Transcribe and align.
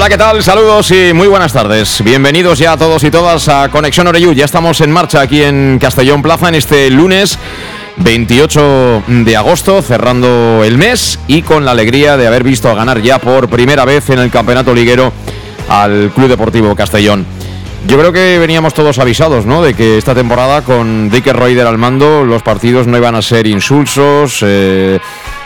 Hola, 0.00 0.08
¿qué 0.08 0.16
tal? 0.16 0.42
Saludos 0.42 0.90
y 0.92 1.12
muy 1.12 1.28
buenas 1.28 1.52
tardes. 1.52 2.02
Bienvenidos 2.02 2.58
ya 2.58 2.72
a 2.72 2.78
todos 2.78 3.04
y 3.04 3.10
todas 3.10 3.50
a 3.50 3.68
Conexión 3.68 4.06
Oreyú. 4.06 4.32
Ya 4.32 4.46
estamos 4.46 4.80
en 4.80 4.90
marcha 4.90 5.20
aquí 5.20 5.42
en 5.42 5.78
Castellón 5.78 6.22
Plaza 6.22 6.48
en 6.48 6.54
este 6.54 6.88
lunes 6.88 7.38
28 7.98 9.02
de 9.06 9.36
agosto, 9.36 9.82
cerrando 9.82 10.62
el 10.64 10.78
mes 10.78 11.18
y 11.26 11.42
con 11.42 11.66
la 11.66 11.72
alegría 11.72 12.16
de 12.16 12.26
haber 12.26 12.44
visto 12.44 12.74
ganar 12.74 13.02
ya 13.02 13.18
por 13.18 13.50
primera 13.50 13.84
vez 13.84 14.08
en 14.08 14.20
el 14.20 14.30
campeonato 14.30 14.74
liguero 14.74 15.12
al 15.68 16.10
Club 16.14 16.28
Deportivo 16.28 16.74
Castellón. 16.74 17.26
Yo 17.86 17.98
creo 17.98 18.10
que 18.10 18.38
veníamos 18.38 18.72
todos 18.72 18.98
avisados, 18.98 19.44
¿no? 19.44 19.62
De 19.62 19.74
que 19.74 19.98
esta 19.98 20.14
temporada 20.14 20.62
con 20.62 21.10
Dicker 21.10 21.36
Reuter 21.36 21.66
al 21.66 21.76
mando 21.76 22.24
los 22.24 22.42
partidos 22.42 22.86
no 22.86 22.96
iban 22.96 23.16
a 23.16 23.22
ser 23.22 23.46
insulsos, 23.46 24.38
eh, 24.46 24.98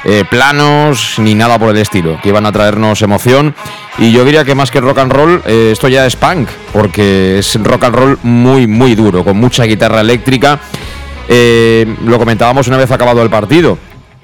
eh, 0.05 0.25
planos 0.29 1.19
ni 1.19 1.35
nada 1.35 1.59
por 1.59 1.71
el 1.71 1.81
estilo, 1.81 2.19
que 2.23 2.29
iban 2.29 2.47
a 2.47 2.53
traernos 2.53 3.03
emoción. 3.03 3.55
Y 3.99 4.13
yo 4.13 4.25
diría 4.25 4.45
que 4.45 4.55
más 4.55 4.71
que 4.71 4.81
rock 4.81 4.99
and 4.99 5.13
roll, 5.13 5.43
eh, 5.47 5.71
esto 5.73 5.89
ya 5.89 6.07
es 6.07 6.17
punk, 6.17 6.49
porque 6.73 7.39
es 7.39 7.55
rock 7.63 7.85
and 7.85 7.95
roll 7.97 8.19
muy, 8.23 8.67
muy 8.67 8.95
duro, 8.95 9.25
con 9.25 9.37
mucha 9.37 9.65
guitarra 9.65 10.01
eléctrica. 10.01 10.61
lo 11.29 12.19
comentábamos 12.19 12.69
una 12.69 12.77
vez 12.77 12.91
acabado 12.91 13.23
el 13.23 13.31
partido. 13.31 13.79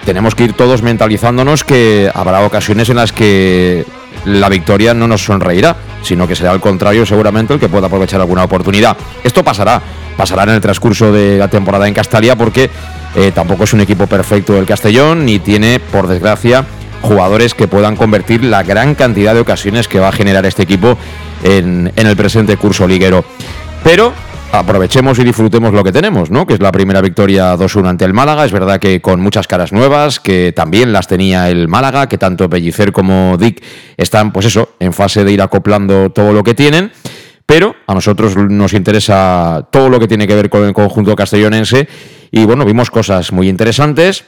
Tenemos 0.05 0.35
que 0.35 0.45
ir 0.45 0.53
todos 0.55 0.83
mentalizándonos 0.83 1.63
que 1.63 2.11
habrá 2.15 2.41
ocasiones 2.41 2.89
en 2.89 2.97
las 2.97 3.13
que 3.13 3.85
la 4.25 4.49
victoria 4.49 4.95
no 4.95 5.07
nos 5.07 5.25
sonreirá, 5.25 5.77
sino 6.03 6.27
que 6.27 6.37
será 6.37 6.53
al 6.53 6.61
contrario 6.61 7.05
seguramente 7.07 7.55
el 7.55 7.61
que 7.61 7.69
pueda 7.69 7.87
aprovechar 7.87 8.21
alguna 8.21 8.45
oportunidad. 8.45 8.97
Esto 9.23 9.45
pasará, 9.45 9.83
pasará 10.21 10.43
en 10.43 10.51
el 10.51 10.61
transcurso 10.61 11.11
de 11.11 11.39
la 11.39 11.49
temporada 11.49 11.89
en 11.89 11.95
Castalia 11.95 12.37
porque 12.37 12.69
eh, 13.17 13.33
tampoco 13.35 13.65
es 13.65 13.73
un 13.73 13.81
equipo 13.81 14.07
perfecto 14.07 14.59
el 14.59 14.67
Castellón 14.67 15.25
ni 15.25 15.39
tiene, 15.39 15.81
por 15.81 16.09
desgracia, 16.09 16.67
jugadores 17.01 17.55
que 17.55 17.67
puedan 17.67 17.97
convertir 17.97 18.45
la 18.45 18.63
gran 18.63 18.95
cantidad 18.95 19.33
de 19.33 19.41
ocasiones 19.41 19.89
que 19.89 19.99
va 19.99 20.09
a 20.09 20.13
generar 20.13 20.45
este 20.45 20.63
equipo 20.63 20.99
en, 21.43 21.91
en 21.97 22.07
el 22.07 22.17
presente 22.19 22.59
curso 22.59 22.87
liguero. 22.87 23.25
Pero 23.83 24.13
aprovechemos 24.53 25.19
y 25.19 25.25
disfrutemos 25.25 25.73
lo 25.73 25.83
que 25.83 25.91
tenemos, 25.91 26.31
¿no? 26.31 26.47
Que 26.47 26.53
es 26.53 26.61
la 26.61 26.71
primera 26.71 27.01
victoria 27.01 27.57
2-1 27.57 27.89
ante 27.89 28.05
el 28.05 28.13
Málaga. 28.13 28.45
Es 28.45 28.53
verdad 28.53 28.79
que 28.79 29.01
con 29.01 29.23
muchas 29.23 29.47
caras 29.47 29.73
nuevas, 29.73 30.21
que 30.21 30.53
también 30.55 30.93
las 30.93 31.07
tenía 31.09 31.49
el 31.49 31.67
Málaga, 31.67 32.11
que 32.11 32.19
tanto 32.19 32.51
Pellicer 32.51 32.93
como 32.93 33.39
Dick 33.39 33.63
están, 33.97 34.33
pues 34.33 34.45
eso, 34.45 34.75
en 34.81 34.93
fase 34.93 35.25
de 35.25 35.33
ir 35.33 35.41
acoplando 35.41 36.11
todo 36.11 36.35
lo 36.35 36.45
que 36.45 36.53
tienen. 36.53 36.93
Pero 37.51 37.75
a 37.89 37.95
nosotros 37.95 38.37
nos 38.37 38.75
interesa 38.75 39.67
todo 39.73 39.89
lo 39.89 39.99
que 39.99 40.07
tiene 40.07 40.29
que 40.29 40.37
ver 40.37 40.49
con 40.49 40.65
el 40.65 40.73
conjunto 40.73 41.17
castellonense. 41.17 41.89
Y 42.31 42.45
bueno, 42.45 42.65
vimos 42.65 42.93
cosas 42.93 43.33
muy 43.33 43.49
interesantes. 43.49 44.25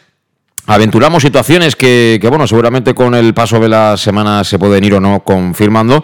Aventuramos 0.66 1.22
situaciones 1.22 1.76
que, 1.76 2.18
bueno, 2.28 2.48
seguramente 2.48 2.94
con 2.94 3.14
el 3.14 3.32
paso 3.32 3.60
de 3.60 3.68
las 3.68 4.00
semanas 4.00 4.48
se 4.48 4.58
pueden 4.58 4.82
ir 4.82 4.94
o 4.94 5.00
no 5.00 5.22
confirmando. 5.22 6.02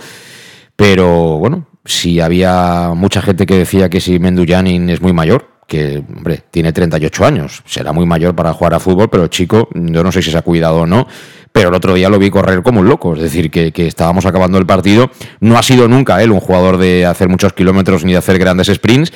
Pero 0.76 1.38
bueno, 1.38 1.66
si 1.84 2.20
había 2.20 2.92
mucha 2.94 3.20
gente 3.20 3.46
que 3.46 3.58
decía 3.58 3.90
que 3.90 4.00
si 4.00 4.20
Menduyanin 4.20 4.88
es 4.88 5.00
muy 5.00 5.12
mayor, 5.12 5.57
que, 5.68 6.02
hombre, 6.16 6.42
tiene 6.50 6.72
38 6.72 7.26
años, 7.26 7.62
será 7.66 7.92
muy 7.92 8.06
mayor 8.06 8.34
para 8.34 8.54
jugar 8.54 8.72
a 8.72 8.80
fútbol, 8.80 9.10
pero 9.10 9.26
chico, 9.28 9.68
yo 9.74 10.02
no 10.02 10.10
sé 10.10 10.22
si 10.22 10.30
se 10.30 10.38
ha 10.38 10.42
cuidado 10.42 10.78
o 10.78 10.86
no, 10.86 11.06
pero 11.52 11.68
el 11.68 11.74
otro 11.74 11.92
día 11.92 12.08
lo 12.08 12.18
vi 12.18 12.30
correr 12.30 12.62
como 12.62 12.80
un 12.80 12.88
loco, 12.88 13.14
es 13.14 13.20
decir, 13.20 13.50
que, 13.50 13.70
que, 13.70 13.86
estábamos 13.86 14.24
acabando 14.24 14.56
el 14.56 14.64
partido. 14.64 15.10
No 15.40 15.58
ha 15.58 15.62
sido 15.62 15.86
nunca 15.86 16.22
él 16.22 16.32
un 16.32 16.40
jugador 16.40 16.78
de 16.78 17.04
hacer 17.04 17.28
muchos 17.28 17.52
kilómetros 17.52 18.02
ni 18.02 18.12
de 18.12 18.18
hacer 18.18 18.38
grandes 18.38 18.68
sprints, 18.68 19.12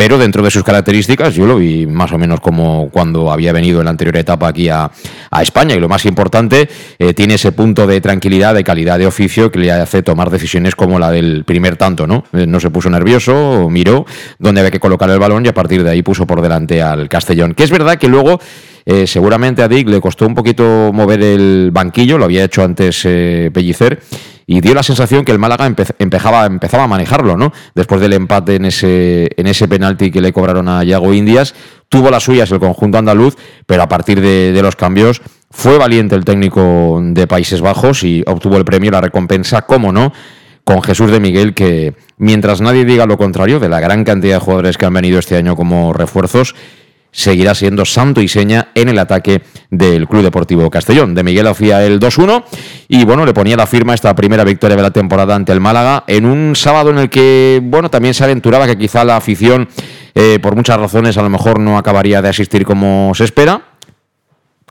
pero 0.00 0.16
dentro 0.16 0.42
de 0.42 0.50
sus 0.50 0.64
características 0.64 1.34
yo 1.34 1.44
lo 1.44 1.56
vi 1.56 1.86
más 1.86 2.10
o 2.10 2.16
menos 2.16 2.40
como 2.40 2.88
cuando 2.88 3.30
había 3.30 3.52
venido 3.52 3.80
en 3.80 3.84
la 3.84 3.90
anterior 3.90 4.16
etapa 4.16 4.48
aquí 4.48 4.70
a, 4.70 4.90
España 5.42 5.74
y 5.74 5.78
lo 5.78 5.90
más 5.90 6.06
importante, 6.06 6.70
eh, 6.98 7.12
tiene 7.12 7.34
ese 7.34 7.52
punto 7.52 7.86
de 7.86 8.00
tranquilidad, 8.00 8.54
de 8.54 8.64
calidad 8.64 8.98
de 8.98 9.06
oficio 9.06 9.52
que 9.52 9.58
le 9.58 9.70
hace 9.70 10.02
tomar 10.02 10.30
decisiones 10.30 10.74
como 10.74 10.98
la 10.98 11.10
del 11.10 11.44
primer 11.44 11.76
tanto, 11.76 12.06
¿no? 12.06 12.24
Eh, 12.32 12.46
no 12.46 12.60
se 12.60 12.70
puso 12.70 12.88
nervioso, 12.88 13.68
miró 13.68 14.06
dónde 14.38 14.62
había 14.62 14.70
que 14.70 14.80
colocar 14.80 15.10
el 15.10 15.18
balón 15.18 15.44
y 15.44 15.50
a 15.50 15.54
partir 15.54 15.84
de 15.84 15.90
ahí 15.90 16.00
puso 16.00 16.26
por 16.26 16.40
delante 16.40 16.80
al 16.80 17.06
Castellón, 17.10 17.52
que 17.52 17.64
es 17.64 17.70
verdad 17.70 17.98
que 17.98 18.08
luego... 18.08 18.40
Eh, 18.84 19.06
seguramente 19.06 19.62
a 19.62 19.68
Dick 19.68 19.88
le 19.88 20.00
costó 20.00 20.26
un 20.26 20.34
poquito 20.34 20.90
mover 20.92 21.22
el 21.22 21.70
banquillo, 21.72 22.18
lo 22.18 22.24
había 22.24 22.44
hecho 22.44 22.62
antes 22.62 23.02
Pellicer, 23.02 24.00
y 24.50 24.60
dio 24.60 24.74
la 24.74 24.82
sensación 24.82 25.24
que 25.24 25.30
el 25.30 25.38
Málaga 25.38 25.64
empezaba, 25.98 26.42
a 26.44 26.86
manejarlo, 26.88 27.36
¿no? 27.36 27.52
Después 27.76 28.00
del 28.00 28.14
empate 28.14 28.56
en 28.56 28.64
ese, 28.64 29.30
en 29.36 29.46
ese 29.46 29.68
penalti 29.68 30.10
que 30.10 30.20
le 30.20 30.32
cobraron 30.32 30.68
a 30.68 30.82
Yago 30.82 31.14
Indias, 31.14 31.54
tuvo 31.88 32.10
las 32.10 32.24
suyas 32.24 32.50
el 32.50 32.58
conjunto 32.58 32.98
andaluz, 32.98 33.36
pero 33.66 33.84
a 33.84 33.88
partir 33.88 34.20
de, 34.20 34.58
los 34.60 34.74
cambios 34.74 35.22
fue 35.50 35.78
valiente 35.78 36.16
el 36.16 36.24
técnico 36.24 37.00
de 37.00 37.28
Países 37.28 37.60
Bajos 37.60 38.02
y 38.02 38.24
obtuvo 38.26 38.56
el 38.56 38.64
premio, 38.64 38.90
la 38.90 39.00
recompensa, 39.00 39.62
cómo 39.62 39.92
no, 39.92 40.12
con 40.64 40.82
Jesús 40.82 41.12
de 41.12 41.20
Miguel, 41.20 41.54
que 41.54 41.94
mientras 42.18 42.60
nadie 42.60 42.84
diga 42.84 43.06
lo 43.06 43.18
contrario 43.18 43.60
de 43.60 43.68
la 43.68 43.78
gran 43.78 44.02
cantidad 44.02 44.34
de 44.34 44.40
jugadores 44.40 44.78
que 44.78 44.86
han 44.86 44.94
venido 44.94 45.20
este 45.20 45.36
año 45.36 45.54
como 45.54 45.92
refuerzos, 45.92 46.56
seguirá 47.12 47.54
siendo 47.54 47.84
santo 47.84 48.20
y 48.20 48.28
seña 48.28 48.68
en 48.74 48.88
el 48.88 48.98
ataque 48.98 49.42
del 49.70 50.06
Club 50.06 50.22
Deportivo 50.22 50.70
Castellón. 50.70 51.14
De 51.14 51.22
Miguel 51.22 51.46
hacía 51.46 51.84
el 51.84 51.98
2-1 52.00 52.44
y 52.88 53.04
bueno, 53.04 53.24
le 53.24 53.34
ponía 53.34 53.56
la 53.56 53.66
firma 53.66 53.94
esta 53.94 54.14
primera 54.14 54.44
victoria 54.44 54.76
de 54.76 54.82
la 54.82 54.90
temporada 54.90 55.34
ante 55.34 55.52
el 55.52 55.60
Málaga 55.60 56.04
en 56.06 56.24
un 56.24 56.54
sábado 56.56 56.90
en 56.90 56.98
el 56.98 57.10
que, 57.10 57.60
bueno, 57.62 57.90
también 57.90 58.14
se 58.14 58.24
aventuraba 58.24 58.66
que 58.66 58.78
quizá 58.78 59.04
la 59.04 59.16
afición, 59.16 59.68
eh, 60.14 60.38
por 60.40 60.56
muchas 60.56 60.78
razones, 60.78 61.16
a 61.16 61.22
lo 61.22 61.30
mejor 61.30 61.58
no 61.58 61.78
acabaría 61.78 62.22
de 62.22 62.28
asistir 62.28 62.64
como 62.64 63.12
se 63.14 63.24
espera. 63.24 63.62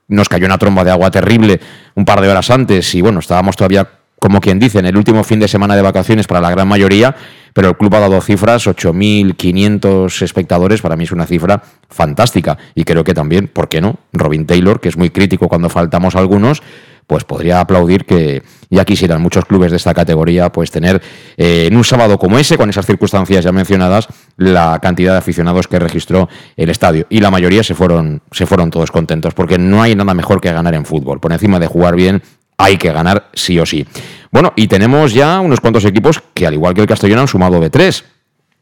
Nos 0.07 0.27
cayó 0.27 0.45
una 0.45 0.57
tromba 0.57 0.83
de 0.83 0.91
agua 0.91 1.11
terrible 1.11 1.59
un 1.95 2.05
par 2.05 2.21
de 2.21 2.29
horas 2.29 2.49
antes 2.49 2.95
y 2.95 3.01
bueno, 3.01 3.19
estábamos 3.19 3.55
todavía 3.55 3.87
como 4.19 4.41
quien 4.41 4.59
dice, 4.59 4.79
en 4.79 4.85
el 4.85 4.97
último 4.97 5.23
fin 5.23 5.39
de 5.39 5.47
semana 5.47 5.75
de 5.75 5.81
vacaciones 5.81 6.27
para 6.27 6.41
la 6.41 6.51
gran 6.51 6.67
mayoría, 6.67 7.15
pero 7.53 7.69
el 7.69 7.77
club 7.77 7.95
ha 7.95 7.99
dado 7.99 8.21
cifras, 8.21 8.67
8.500 8.67 10.21
espectadores, 10.21 10.81
para 10.81 10.95
mí 10.95 11.03
es 11.03 11.11
una 11.11 11.25
cifra 11.25 11.61
fantástica. 11.89 12.57
Y 12.75 12.83
creo 12.83 13.03
que 13.03 13.13
también, 13.13 13.47
¿por 13.47 13.69
qué 13.69 13.81
no? 13.81 13.97
Robin 14.13 14.45
Taylor, 14.45 14.79
que 14.79 14.89
es 14.89 14.97
muy 14.97 15.09
crítico 15.09 15.47
cuando 15.47 15.69
faltamos 15.69 16.15
algunos, 16.15 16.61
pues 17.09 17.23
podría 17.23 17.59
aplaudir 17.59 18.05
que 18.05 18.43
ya 18.69 18.85
quisieran 18.85 19.19
muchos 19.19 19.43
clubes 19.45 19.71
de 19.71 19.77
esta 19.77 19.95
categoría 19.95 20.51
pues 20.51 20.69
tener 20.69 21.01
eh, 21.37 21.65
en 21.65 21.75
un 21.75 21.83
sábado 21.83 22.19
como 22.19 22.37
ese, 22.37 22.55
con 22.55 22.69
esas 22.69 22.85
circunstancias 22.85 23.43
ya 23.43 23.51
mencionadas, 23.51 24.07
la 24.37 24.77
cantidad 24.79 25.13
de 25.13 25.17
aficionados 25.17 25.67
que 25.67 25.79
registró 25.79 26.29
el 26.55 26.69
estadio. 26.69 27.07
Y 27.09 27.19
la 27.19 27.31
mayoría 27.31 27.63
se 27.63 27.73
fueron, 27.73 28.21
se 28.31 28.45
fueron 28.45 28.69
todos 28.69 28.91
contentos, 28.91 29.33
porque 29.33 29.57
no 29.57 29.81
hay 29.81 29.95
nada 29.95 30.13
mejor 30.13 30.39
que 30.39 30.53
ganar 30.53 30.75
en 30.75 30.85
fútbol. 30.85 31.19
Por 31.19 31.33
encima 31.33 31.59
de 31.59 31.65
jugar 31.65 31.95
bien, 31.95 32.21
hay 32.59 32.77
que 32.77 32.91
ganar 32.91 33.29
sí 33.33 33.57
o 33.57 33.65
sí. 33.65 33.87
Bueno, 34.31 34.53
y 34.55 34.67
tenemos 34.67 35.13
ya 35.13 35.39
unos 35.39 35.61
cuantos 35.61 35.85
equipos 35.85 36.21
que, 36.33 36.45
al 36.45 36.53
igual 36.53 36.75
que 36.75 36.81
el 36.81 36.87
Castellón, 36.87 37.19
han 37.19 37.27
sumado 37.27 37.59
de 37.59 37.69
tres. 37.69 38.03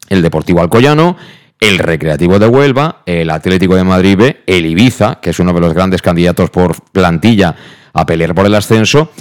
El 0.07 0.21
Deportivo 0.21 0.61
Alcoyano, 0.61 1.17
el 1.59 1.79
Recreativo 1.79 2.37
de 2.37 2.47
Huelva, 2.47 3.01
el 3.07 3.29
Atlético 3.31 3.75
de 3.75 3.83
Madrid 3.83 4.15
B, 4.15 4.43
el 4.45 4.67
Ibiza, 4.67 5.19
que 5.19 5.31
es 5.31 5.39
uno 5.39 5.51
de 5.51 5.59
los 5.59 5.73
grandes 5.73 6.03
candidatos 6.03 6.51
por 6.51 6.75
plantilla 6.91 7.55
a 7.91 8.05
pelear 8.05 8.35
por 8.35 8.45
el 8.45 8.53
ascenso, 8.53 9.11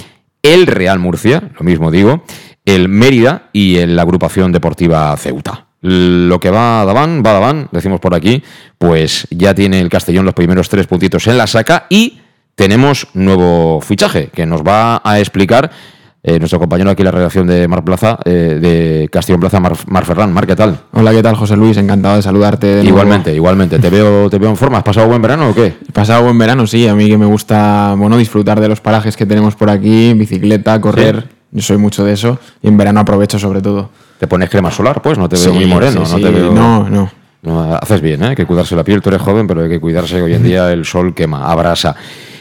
el 0.43 0.67
Real 0.67 0.99
Murcia, 0.99 1.49
lo 1.57 1.65
mismo 1.65 1.89
digo, 1.89 2.23
el 2.63 2.87
Mérida 2.87 3.49
y 3.51 3.83
la 3.87 4.03
agrupación 4.03 4.51
deportiva 4.51 5.17
Ceuta. 5.17 5.65
Lo 5.81 6.39
que 6.39 6.51
va 6.51 6.81
a 6.81 6.85
Daván, 6.85 7.23
va 7.25 7.31
a 7.31 7.33
Daván, 7.33 7.69
decimos 7.71 7.99
por 7.99 8.13
aquí, 8.13 8.43
pues 8.77 9.27
ya 9.31 9.55
tiene 9.55 9.81
el 9.81 9.89
Castellón 9.89 10.25
los 10.25 10.35
primeros 10.35 10.69
tres 10.69 10.85
puntitos 10.85 11.25
en 11.25 11.37
la 11.37 11.47
saca 11.47 11.87
y 11.89 12.19
tenemos 12.57 13.07
nuevo 13.13 13.79
fichaje 13.81 14.29
que 14.33 14.47
nos 14.47 14.63
va 14.63 14.99
a 15.03 15.19
explicar 15.19 15.69
eh, 16.23 16.39
nuestro 16.39 16.59
compañero 16.59 16.89
aquí 16.89 17.03
en 17.03 17.05
la 17.05 17.11
redacción 17.11 17.45
de 17.45 17.67
Mar 17.67 17.83
Plaza, 17.83 18.17
eh, 18.25 18.57
de 18.59 19.09
Castillo 19.11 19.39
Plaza, 19.39 19.59
Mar, 19.59 19.77
Mar, 19.85 20.05
Ferran. 20.05 20.33
Mar, 20.33 20.47
¿qué 20.47 20.55
tal? 20.55 20.75
Hola, 20.91 21.11
¿qué 21.11 21.21
tal, 21.21 21.35
José 21.35 21.55
Luis? 21.55 21.77
Encantado 21.77 22.15
de 22.15 22.23
saludarte. 22.23 22.77
De 22.77 22.83
igualmente, 22.83 23.33
igualmente. 23.33 23.77
¿Te 23.77 23.91
veo, 23.91 24.27
¿Te 24.27 24.39
veo 24.39 24.49
en 24.49 24.57
forma? 24.57 24.79
¿Has 24.79 24.83
pasado 24.83 25.07
buen 25.07 25.21
verano 25.21 25.51
o 25.51 25.53
qué? 25.53 25.75
He 25.87 25.91
pasado 25.91 26.23
buen 26.23 26.37
verano, 26.39 26.65
sí. 26.65 26.87
A 26.87 26.95
mí 26.95 27.07
que 27.07 27.17
me 27.17 27.27
gusta, 27.27 27.93
bueno, 27.95 28.17
disfrutar 28.17 28.59
de 28.59 28.67
los 28.67 28.81
parajes 28.81 29.15
que 29.15 29.27
tenemos 29.27 29.55
por 29.55 29.69
aquí, 29.69 30.13
bicicleta, 30.13 30.81
correr. 30.81 31.29
Yo 31.51 31.61
soy 31.61 31.77
mucho 31.77 32.03
de 32.03 32.13
eso 32.13 32.39
y 32.63 32.69
en 32.69 32.75
verano 32.75 33.01
aprovecho 33.01 33.37
sobre 33.37 33.61
todo. 33.61 33.91
¿Te 34.19 34.25
pones 34.25 34.49
crema 34.49 34.71
solar? 34.71 35.03
Pues 35.03 35.19
no 35.19 35.29
te 35.29 35.37
veo 35.37 35.53
muy 35.53 35.67
moreno, 35.67 36.03
no 36.09 36.15
te 36.15 36.29
veo... 36.31 36.51
No, 36.51 36.89
no. 36.89 37.11
No, 37.43 37.75
haces 37.75 38.01
bien, 38.01 38.23
¿eh? 38.23 38.29
hay 38.29 38.35
que 38.35 38.45
cuidarse 38.45 38.75
la 38.75 38.83
piel, 38.83 39.01
tú 39.01 39.09
eres 39.09 39.21
joven, 39.21 39.47
pero 39.47 39.61
hay 39.61 39.69
que 39.69 39.79
cuidarse 39.79 40.21
hoy 40.21 40.33
en 40.33 40.43
día, 40.43 40.71
el 40.73 40.85
sol 40.85 41.13
quema, 41.13 41.49
abrasa. 41.49 41.95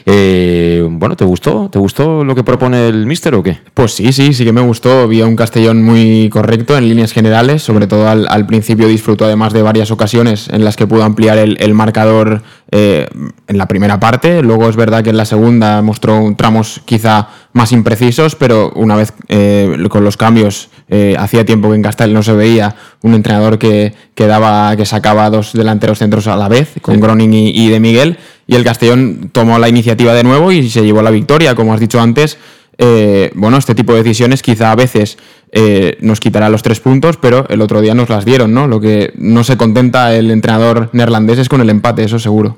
Eh, 0.09 0.87
bueno, 0.89 1.17
¿te 1.17 1.25
gustó? 1.25 1.69
¿Te 1.69 1.81
gustó 1.81 2.23
lo 2.23 2.37
que 2.37 2.45
propone 2.45 2.87
el 2.87 3.07
Mister 3.07 3.35
o 3.35 3.43
qué? 3.43 3.59
Pues 3.75 3.93
sí, 3.93 4.13
sí, 4.13 4.33
sí 4.33 4.45
que 4.45 4.53
me 4.53 4.61
gustó. 4.61 5.09
Vi 5.09 5.21
a 5.21 5.27
un 5.27 5.35
Castellón 5.35 5.83
muy 5.83 6.29
correcto 6.31 6.79
en 6.79 6.89
líneas 6.89 7.13
generales, 7.13 7.65
sobre 7.65 7.89
todo 7.89 8.09
al, 8.09 8.47
principio 8.47 8.87
disfrutó 8.87 9.25
además 9.25 9.53
de 9.53 9.63
varias 9.63 9.91
ocasiones 9.91 10.49
en 10.49 10.65
las 10.65 10.77
que 10.77 10.87
pudo 10.87 11.03
ampliar 11.03 11.39
el, 11.39 11.75
marcador 11.75 12.43
eh, 12.71 13.09
en 13.49 13.59
la 13.59 13.67
primera 13.67 13.99
parte. 13.99 14.43
Luego 14.43 14.69
es 14.69 14.77
verdad 14.77 15.03
que 15.03 15.11
en 15.11 15.17
la 15.17 15.25
segunda 15.25 15.83
mostró 15.83 16.33
tramos 16.37 16.83
quizá 16.85 17.29
más 17.53 17.73
imprecisos, 17.73 18.37
pero 18.37 18.71
una 18.77 18.95
vez 18.95 19.13
eh, 19.27 19.77
con 19.89 20.05
los 20.05 20.17
cambios, 20.17 20.71
hacía 21.19 21.45
tiempo 21.45 21.69
que 21.69 21.75
en 21.75 21.83
Castell 21.83 22.13
no 22.13 22.23
se 22.23 22.33
veía 22.33 22.77
un 23.03 23.15
entrenador 23.15 23.59
que, 23.59 23.93
que, 24.15 24.27
daba, 24.27 24.77
que 24.77 24.87
sacaba 24.87 25.29
dos 25.31 25.53
delanteros 25.53 25.99
centros 25.99 26.27
a 26.29 26.37
la 26.37 26.49
vez, 26.49 26.75
con 26.81 27.01
Groning 27.01 27.35
y, 27.35 27.49
y 27.51 27.69
de 27.71 27.81
Miguel 27.81 28.19
y 28.47 28.55
el 28.55 28.65
Castellón 28.65 29.31
tomó 29.33 29.59
la 29.59 29.69
iniciativa 29.69 30.15
de 30.15 30.23
nuevo 30.23 30.53
y 30.53 30.69
se 30.71 30.85
llevó 30.85 31.03
la 31.03 31.11
victoria, 31.11 31.55
como 31.55 31.75
has 31.75 31.81
dicho 31.81 32.01
antes. 32.01 32.39
Eh, 32.79 33.31
bueno, 33.35 33.57
este 33.57 33.75
tipo 33.75 33.93
de 33.93 34.03
decisiones 34.03 34.43
quizá 34.43 34.71
a 34.71 34.77
veces 34.77 35.17
eh, 35.51 35.97
nos 36.01 36.21
quitará 36.21 36.49
los 36.49 36.63
tres 36.63 36.81
puntos, 36.81 37.17
pero 37.17 37.47
el 37.49 37.61
otro 37.63 37.81
día 37.81 37.95
nos 37.95 38.09
las 38.09 38.25
dieron, 38.25 38.53
¿no? 38.53 38.69
Lo 38.69 38.81
que 38.81 39.13
no 39.17 39.45
se 39.45 39.57
contenta 39.57 40.15
el 40.15 40.31
entrenador 40.31 40.91
neerlandés 40.93 41.39
es 41.39 41.49
con 41.49 41.61
el 41.61 41.71
empate, 41.71 42.05
eso 42.05 42.19
seguro. 42.19 42.57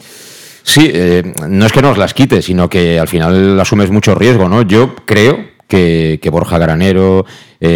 Sí, 0.62 0.90
eh, 0.92 1.32
no 1.48 1.64
es 1.64 1.72
que 1.72 1.80
nos 1.80 1.96
las 1.96 2.12
quite, 2.12 2.42
sino 2.42 2.68
que 2.68 2.98
al 2.98 3.08
final 3.08 3.58
asumes 3.58 3.90
mucho 3.90 4.14
riesgo, 4.14 4.48
¿no? 4.48 4.62
Yo 4.62 4.94
creo 5.06 5.38
que, 5.68 6.28
Borja 6.32 6.58
Granero, 6.58 7.26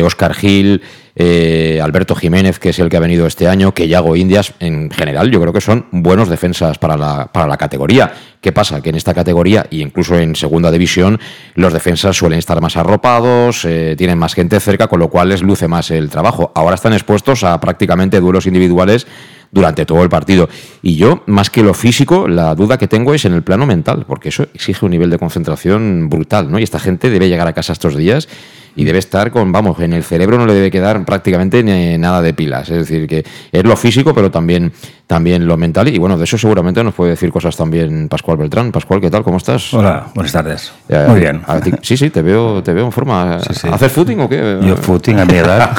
Oscar 0.02 0.34
Gil, 0.34 0.82
eh, 1.14 1.78
Alberto 1.82 2.14
Jiménez, 2.14 2.58
que 2.58 2.70
es 2.70 2.78
el 2.78 2.88
que 2.88 2.96
ha 2.96 3.00
venido 3.00 3.26
este 3.26 3.46
año, 3.46 3.74
que 3.74 3.86
Yago 3.88 4.16
Indias, 4.16 4.54
en 4.60 4.90
general, 4.90 5.30
yo 5.30 5.40
creo 5.40 5.52
que 5.52 5.60
son 5.60 5.86
buenos 5.92 6.28
defensas 6.28 6.78
para 6.78 6.96
la, 6.96 7.30
para 7.30 7.46
la 7.46 7.58
categoría. 7.58 8.12
¿Qué 8.40 8.50
pasa? 8.50 8.80
Que 8.80 8.90
en 8.90 8.96
esta 8.96 9.12
categoría, 9.12 9.66
e 9.70 9.76
incluso 9.76 10.18
en 10.18 10.34
segunda 10.34 10.70
división, 10.70 11.20
los 11.54 11.72
defensas 11.72 12.16
suelen 12.16 12.38
estar 12.38 12.60
más 12.60 12.76
arropados, 12.76 13.64
eh, 13.64 13.94
tienen 13.96 14.18
más 14.18 14.34
gente 14.34 14.58
cerca, 14.58 14.88
con 14.88 15.00
lo 15.00 15.10
cual 15.10 15.28
les 15.28 15.42
luce 15.42 15.68
más 15.68 15.90
el 15.90 16.08
trabajo. 16.08 16.50
Ahora 16.54 16.74
están 16.74 16.94
expuestos 16.94 17.44
a 17.44 17.60
prácticamente 17.60 18.20
duelos 18.20 18.46
individuales 18.46 19.06
durante 19.52 19.86
todo 19.86 20.02
el 20.02 20.08
partido. 20.08 20.48
Y 20.82 20.96
yo, 20.96 21.22
más 21.26 21.50
que 21.50 21.62
lo 21.62 21.74
físico, 21.74 22.26
la 22.26 22.54
duda 22.56 22.78
que 22.78 22.88
tengo 22.88 23.14
es 23.14 23.24
en 23.26 23.34
el 23.34 23.42
plano 23.42 23.66
mental, 23.66 24.04
porque 24.08 24.30
eso 24.30 24.44
exige 24.54 24.84
un 24.84 24.90
nivel 24.90 25.10
de 25.10 25.18
concentración 25.18 26.08
brutal, 26.08 26.50
¿no? 26.50 26.58
Y 26.58 26.64
esta 26.64 26.80
gente 26.80 27.10
debe 27.10 27.28
llegar 27.28 27.46
a 27.46 27.52
casa 27.52 27.72
estos 27.74 27.94
días 27.94 28.28
y 28.74 28.84
debe 28.84 28.98
estar 28.98 29.30
con, 29.30 29.52
vamos, 29.52 29.78
en 29.80 29.92
el 29.92 30.02
cerebro 30.02 30.38
no 30.38 30.46
le 30.46 30.54
debe 30.54 30.70
quedar 30.70 31.04
prácticamente 31.04 31.62
nada 31.98 32.22
de 32.22 32.32
pilas. 32.32 32.70
Es 32.70 32.88
decir, 32.88 33.06
que 33.06 33.24
es 33.50 33.64
lo 33.64 33.76
físico, 33.76 34.14
pero 34.14 34.30
también, 34.30 34.72
también 35.06 35.46
lo 35.46 35.56
mental. 35.56 35.88
Y 35.88 35.98
bueno, 35.98 36.16
de 36.16 36.24
eso 36.24 36.38
seguramente 36.38 36.82
nos 36.82 36.94
puede 36.94 37.10
decir 37.10 37.30
cosas 37.30 37.56
también 37.56 38.08
Pascual 38.08 38.38
Beltrán. 38.38 38.72
Pascual, 38.72 39.00
¿qué 39.00 39.10
tal? 39.10 39.22
¿Cómo 39.22 39.36
estás? 39.36 39.74
Hola, 39.74 40.06
buenas 40.14 40.32
tardes. 40.32 40.72
Muy 41.08 41.20
bien. 41.20 41.42
sí, 41.82 41.96
sí, 41.96 42.10
te 42.10 42.22
veo, 42.22 42.62
te 42.62 42.72
veo 42.72 42.86
en 42.86 42.92
forma. 42.92 43.36
¿Haces 43.36 43.92
footing 43.92 44.20
o 44.20 44.28
qué? 44.28 44.58
Yo 44.62 44.76
footing 44.76 45.18
a 45.18 45.24
mi 45.24 45.34
edad. 45.34 45.70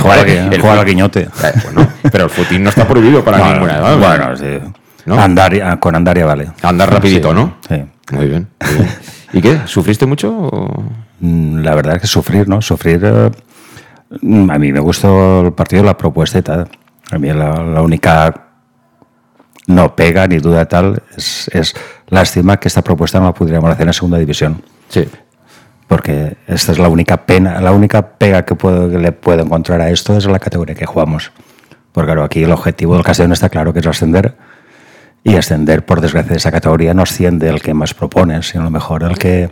jugar, 0.00 0.78
al 0.78 0.84
guiñote. 0.84 1.22
Eh, 1.22 1.52
bueno, 1.64 1.88
pero 2.10 2.24
el 2.24 2.30
footing 2.30 2.62
no 2.62 2.70
está 2.70 2.79
prohibido 2.86 3.24
para 3.24 3.52
ninguna 3.52 3.78
edad. 3.78 3.98
Bueno, 3.98 4.36
sí. 4.36 4.58
Andar, 5.06 5.78
con 5.80 5.94
andaria 5.96 6.26
vale. 6.26 6.50
Andar 6.62 6.92
rapidito, 6.92 7.32
¿no? 7.32 7.56
Sí. 7.68 7.84
Muy 8.12 8.26
bien. 8.26 8.48
¿Y 9.32 9.40
qué? 9.40 9.60
¿Sufriste 9.66 10.06
mucho? 10.06 10.50
Mm, 11.20 11.60
la 11.60 11.74
verdad 11.74 11.96
es 11.96 12.02
que 12.02 12.06
sufrir, 12.08 12.48
¿no? 12.48 12.60
Sufrir. 12.60 13.00
Eh, 13.04 13.30
a 14.22 14.58
mí 14.58 14.72
me 14.72 14.80
gustó 14.80 15.46
el 15.46 15.52
partido, 15.52 15.84
la 15.84 15.96
propuesta 15.96 16.38
y 16.38 16.42
tal. 16.42 16.68
A 17.12 17.18
mí 17.18 17.28
la, 17.32 17.82
única 17.82 18.48
no 19.66 19.94
pega 19.94 20.26
ni 20.26 20.38
duda 20.38 20.66
tal 20.66 21.02
es, 21.16 21.48
es 21.52 21.74
lástima 22.08 22.58
que 22.58 22.68
esta 22.68 22.82
propuesta 22.82 23.20
no 23.20 23.26
la 23.26 23.34
pudiéramos 23.34 23.70
hacer 23.70 23.86
en 23.86 23.92
segunda 23.92 24.18
división. 24.18 24.62
Sí. 24.88 25.08
Porque 25.86 26.36
esta 26.46 26.72
es 26.72 26.78
la 26.78 26.88
única 26.88 27.26
pena, 27.26 27.60
la 27.60 27.72
única 27.72 28.16
pega 28.16 28.44
que, 28.44 28.54
puedo, 28.54 28.90
que 28.90 28.98
le 28.98 29.12
puedo 29.12 29.42
encontrar 29.42 29.80
a 29.80 29.90
esto 29.90 30.16
es 30.16 30.26
la 30.26 30.38
categoría 30.38 30.74
que 30.74 30.86
jugamos. 30.86 31.32
Porque 31.92 32.06
claro, 32.06 32.24
aquí 32.24 32.42
el 32.42 32.52
objetivo 32.52 32.94
del 32.94 33.04
Castellón 33.04 33.32
está 33.32 33.48
claro 33.48 33.72
que 33.72 33.80
es 33.80 33.86
ascender 33.86 34.36
y 35.22 35.36
ascender, 35.36 35.84
por 35.84 36.00
desgracia, 36.00 36.30
de 36.30 36.38
esa 36.38 36.50
categoría 36.50 36.94
no 36.94 37.02
asciende 37.02 37.48
el 37.48 37.60
que 37.60 37.74
más 37.74 37.94
propone, 37.94 38.42
sino 38.42 38.62
a 38.62 38.64
lo 38.64 38.70
mejor 38.70 39.02
el 39.02 39.18
que, 39.18 39.50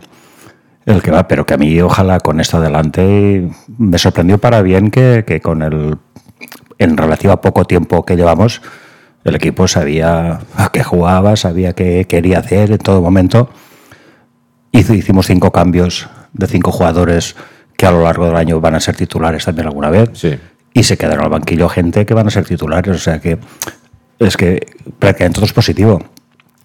el 0.85 1.01
que 1.01 1.11
va. 1.11 1.27
Pero 1.27 1.45
que 1.45 1.53
a 1.53 1.57
mí, 1.57 1.79
ojalá 1.81 2.19
con 2.19 2.39
esto 2.39 2.57
adelante, 2.57 3.49
me 3.77 3.97
sorprendió 3.97 4.37
para 4.37 4.61
bien 4.61 4.89
que, 4.89 5.23
que 5.27 5.41
con 5.41 5.61
el, 5.61 5.97
en 6.79 6.97
relación 6.97 7.33
a 7.33 7.41
poco 7.41 7.65
tiempo 7.65 8.03
que 8.03 8.15
llevamos, 8.15 8.61
el 9.23 9.35
equipo 9.35 9.67
sabía 9.67 10.39
a 10.55 10.71
qué 10.71 10.83
jugaba, 10.83 11.35
sabía 11.35 11.73
qué 11.73 12.05
quería 12.07 12.39
hacer 12.39 12.71
en 12.71 12.77
todo 12.77 13.01
momento. 13.01 13.49
Hicimos 14.71 15.27
cinco 15.27 15.51
cambios 15.51 16.07
de 16.33 16.47
cinco 16.47 16.71
jugadores 16.71 17.35
que 17.75 17.85
a 17.85 17.91
lo 17.91 18.03
largo 18.03 18.25
del 18.25 18.35
año 18.35 18.59
van 18.61 18.75
a 18.75 18.79
ser 18.79 18.95
titulares 18.95 19.45
también 19.45 19.67
alguna 19.67 19.89
vez. 19.89 20.09
Y 20.79 20.83
se 20.83 20.97
quedaron 20.97 21.25
al 21.25 21.29
banquillo 21.29 21.67
gente 21.67 22.05
que 22.05 22.13
van 22.13 22.27
a 22.27 22.29
ser 22.29 22.45
titulares. 22.45 22.95
O 22.95 22.99
sea 22.99 23.19
que 23.19 23.37
es 24.17 24.37
que 24.37 24.65
prácticamente 24.97 25.35
todo 25.35 25.45
es 25.45 25.51
positivo. 25.51 26.01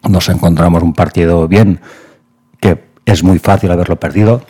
Nos 0.09 0.29
encontramos 0.29 0.85
un 0.85 0.93
partido 0.93 1.49
bien, 1.49 1.81
que 2.61 2.79
es 3.05 3.25
muy 3.25 3.41
fácil 3.41 3.73
haberlo 3.73 3.97
perdido. 3.97 4.41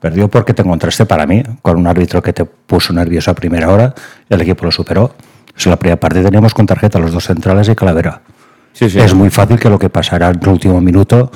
Perdió 0.00 0.28
porque 0.28 0.54
te 0.54 0.62
encontraste 0.62 1.04
para 1.04 1.26
mí 1.26 1.42
con 1.60 1.76
un 1.76 1.86
árbitro 1.86 2.22
que 2.22 2.32
te 2.32 2.46
puso 2.46 2.94
nervioso 2.94 3.30
a 3.30 3.34
primera 3.34 3.68
hora, 3.68 3.94
el 4.30 4.40
equipo 4.40 4.64
lo 4.64 4.70
superó. 4.70 5.14
Si 5.54 5.68
la 5.68 5.76
primera 5.76 6.00
parte 6.00 6.22
teníamos 6.22 6.54
con 6.54 6.64
tarjeta 6.64 6.98
los 6.98 7.12
dos 7.12 7.24
centrales 7.24 7.68
y 7.68 7.74
Calavera. 7.74 8.22
es 8.80 9.12
muy 9.12 9.28
fácil 9.28 9.58
que 9.58 9.68
lo 9.68 9.78
que 9.78 9.90
pasara 9.90 10.30
en 10.30 10.40
el 10.40 10.48
último 10.48 10.80
minuto 10.80 11.30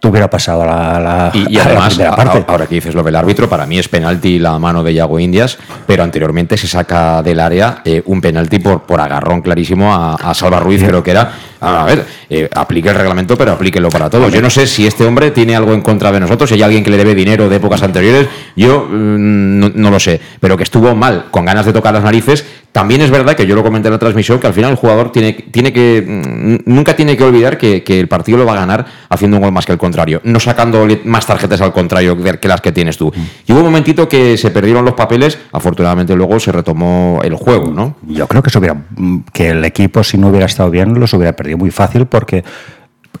tuviera 0.00 0.28
pasado 0.28 0.62
a 0.62 0.66
la, 0.98 1.30
y, 1.32 1.58
además, 1.58 1.96
parte. 2.16 2.44
ahora 2.48 2.66
que 2.66 2.76
dices 2.76 2.94
lo 2.94 3.02
del 3.02 3.14
árbitro, 3.14 3.48
para 3.48 3.66
mí 3.66 3.78
es 3.78 3.88
penalti 3.88 4.38
la 4.38 4.58
mano 4.58 4.82
de 4.82 4.94
Yago 4.94 5.20
Indias, 5.20 5.58
pero 5.86 6.02
anteriormente 6.02 6.56
se 6.56 6.66
saca 6.66 7.22
del 7.22 7.38
área 7.38 7.82
eh, 7.84 8.02
un 8.06 8.20
penalti 8.20 8.58
por, 8.58 8.82
por 8.82 9.00
agarrón 9.00 9.42
clarísimo 9.42 9.94
a, 9.94 10.14
a 10.14 10.34
Salva 10.34 10.58
Ruiz, 10.58 10.82
creo 10.82 11.02
que 11.02 11.10
era. 11.12 11.32
A 11.60 11.84
ver, 11.84 12.04
eh, 12.28 12.48
aplique 12.54 12.88
el 12.88 12.94
reglamento, 12.94 13.36
pero 13.36 13.52
aplíquelo 13.52 13.90
para 13.90 14.08
todos. 14.08 14.32
Yo 14.32 14.40
no 14.40 14.50
sé 14.50 14.66
si 14.66 14.86
este 14.86 15.04
hombre 15.04 15.30
tiene 15.30 15.54
algo 15.54 15.74
en 15.74 15.82
contra 15.82 16.10
de 16.10 16.20
nosotros, 16.20 16.48
si 16.48 16.54
hay 16.54 16.62
alguien 16.62 16.82
que 16.82 16.90
le 16.90 16.96
debe 16.96 17.14
dinero 17.14 17.48
de 17.48 17.56
épocas 17.56 17.82
anteriores, 17.82 18.28
yo 18.56 18.86
mm, 18.90 19.58
no, 19.58 19.70
no 19.74 19.90
lo 19.90 20.00
sé, 20.00 20.20
pero 20.40 20.56
que 20.56 20.62
estuvo 20.62 20.94
mal, 20.94 21.26
con 21.30 21.44
ganas 21.44 21.66
de 21.66 21.72
tocar 21.72 21.92
las 21.92 22.02
narices, 22.02 22.44
también 22.72 23.00
es 23.00 23.10
verdad 23.10 23.34
que 23.34 23.46
yo 23.46 23.56
lo 23.56 23.64
comenté 23.64 23.88
en 23.88 23.94
la 23.94 23.98
transmisión 23.98 24.38
que 24.38 24.46
al 24.46 24.52
final 24.52 24.70
el 24.70 24.76
jugador 24.76 25.10
tiene, 25.10 25.32
tiene 25.32 25.72
que 25.72 26.04
mm, 26.06 26.70
nunca 26.72 26.94
tiene 26.94 27.16
que 27.16 27.24
olvidar 27.24 27.58
que, 27.58 27.82
el 27.86 28.08
partido 28.08 28.38
lo 28.38 28.46
va 28.46 28.52
a 28.52 28.56
ganar 28.56 28.86
haciendo 29.08 29.36
un 29.38 29.42
gol 29.42 29.52
más 29.52 29.66
que 29.66 29.72
el 29.72 29.78
contrario, 29.78 30.20
no 30.24 30.38
sacando 30.38 30.86
más 31.04 31.26
tarjetas 31.26 31.60
al 31.60 31.72
contrario 31.72 32.16
que 32.40 32.48
las 32.48 32.60
que 32.60 32.70
tienes 32.70 32.96
tú. 32.96 33.08
Mm. 33.08 33.20
Y 33.46 33.52
hubo 33.52 33.60
un 33.60 33.66
momentito 33.66 34.08
que 34.08 34.36
se 34.36 34.50
perdieron 34.50 34.84
los 34.84 34.94
papeles, 34.94 35.38
afortunadamente 35.52 36.14
luego 36.14 36.38
se 36.38 36.52
retomó 36.52 37.20
el 37.24 37.34
juego, 37.34 37.72
¿no? 37.72 37.96
Yo 38.06 38.28
creo 38.28 38.42
que, 38.42 38.56
hubiera, 38.56 38.74
mm, 38.74 39.18
que 39.32 39.50
el 39.50 39.64
equipo 39.64 40.04
si 40.04 40.16
no 40.16 40.28
hubiera 40.28 40.46
estado 40.46 40.70
bien 40.70 40.98
los 40.98 41.12
hubiera 41.14 41.34
perdido 41.34 41.49
muy 41.56 41.70
fácil 41.70 42.06
porque 42.06 42.44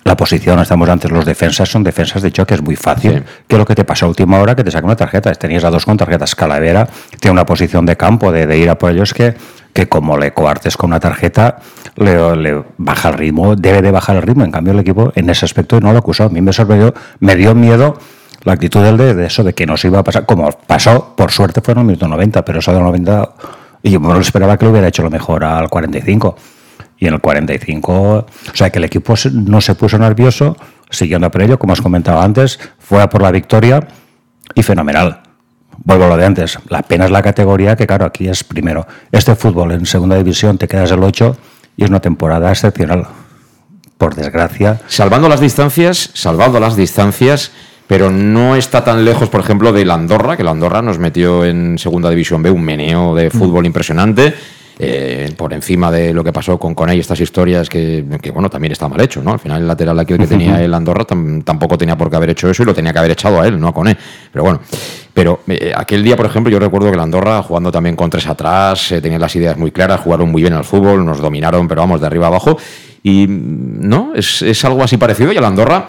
la 0.04 0.16
posición, 0.16 0.58
estamos 0.58 0.88
antes, 0.88 1.10
los 1.10 1.26
defensas 1.26 1.68
son 1.68 1.84
defensas 1.84 2.22
de 2.22 2.32
choque, 2.32 2.54
es 2.54 2.62
muy 2.62 2.74
fácil. 2.74 3.22
¿Qué 3.46 3.56
es 3.56 3.58
lo 3.58 3.66
que 3.66 3.74
te 3.74 3.84
pasó 3.84 4.06
a 4.06 4.08
última 4.08 4.38
hora? 4.38 4.56
Que 4.56 4.64
te 4.64 4.70
saca 4.70 4.86
una 4.86 4.96
tarjeta. 4.96 5.30
Tenías 5.32 5.62
a 5.64 5.70
dos 5.70 5.84
con 5.84 5.96
tarjetas. 5.96 6.34
Calavera 6.34 6.88
tiene 7.20 7.32
una 7.32 7.44
posición 7.44 7.84
de 7.84 7.96
campo, 7.96 8.32
de, 8.32 8.58
ir 8.58 8.70
a 8.70 8.78
por 8.78 8.92
ellos, 8.92 9.12
que, 9.12 9.34
que 9.74 9.88
como 9.88 10.16
le 10.16 10.32
coartes 10.32 10.76
con 10.76 10.90
una 10.90 11.00
tarjeta, 11.00 11.58
le, 11.96 12.64
baja 12.78 13.10
el 13.10 13.14
ritmo, 13.14 13.56
debe 13.56 13.82
de 13.82 13.90
bajar 13.90 14.16
el 14.16 14.22
ritmo. 14.22 14.42
En 14.44 14.50
cambio, 14.50 14.72
el 14.72 14.78
equipo 14.78 15.12
en 15.14 15.28
ese 15.28 15.44
aspecto 15.44 15.78
no 15.80 15.92
lo 15.92 15.98
acusó. 15.98 16.24
A 16.24 16.28
mí 16.30 16.40
me 16.40 16.52
sorprendió, 16.52 16.94
me 17.18 17.36
dio 17.36 17.54
miedo 17.54 17.98
la 18.44 18.54
actitud 18.54 18.82
del 18.82 18.96
de, 18.96 19.14
de 19.14 19.26
eso, 19.26 19.44
de 19.44 19.52
que 19.52 19.66
no 19.66 19.76
se 19.76 19.88
iba 19.88 19.98
a 19.98 20.04
pasar. 20.04 20.24
Como 20.24 20.50
pasó, 20.66 21.14
por 21.14 21.30
suerte 21.30 21.60
fue 21.60 21.72
en 21.72 21.80
el 21.80 21.84
minuto 21.84 22.08
90, 22.08 22.42
pero 22.42 22.60
eso 22.60 22.72
de 22.72 22.80
90, 22.80 23.34
y 23.82 23.90
yo 23.90 24.00
no 24.00 24.14
lo 24.14 24.20
esperaba 24.20 24.56
que 24.56 24.64
lo 24.64 24.70
hubiera 24.70 24.88
hecho 24.88 25.02
lo 25.02 25.10
mejor 25.10 25.44
al 25.44 25.68
45 25.68 26.36
y 27.00 27.06
en 27.06 27.14
el 27.14 27.20
45, 27.20 27.92
o 27.92 28.26
sea 28.52 28.70
que 28.70 28.78
el 28.78 28.84
equipo 28.84 29.14
no 29.32 29.60
se 29.62 29.74
puso 29.74 29.98
nervioso, 29.98 30.56
siguiendo 30.90 31.30
por 31.30 31.42
ello, 31.42 31.58
como 31.58 31.72
os 31.72 31.80
comentaba 31.80 32.22
antes, 32.22 32.60
fue 32.78 33.02
a 33.02 33.08
por 33.08 33.22
la 33.22 33.32
victoria 33.32 33.88
y 34.54 34.62
fenomenal. 34.62 35.22
Vuelvo 35.82 36.04
a 36.04 36.08
lo 36.08 36.16
de 36.18 36.26
antes, 36.26 36.58
la 36.68 36.82
pena 36.82 37.06
es 37.06 37.10
la 37.10 37.22
categoría 37.22 37.74
que 37.74 37.86
claro, 37.86 38.04
aquí 38.04 38.28
es 38.28 38.44
primero. 38.44 38.86
Este 39.10 39.34
fútbol 39.34 39.72
en 39.72 39.86
segunda 39.86 40.16
división 40.16 40.58
te 40.58 40.68
quedas 40.68 40.90
el 40.90 41.02
8 41.02 41.36
y 41.78 41.84
es 41.84 41.90
una 41.90 42.00
temporada 42.00 42.50
excepcional. 42.50 43.06
Por 43.96 44.14
desgracia. 44.14 44.80
Salvando 44.86 45.28
las 45.28 45.40
distancias, 45.40 46.10
salvando 46.12 46.60
las 46.60 46.76
distancias, 46.76 47.52
pero 47.86 48.10
no 48.10 48.56
está 48.56 48.84
tan 48.84 49.06
lejos, 49.06 49.30
por 49.30 49.40
ejemplo, 49.40 49.72
de 49.72 49.86
la 49.86 49.94
Andorra, 49.94 50.36
que 50.36 50.44
la 50.44 50.50
Andorra 50.50 50.82
nos 50.82 50.98
metió 50.98 51.46
en 51.46 51.78
Segunda 51.78 52.10
División 52.10 52.42
B 52.42 52.50
un 52.50 52.62
meneo 52.62 53.14
de 53.14 53.30
fútbol 53.30 53.64
impresionante. 53.64 54.34
Eh, 54.78 55.32
por 55.36 55.52
encima 55.52 55.90
de 55.90 56.14
lo 56.14 56.24
que 56.24 56.32
pasó 56.32 56.58
con 56.58 56.74
Coney, 56.74 56.98
estas 57.00 57.20
historias 57.20 57.68
que, 57.68 58.04
que, 58.22 58.30
bueno, 58.30 58.48
también 58.48 58.72
está 58.72 58.88
mal 58.88 59.00
hecho, 59.00 59.22
¿no? 59.22 59.32
Al 59.32 59.38
final 59.38 59.60
el 59.62 59.68
lateral 59.68 59.98
aquel 59.98 60.18
que 60.18 60.26
tenía 60.26 60.62
el 60.62 60.72
Andorra 60.72 61.06
tam- 61.06 61.42
tampoco 61.44 61.76
tenía 61.76 61.96
por 61.96 62.08
qué 62.10 62.16
haber 62.16 62.30
hecho 62.30 62.48
eso 62.48 62.62
y 62.62 62.66
lo 62.66 62.74
tenía 62.74 62.92
que 62.92 62.98
haber 62.98 63.10
echado 63.10 63.40
a 63.40 63.46
él, 63.46 63.58
no 63.60 63.68
a 63.68 63.74
Coney. 63.74 63.96
Pero 64.32 64.44
bueno, 64.44 64.60
pero 65.12 65.40
eh, 65.48 65.72
aquel 65.76 66.02
día, 66.02 66.16
por 66.16 66.26
ejemplo, 66.26 66.50
yo 66.50 66.58
recuerdo 66.58 66.90
que 66.90 66.96
la 66.96 67.02
Andorra, 67.02 67.42
jugando 67.42 67.70
también 67.70 67.96
con 67.96 68.08
tres 68.08 68.26
atrás, 68.26 68.92
eh, 68.92 69.00
tenían 69.00 69.20
las 69.20 69.34
ideas 69.36 69.56
muy 69.58 69.70
claras, 69.70 70.00
jugaron 70.00 70.30
muy 70.30 70.42
bien 70.42 70.54
al 70.54 70.64
fútbol, 70.64 71.04
nos 71.04 71.18
dominaron, 71.18 71.68
pero 71.68 71.82
vamos, 71.82 72.00
de 72.00 72.06
arriba 72.06 72.26
a 72.26 72.28
abajo. 72.28 72.56
Y, 73.02 73.26
mm, 73.26 73.88
¿no? 73.88 74.12
Es, 74.14 74.42
es 74.42 74.64
algo 74.64 74.82
así 74.82 74.96
parecido. 74.96 75.32
Y 75.32 75.34
la 75.36 75.46
Andorra, 75.48 75.88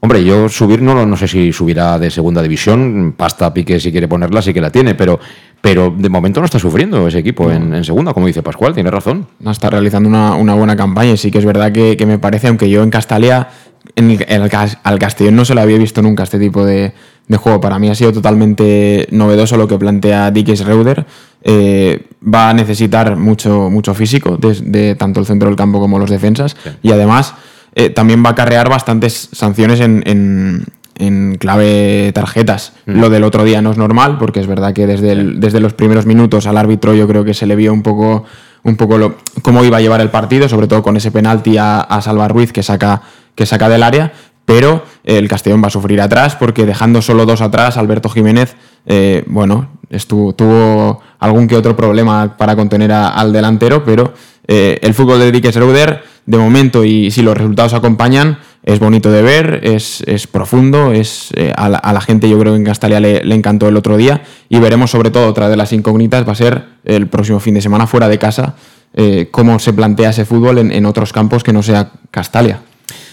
hombre, 0.00 0.24
yo 0.24 0.48
subir, 0.48 0.80
no, 0.82 0.94
lo- 0.94 1.06
no 1.06 1.16
sé 1.16 1.26
si 1.28 1.52
subirá 1.52 1.98
de 1.98 2.10
segunda 2.10 2.42
división, 2.42 3.14
pasta 3.16 3.52
Pique 3.52 3.80
si 3.80 3.90
quiere 3.90 4.08
ponerla, 4.08 4.40
sí 4.42 4.54
que 4.54 4.60
la 4.60 4.70
tiene, 4.70 4.94
pero, 4.94 5.18
pero 5.60 5.92
de 5.96 6.08
momento 6.08 6.40
no 6.40 6.46
está 6.46 6.58
sufriendo 6.58 7.08
ese 7.08 7.18
equipo 7.18 7.50
en, 7.50 7.74
en 7.74 7.84
segunda, 7.84 8.14
como 8.14 8.26
dice 8.26 8.42
Pascual, 8.42 8.74
tiene 8.74 8.90
razón. 8.90 9.26
No 9.40 9.50
está 9.50 9.70
realizando 9.70 10.08
una, 10.08 10.34
una 10.34 10.54
buena 10.54 10.76
campaña 10.76 11.12
y 11.12 11.16
sí 11.16 11.30
que 11.30 11.38
es 11.38 11.44
verdad 11.44 11.72
que, 11.72 11.96
que 11.96 12.06
me 12.06 12.18
parece, 12.18 12.48
aunque 12.48 12.70
yo 12.70 12.82
en 12.82 12.90
Castalia, 12.90 13.48
en 13.96 14.10
el, 14.12 14.24
en 14.28 14.42
el 14.42 14.48
Cas- 14.50 14.78
al 14.84 14.98
Castellón 14.98 15.34
no 15.36 15.44
se 15.44 15.54
lo 15.54 15.60
había 15.62 15.78
visto 15.78 16.00
nunca 16.02 16.22
este 16.22 16.38
tipo 16.38 16.64
de, 16.64 16.92
de 17.26 17.36
juego. 17.36 17.60
Para 17.60 17.78
mí 17.80 17.88
ha 17.90 17.94
sido 17.94 18.12
totalmente 18.12 19.08
novedoso 19.10 19.56
lo 19.56 19.66
que 19.66 19.78
plantea 19.78 20.30
Dickes 20.30 20.64
Reuter. 20.64 21.06
Eh, 21.42 22.06
va 22.22 22.50
a 22.50 22.54
necesitar 22.54 23.16
mucho, 23.16 23.70
mucho 23.70 23.94
físico 23.94 24.36
de, 24.36 24.54
de 24.62 24.94
tanto 24.96 25.20
el 25.20 25.26
centro 25.26 25.48
del 25.48 25.56
campo 25.56 25.78
como 25.80 25.98
los 25.98 26.10
defensas 26.10 26.56
y 26.82 26.90
además 26.90 27.34
eh, 27.78 27.88
también 27.90 28.22
va 28.22 28.28
a 28.30 28.32
acarrear 28.32 28.68
bastantes 28.68 29.28
sanciones 29.32 29.80
en, 29.80 30.02
en- 30.06 30.64
en 31.00 31.36
clave 31.38 32.10
tarjetas. 32.12 32.72
Lo 32.86 33.08
del 33.08 33.22
otro 33.22 33.44
día 33.44 33.62
no 33.62 33.70
es 33.70 33.78
normal, 33.78 34.18
porque 34.18 34.40
es 34.40 34.48
verdad 34.48 34.72
que 34.72 34.86
desde, 34.86 35.12
el- 35.12 35.38
desde 35.38 35.60
los 35.60 35.72
primeros 35.72 36.06
minutos 36.06 36.46
al 36.48 36.58
árbitro 36.58 36.92
yo 36.94 37.06
creo 37.06 37.24
que 37.24 37.34
se 37.34 37.46
le 37.46 37.54
vio 37.54 37.72
un 37.72 37.82
poco, 37.84 38.24
un 38.64 38.76
poco 38.76 38.98
lo- 38.98 39.14
cómo 39.42 39.62
iba 39.64 39.76
a 39.76 39.80
llevar 39.80 40.00
el 40.00 40.10
partido, 40.10 40.48
sobre 40.48 40.66
todo 40.66 40.82
con 40.82 40.96
ese 40.96 41.12
penalti 41.12 41.56
a, 41.56 41.78
a 41.80 42.02
Salva 42.02 42.26
Ruiz 42.26 42.52
que 42.52 42.64
saca, 42.64 43.02
que 43.36 43.46
saca 43.46 43.68
del 43.68 43.84
área. 43.84 44.12
Pero 44.44 44.82
el 45.04 45.28
Castellón 45.28 45.62
va 45.62 45.68
a 45.68 45.70
sufrir 45.70 46.00
atrás 46.00 46.34
porque 46.34 46.66
dejando 46.66 47.00
solo 47.00 47.26
dos 47.26 47.42
atrás, 47.42 47.76
Alberto 47.76 48.08
Jiménez, 48.08 48.56
eh, 48.86 49.22
bueno, 49.28 49.68
estuvo, 49.90 50.34
tuvo 50.34 51.00
algún 51.20 51.46
que 51.46 51.54
otro 51.56 51.76
problema 51.76 52.36
para 52.36 52.56
contener 52.56 52.90
a- 52.90 53.08
al 53.10 53.32
delantero, 53.32 53.84
pero 53.84 54.14
eh, 54.48 54.78
el 54.82 54.94
fútbol 54.94 55.20
de 55.20 55.30
Dickes 55.30 55.54
Reuter, 55.54 56.02
de 56.28 56.36
momento, 56.36 56.84
y 56.84 57.10
si 57.10 57.22
los 57.22 57.34
resultados 57.34 57.72
acompañan, 57.72 58.36
es 58.62 58.80
bonito 58.80 59.10
de 59.10 59.22
ver, 59.22 59.60
es, 59.62 60.02
es 60.06 60.26
profundo, 60.26 60.92
es, 60.92 61.30
eh, 61.34 61.54
a, 61.56 61.70
la, 61.70 62.00
gente 62.02 62.28
yo 62.28 62.38
creo 62.38 62.52
que 62.52 62.58
en 62.58 62.66
Castalia 62.66 63.00
le, 63.00 63.24
le 63.24 63.34
encantó 63.34 63.66
el 63.66 63.78
otro 63.78 63.96
día 63.96 64.20
y 64.50 64.58
veremos 64.58 64.90
sobre 64.90 65.10
todo 65.10 65.26
otra 65.26 65.48
de 65.48 65.56
las 65.56 65.72
incógnitas 65.72 66.28
va 66.28 66.32
a 66.32 66.34
ser 66.34 66.64
el 66.84 67.06
próximo 67.06 67.40
fin 67.40 67.54
de 67.54 67.62
semana 67.62 67.86
fuera 67.86 68.08
de 68.08 68.18
casa, 68.18 68.56
eh, 68.92 69.28
cómo 69.30 69.58
se 69.58 69.72
plantea 69.72 70.10
ese 70.10 70.26
fútbol 70.26 70.58
en, 70.58 70.70
en 70.70 70.84
otros 70.84 71.14
campos 71.14 71.42
que 71.42 71.54
no 71.54 71.62
sea 71.62 71.92
Castalia. 72.10 72.60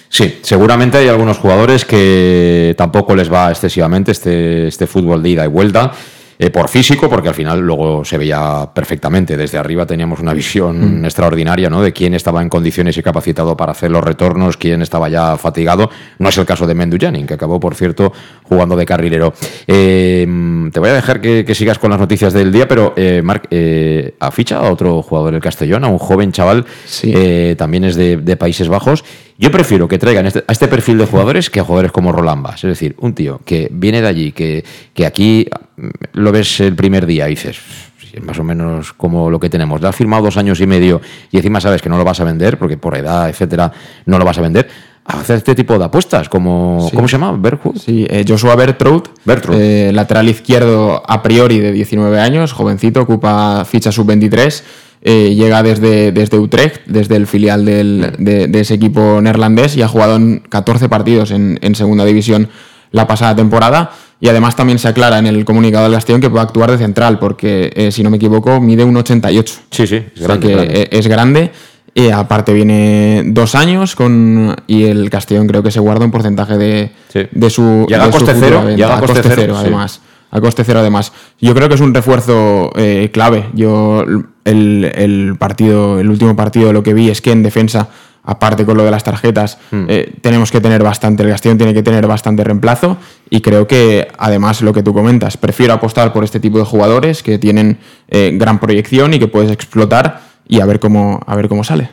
Sí, 0.10 0.40
seguramente 0.42 0.98
hay 0.98 1.08
algunos 1.08 1.38
jugadores 1.38 1.86
que 1.86 2.76
tampoco 2.78 3.16
les 3.16 3.32
va 3.32 3.50
excesivamente 3.50 4.12
este, 4.12 4.68
este 4.68 4.88
fútbol 4.88 5.24
de 5.24 5.30
ida 5.30 5.46
y 5.46 5.48
vuelta. 5.48 5.94
Eh, 6.38 6.50
por 6.50 6.68
físico, 6.70 7.10
porque 7.10 7.30
al 7.30 7.36
final 7.36 7.60
luego 7.62 8.04
se 8.04 8.18
veía 8.18 8.70
perfectamente. 8.74 9.38
Desde 9.38 9.58
arriba 9.58 9.86
teníamos 9.86 10.20
una 10.20 10.34
visión 10.34 11.04
extraordinaria 11.06 11.70
¿no? 11.70 11.82
de 11.82 11.94
quién 11.94 12.14
estaba 12.14 12.42
en 12.42 12.50
condiciones 12.50 12.98
y 12.98 13.04
capacitado 13.04 13.56
para 13.56 13.72
hacer 13.72 13.92
los 13.92 14.04
retornos, 14.04 14.58
quién 14.58 14.82
estaba 14.82 15.08
ya 15.10 15.38
fatigado. 15.38 15.90
No 16.20 16.30
es 16.30 16.38
el 16.38 16.46
caso 16.46 16.68
de 16.68 16.76
Mendu 16.76 16.98
Janin, 17.00 17.26
que 17.26 17.36
acabó, 17.36 17.60
por 17.60 17.76
cierto, 17.76 18.12
jugando 18.44 18.76
de 18.76 18.86
carrilero. 18.86 19.34
Eh, 19.68 20.28
te 20.72 20.80
voy 20.80 20.90
a 20.90 20.94
dejar 20.94 21.22
que, 21.22 21.46
que 21.46 21.56
sigas 21.56 21.80
con 21.80 21.90
las 21.92 22.00
noticias 22.00 22.34
del 22.34 22.52
día, 22.52 22.68
pero 22.68 22.94
eh, 22.98 23.22
Marc, 23.24 23.48
eh, 23.52 24.16
ha 24.20 24.32
fichado 24.32 24.66
a 24.66 24.72
otro 24.72 25.02
jugador 25.02 25.32
del 25.34 25.42
Castellón, 25.42 25.84
a 25.84 25.88
un 25.88 25.98
joven 25.98 26.32
chaval, 26.32 26.66
Sí. 26.86 27.12
eh, 27.16 27.56
también 27.58 27.84
es 27.86 27.96
de, 27.96 28.18
de 28.18 28.38
Países 28.38 28.68
Bajos. 28.68 29.04
Yo 29.38 29.52
prefiero 29.52 29.88
que 29.88 29.98
traigan 29.98 30.26
este- 30.28 30.44
a 30.48 30.52
este 30.52 30.68
perfil 30.68 30.98
de 30.98 31.06
jugadores 31.06 31.50
que 31.50 31.60
a 31.60 31.64
jugadores 31.64 31.92
como 31.92 32.12
Roland 32.14 32.42
Bas. 32.42 32.64
Es 32.64 32.70
decir, 32.70 32.96
un 33.00 33.14
tío 33.14 33.42
que 33.46 33.68
viene 33.72 34.02
de 34.02 34.08
allí, 34.08 34.32
que, 34.32 34.64
que 34.94 35.06
aquí 35.06 35.48
mm, 35.78 35.88
lo 36.14 36.32
ves 36.32 36.62
el 36.62 36.74
primer 36.76 37.06
día 37.06 37.28
y 37.28 37.32
dices, 37.32 37.58
"Sí, 38.00 38.12
es 38.14 38.24
más 38.24 38.40
o 38.40 38.44
menos 38.46 38.94
como 38.94 39.30
lo 39.30 39.40
que 39.40 39.50
tenemos. 39.50 39.82
Le 39.82 39.90
has 39.90 39.96
firmado 39.96 40.24
dos 40.24 40.38
años 40.38 40.62
y 40.62 40.68
medio 40.68 41.02
y 41.32 41.38
encima 41.38 41.60
sabes 41.60 41.82
que 41.82 41.90
no 41.90 41.98
lo 41.98 42.06
vas 42.06 42.20
a 42.22 42.24
vender, 42.24 42.58
porque 42.58 42.78
por 42.78 42.96
edad, 42.96 43.28
etcétera, 43.30 43.72
no 44.06 44.18
lo 44.18 44.24
vas 44.24 44.38
a 44.38 44.42
vender. 44.42 44.70
A 45.08 45.20
hacer 45.20 45.36
este 45.36 45.54
tipo 45.54 45.78
de 45.78 45.86
apuestas, 45.86 46.30
como, 46.30 46.88
Sí. 46.90 46.96
¿cómo 46.96 47.08
se 47.08 47.12
llama? 47.20 47.34
Berhut. 47.38 47.78
Sí, 47.78 48.08
eh, 48.10 48.26
Joshua 48.28 48.56
Bertroud, 48.56 49.04
Bertroud. 49.24 49.60
eh, 49.60 49.92
lateral 49.94 50.28
izquierdo 50.30 51.04
a 51.06 51.22
priori 51.22 51.60
de 51.60 51.72
19 51.74 52.20
años, 52.20 52.54
jovencito, 52.54 53.02
ocupa 53.02 53.64
ficha 53.66 53.92
sub-23, 53.92 54.64
eh, 55.08 55.36
llega 55.36 55.62
desde, 55.62 56.12
desde 56.12 56.40
Utrecht, 56.40 56.82
desde 56.88 57.16
el 57.16 57.28
filial 57.28 57.64
del- 57.64 58.14
de, 58.18 58.48
de 58.48 58.60
ese 58.60 58.74
equipo 58.74 59.22
neerlandés 59.22 59.78
y 59.78 59.84
ha 59.84 59.88
jugado 59.88 60.16
en 60.16 60.40
14 60.50 60.90
partidos 60.90 61.30
en, 61.30 61.60
en 61.62 61.76
segunda 61.76 62.04
división 62.06 62.50
la 62.92 63.06
pasada 63.06 63.36
temporada. 63.36 63.92
Y 64.20 64.30
además 64.30 64.56
también 64.56 64.80
se 64.80 64.88
aclara 64.88 65.20
en 65.20 65.28
el 65.28 65.46
comunicado 65.46 65.84
del 65.84 65.94
Castellón 65.94 66.22
que 66.22 66.30
puede 66.30 66.42
actuar 66.44 66.72
de 66.72 66.78
central, 66.80 67.20
porque 67.20 67.72
eh, 67.76 67.92
si 67.92 68.02
no 68.02 68.10
me 68.10 68.18
equivoco 68.18 68.60
mide 68.60 68.84
un 68.84 68.98
88. 68.98 69.54
Sí, 69.70 69.86
sí, 69.86 69.96
es 69.98 70.04
O 70.16 70.18
sea 70.18 70.28
grande, 70.28 70.48
que 70.48 70.54
grande. 70.56 70.82
eh, 70.82 70.88
es 70.92 71.08
grande. 71.08 71.52
Y 71.94 72.10
aparte 72.10 72.52
viene 72.52 73.24
dos 73.28 73.56
años 73.56 73.96
con 73.96 74.56
y 74.68 74.86
el 74.86 75.10
Castellón 75.10 75.48
creo 75.48 75.62
que 75.64 75.70
se 75.72 75.80
guarda 75.80 76.04
un 76.04 76.12
porcentaje 76.12 76.58
de, 76.58 76.92
Sí. 77.14 77.22
de 77.32 77.50
su 77.50 77.86
Llega 77.88 78.04
a 78.04 78.06
de 78.08 78.12
coste 78.12 78.34
cero, 78.40 78.64
llega 78.76 78.98
a 78.98 79.00
coste 79.00 79.22
cero, 79.24 79.54
sí. 79.54 79.60
además 79.62 80.02
a 80.36 80.42
coste 80.42 80.64
cero 80.66 80.80
además. 80.80 81.14
Yo 81.40 81.56
creo 81.56 81.70
que 81.70 81.76
es 81.76 81.82
un 81.82 81.94
refuerzo 81.94 82.72
eh, 82.76 83.10
clave. 83.14 83.46
Yo 83.54 84.04
el, 84.44 84.92
el 84.94 85.36
partido 85.40 86.00
el 86.00 86.10
último 86.10 86.36
partido 86.36 86.74
lo 86.74 86.84
que 86.84 86.94
vi 86.94 87.10
es 87.10 87.22
que 87.22 87.32
en 87.32 87.42
defensa 87.42 87.88
aparte 88.24 88.66
con 88.66 88.76
lo 88.76 88.84
de 88.84 88.92
las 88.92 89.04
tarjetas 89.04 89.60
Hmm. 89.72 89.86
eh, 89.88 90.14
tenemos 90.22 90.52
que 90.52 90.60
tener 90.60 90.84
bastante 90.84 91.24
el 91.24 91.30
Castellón 91.30 91.58
tiene 91.58 91.74
que 91.74 91.84
tener 91.84 92.06
bastante 92.08 92.44
reemplazo 92.44 92.98
y 93.30 93.42
creo 93.42 93.68
que 93.68 94.08
además 94.18 94.62
lo 94.62 94.74
que 94.74 94.84
tú 94.84 94.94
comentas 94.94 95.38
prefiero 95.38 95.74
apostar 95.74 96.12
por 96.12 96.24
este 96.24 96.40
tipo 96.40 96.58
de 96.58 96.66
jugadores 96.66 97.24
que 97.24 97.38
tienen 97.38 97.78
eh, 98.10 98.32
gran 98.34 98.60
proyección 98.60 99.14
y 99.14 99.20
que 99.20 99.28
puedes 99.28 99.52
explotar 99.52 100.22
y 100.48 100.60
a 100.60 100.66
ver 100.66 100.80
cómo 100.80 101.22
a 101.26 101.36
ver 101.36 101.48
cómo 101.48 101.64
sale 101.64 101.92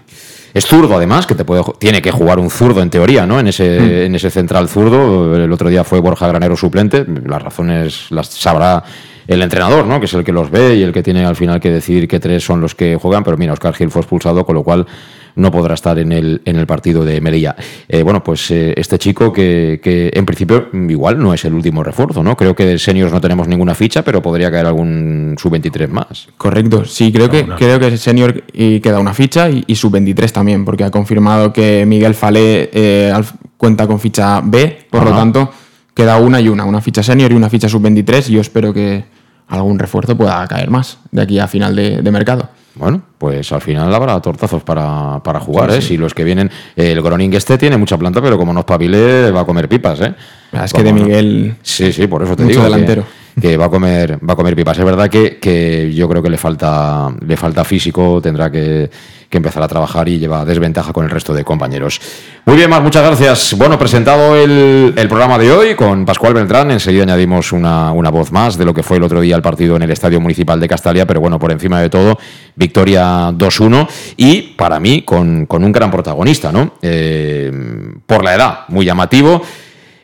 Es 0.55 0.67
zurdo, 0.67 0.97
además, 0.97 1.27
que 1.27 1.35
te 1.35 1.45
puede, 1.45 1.63
tiene 1.79 2.03
que 2.03 2.11
jugar 2.11 2.39
un 2.39 2.51
zurdo 2.51 2.83
en 2.83 2.91
teoría, 2.91 3.27
¿no? 3.27 3.41
En 3.41 3.49
ese, 3.49 3.81
Mm. 3.81 4.07
en 4.07 4.15
ese 4.15 4.31
central 4.31 4.69
zurdo. 4.69 5.35
El 5.37 5.51
otro 5.53 5.69
día 5.71 5.83
fue 5.85 6.01
Borja 6.01 6.27
Granero 6.29 6.57
suplente. 6.57 7.07
Las 7.25 7.43
razones 7.43 8.07
las 8.11 8.29
sabrá 8.29 8.83
el 9.27 9.41
entrenador, 9.41 9.87
¿no? 9.87 9.99
Que 9.99 10.07
es 10.07 10.15
el 10.15 10.25
que 10.25 10.33
los 10.33 10.51
ve 10.51 10.75
y 10.77 10.83
el 10.83 10.93
que 10.93 11.03
tiene 11.03 11.25
al 11.25 11.37
final 11.37 11.61
que 11.61 11.71
decidir 11.71 12.07
qué 12.07 12.21
tres 12.21 12.45
son 12.45 12.61
los 12.61 12.75
que 12.75 12.97
juegan. 12.97 13.25
Pero 13.25 13.37
mira, 13.37 13.53
Oscar 13.55 13.73
Gil 13.75 13.91
fue 13.91 14.03
expulsado, 14.03 14.45
con 14.45 14.55
lo 14.55 14.63
cual 14.63 14.87
no 15.37 15.51
podrá 15.51 15.75
estar 15.75 15.99
en 15.99 16.13
el, 16.13 16.43
en 16.45 16.57
el 16.57 16.67
partido 16.67 17.05
de 17.05 17.21
Melilla. 17.21 17.57
Eh, 17.89 18.03
bueno, 18.03 18.23
pues 18.23 18.51
eh, 18.51 18.75
este 18.77 18.99
chico 18.99 19.33
que, 19.33 19.81
que 19.83 20.11
en 20.13 20.27
principio 20.27 20.69
igual 20.73 21.19
no 21.19 21.35
es 21.35 21.45
el 21.45 21.55
último 21.55 21.83
refuerzo, 21.83 22.23
¿no? 22.23 22.37
Creo 22.37 22.55
que 22.55 22.67
de 22.67 22.79
seniors 22.79 23.13
no 23.13 23.21
tenemos 23.21 23.49
ninguna 23.49 23.75
ficha, 23.75 24.03
pero 24.03 24.23
podría 24.23 24.51
caer 24.51 24.67
algún 24.67 25.37
sub-23 25.39 25.89
más. 25.89 26.29
Correcto, 26.37 26.85
sí, 26.85 27.13
creo 27.13 27.31
que, 27.31 27.47
creo 27.47 27.79
que 27.79 27.97
senior 27.97 28.45
y 28.53 28.81
queda 28.81 28.99
una 28.99 29.15
ficha 29.15 29.49
y, 29.51 29.65
y 29.67 29.75
sub-23 29.75 30.31
también, 30.33 30.65
porque 30.65 30.85
ha 30.85 30.91
confirmado 30.91 31.53
que 31.53 31.85
Miguel 31.87 32.15
Falé 32.15 32.71
eh, 32.73 33.13
cuenta 33.57 33.87
con 33.87 34.01
ficha 34.01 34.41
B, 34.43 34.87
por 34.91 35.05
lo 35.05 35.11
tanto 35.13 35.51
queda 35.95 36.17
una 36.19 36.41
y 36.41 36.49
una, 36.49 36.65
una 36.65 36.81
ficha 36.81 37.03
senior 37.03 37.33
y 37.33 37.35
una 37.35 37.51
ficha 37.51 37.69
sub-23 37.69 38.31
y 38.31 38.33
yo 38.33 38.41
espero 38.41 38.73
que 38.73 39.05
algún 39.49 39.79
refuerzo 39.79 40.17
pueda 40.17 40.47
caer 40.49 40.71
más 40.71 40.99
de 41.11 41.23
aquí 41.23 41.39
a 41.39 41.47
final 41.47 41.77
de, 41.77 42.01
de 42.03 42.11
mercado. 42.11 42.49
Bueno, 42.75 43.03
pues 43.19 43.53
al 43.53 43.61
final 43.61 43.95
habrá 43.95 44.19
tortazos 44.21 44.63
para, 44.63 45.21
para 45.23 45.41
jugar, 45.41 45.71
¿eh? 45.73 45.83
Si 45.83 45.99
los 45.99 46.15
que 46.15 46.25
vienen. 46.25 46.51
El 46.75 47.03
Groning 47.03 47.35
este 47.35 47.59
tiene 47.59 47.77
mucha 47.77 47.99
planta, 47.99 48.23
pero 48.23 48.39
como 48.39 48.53
no 48.55 48.61
espabile, 48.61 49.31
va 49.31 49.43
a 49.43 49.45
comer 49.45 49.69
pipas, 49.69 50.01
¿eh? 50.01 50.15
Es 50.65 50.73
que 50.73 50.83
de 50.83 50.93
Miguel 50.93 51.57
Sí, 51.63 51.93
sí, 51.93 52.07
por 52.07 52.23
eso 52.23 52.35
te 52.35 52.45
Mucho 52.45 52.55
digo. 52.55 52.65
que- 52.65 52.71
delantero. 52.71 53.05
Que, 53.41 53.57
va 53.57 53.65
a 53.67 53.71
comer, 53.71 54.19
va 54.29 54.35
a 54.35 54.37
comer 54.37 54.55
pipas. 54.55 54.79
Es 54.79 54.85
verdad 54.85 55.09
que, 55.09 55.39
que 55.39 55.91
yo 55.95 56.07
creo 56.09 56.23
que 56.23 56.29
le 56.29 56.37
falta, 56.37 57.09
le 57.27 57.37
falta 57.39 57.65
físico, 57.65 58.21
tendrá 58.23 58.51
que, 58.51 58.91
que 59.33 59.39
empezar 59.39 59.63
a 59.63 59.69
trabajar 59.69 60.07
y 60.11 60.19
lleva 60.19 60.45
desventaja 60.45 60.93
con 60.93 61.07
el 61.07 61.11
resto 61.11 61.33
de 61.33 61.43
compañeros. 61.43 62.03
Muy 62.45 62.55
bien, 62.55 62.69
Mar, 62.69 62.83
muchas 62.83 63.03
gracias. 63.03 63.55
Bueno, 63.57 63.79
presentado 63.79 64.37
el, 64.37 64.93
programa 65.09 65.39
de 65.39 65.51
hoy 65.51 65.75
con 65.75 66.05
Pascual 66.05 66.35
Beltrán, 66.35 66.71
enseguida 66.71 67.05
añadimos 67.05 67.51
una, 67.53 67.93
una 67.93 68.11
voz 68.11 68.31
más 68.31 68.59
de 68.59 68.67
lo 68.67 68.75
que 68.75 68.83
fue 68.83 68.99
el 68.99 69.03
otro 69.03 69.23
día 69.23 69.35
el 69.35 69.41
partido 69.41 69.75
en 69.77 69.83
el 69.83 69.91
Estadio 69.91 70.21
Municipal 70.21 70.61
de 70.61 70.69
Castalia, 70.69 71.07
pero 71.07 71.21
bueno, 71.21 71.39
por 71.39 71.51
encima 71.51 71.81
de 71.81 71.89
todo, 71.89 72.19
victoria 72.57 73.31
2-1 73.31 73.89
y 74.19 74.43
para 74.55 74.79
mí 74.79 75.01
con, 75.01 75.47
con 75.47 75.65
un 75.65 75.73
gran 75.73 75.91
protagonista, 75.91 76.53
¿no? 76.53 76.75
Eh, 76.83 77.51
por 78.05 78.23
la 78.23 78.35
edad, 78.35 78.59
muy 78.69 78.85
llamativo. 78.85 79.41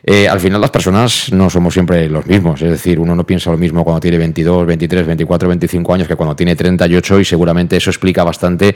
Eh, 0.03 0.27
al 0.27 0.39
final 0.39 0.59
las 0.59 0.71
personas 0.71 1.31
no 1.31 1.51
somos 1.51 1.71
siempre 1.71 2.09
los 2.09 2.25
mismos, 2.25 2.59
es 2.63 2.71
decir, 2.71 2.99
uno 2.99 3.13
no 3.13 3.27
piensa 3.27 3.51
lo 3.51 3.57
mismo 3.57 3.83
cuando 3.83 3.99
tiene 3.99 4.17
22, 4.17 4.65
23, 4.65 5.05
24, 5.05 5.49
25 5.49 5.93
años 5.93 6.07
que 6.07 6.15
cuando 6.15 6.35
tiene 6.35 6.55
38 6.55 7.19
y 7.19 7.25
seguramente 7.25 7.77
eso 7.77 7.91
explica 7.91 8.23
bastante 8.23 8.75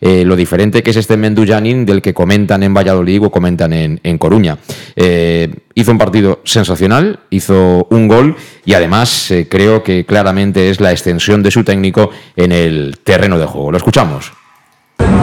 eh, 0.00 0.24
lo 0.24 0.36
diferente 0.36 0.82
que 0.82 0.90
es 0.90 0.96
este 0.96 1.16
Mendujanin 1.16 1.84
del 1.86 2.02
que 2.02 2.14
comentan 2.14 2.62
en 2.62 2.74
Valladolid 2.74 3.22
o 3.24 3.30
comentan 3.30 3.72
en, 3.72 4.00
en 4.02 4.18
Coruña. 4.18 4.58
Eh, 4.96 5.52
hizo 5.74 5.92
un 5.92 5.98
partido 5.98 6.40
sensacional, 6.44 7.20
hizo 7.30 7.86
un 7.90 8.08
gol 8.08 8.36
y 8.64 8.74
además 8.74 9.30
eh, 9.30 9.48
creo 9.48 9.82
que 9.82 10.04
claramente 10.04 10.70
es 10.70 10.80
la 10.80 10.92
extensión 10.92 11.42
de 11.42 11.50
su 11.50 11.64
técnico 11.64 12.10
en 12.36 12.52
el 12.52 12.98
terreno 13.02 13.38
de 13.38 13.46
juego. 13.46 13.70
Lo 13.70 13.76
escuchamos. 13.76 14.32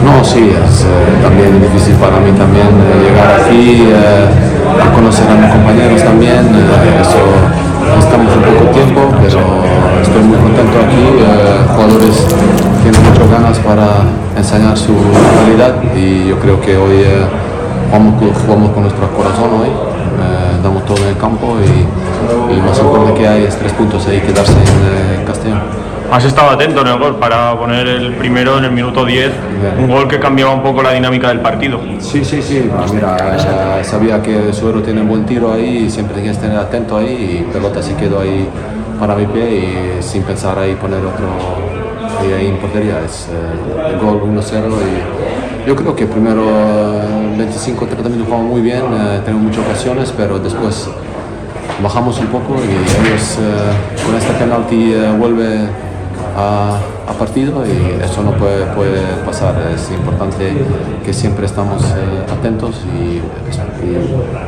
No, 0.04 0.22
sí, 0.22 0.50
es 0.50 0.82
eh, 0.82 1.22
también 1.22 1.60
difícil 1.60 1.94
para 1.94 2.18
mí 2.20 2.30
también 2.32 2.66
eh, 2.66 3.08
llegar 3.08 3.40
aquí, 3.40 3.82
eh, 3.88 4.92
conocer 4.94 5.28
a 5.28 5.34
mis 5.34 5.50
compañeros 5.50 6.02
también, 6.02 6.44
eso 7.00 7.22
estamos 7.98 8.36
un 8.36 8.42
poco 8.42 8.70
tiempo, 8.70 9.00
pero 9.22 9.40
estoy 10.02 10.22
muy 10.22 10.38
contento 10.38 10.78
aquí, 10.78 11.02
eh, 11.18 11.64
jugadores 11.68 12.26
tienen 12.82 13.02
muchas 13.02 13.30
ganas 13.30 13.58
para 13.60 14.04
enseñar 14.36 14.76
su 14.76 14.94
calidad 15.44 15.74
y 15.96 16.28
yo 16.28 16.38
creo 16.38 16.60
que 16.60 16.76
hoy 16.76 17.02
eh, 17.02 17.24
jugamos, 17.90 18.14
con- 18.20 18.32
jugamos 18.34 18.70
con 18.72 18.82
nuestro 18.84 19.08
corazón 19.10 19.50
hoy, 19.60 19.68
eh, 19.68 20.60
damos 20.62 20.84
todo 20.86 20.96
en 20.98 21.08
el 21.08 21.16
campo 21.16 21.56
y, 21.60 22.52
y 22.56 22.60
más 22.60 22.78
importante 22.78 23.14
que 23.20 23.28
hay 23.28 23.44
es 23.44 23.56
tres 23.56 23.72
puntos 23.72 24.06
ahí, 24.08 24.20
quedarse 24.20 24.52
en 24.52 24.58
eh, 25.20 25.24
Castellón. 25.26 25.60
Has 26.10 26.24
estado 26.26 26.50
atento 26.50 26.82
en 26.82 26.88
el 26.88 26.98
gol 26.98 27.16
para 27.16 27.58
poner 27.58 27.86
el 27.88 28.12
primero 28.16 28.58
en 28.58 28.64
el 28.64 28.70
minuto 28.72 29.02
10, 29.06 29.30
un 29.78 29.88
gol 29.88 30.06
que 30.08 30.18
cambiaba 30.20 30.52
un 30.52 30.62
poco 30.62 30.82
la 30.82 30.92
dinámica 30.92 31.28
del 31.28 31.40
partido. 31.40 31.80
Sí, 32.00 32.22
sí, 32.22 32.42
sí. 32.42 32.70
Mira, 32.92 33.16
eh, 33.80 33.82
sabía 33.84 34.20
que 34.22 34.52
Suero 34.52 34.82
tiene 34.82 35.00
un 35.00 35.08
buen 35.08 35.24
tiro 35.24 35.50
ahí 35.54 35.84
y 35.86 35.90
siempre 35.90 36.16
tienes 36.20 36.36
que 36.36 36.46
estar 36.46 36.60
atento 36.64 36.98
ahí 36.98 37.46
y 37.48 37.50
pelota 37.50 37.82
se 37.82 37.94
quedó 37.94 38.20
ahí 38.20 38.46
para 39.00 39.14
mi 39.14 39.24
pie 39.24 39.98
y 39.98 40.02
sin 40.02 40.22
pensar 40.22 40.58
ahí 40.58 40.74
poner 40.74 40.98
otro 40.98 41.26
ahí 42.32 42.46
en 42.46 42.58
portería. 42.58 43.00
Es 43.04 43.28
eh, 43.30 43.92
el 43.92 43.98
gol 43.98 44.22
1-0 44.22 44.44
y 45.64 45.68
yo 45.68 45.76
creo 45.76 45.96
que 45.96 46.06
primero 46.06 46.42
eh, 46.42 47.36
25-30 47.38 48.04
minutos 48.04 48.26
jugamos 48.26 48.50
muy 48.50 48.60
bien, 48.60 48.82
eh, 48.92 49.20
tenemos 49.24 49.46
muchas 49.46 49.64
ocasiones, 49.66 50.12
pero 50.16 50.38
después 50.38 50.88
bajamos 51.82 52.18
un 52.20 52.26
poco 52.26 52.54
y 52.56 53.06
ellos 53.06 53.38
con 54.04 54.14
este 54.14 54.32
penalti 54.34 54.94
vuelve 55.18 55.68
a, 56.36 56.78
partido 57.14 57.64
y 57.66 58.02
eso 58.02 58.22
no 58.22 58.32
puede, 58.32 58.66
puede 58.74 59.00
pasar. 59.24 59.54
Es 59.74 59.90
importante 59.90 60.52
que 61.04 61.12
siempre 61.12 61.46
estamos 61.46 61.82
eh, 61.84 62.32
atentos 62.32 62.82
y, 62.96 63.20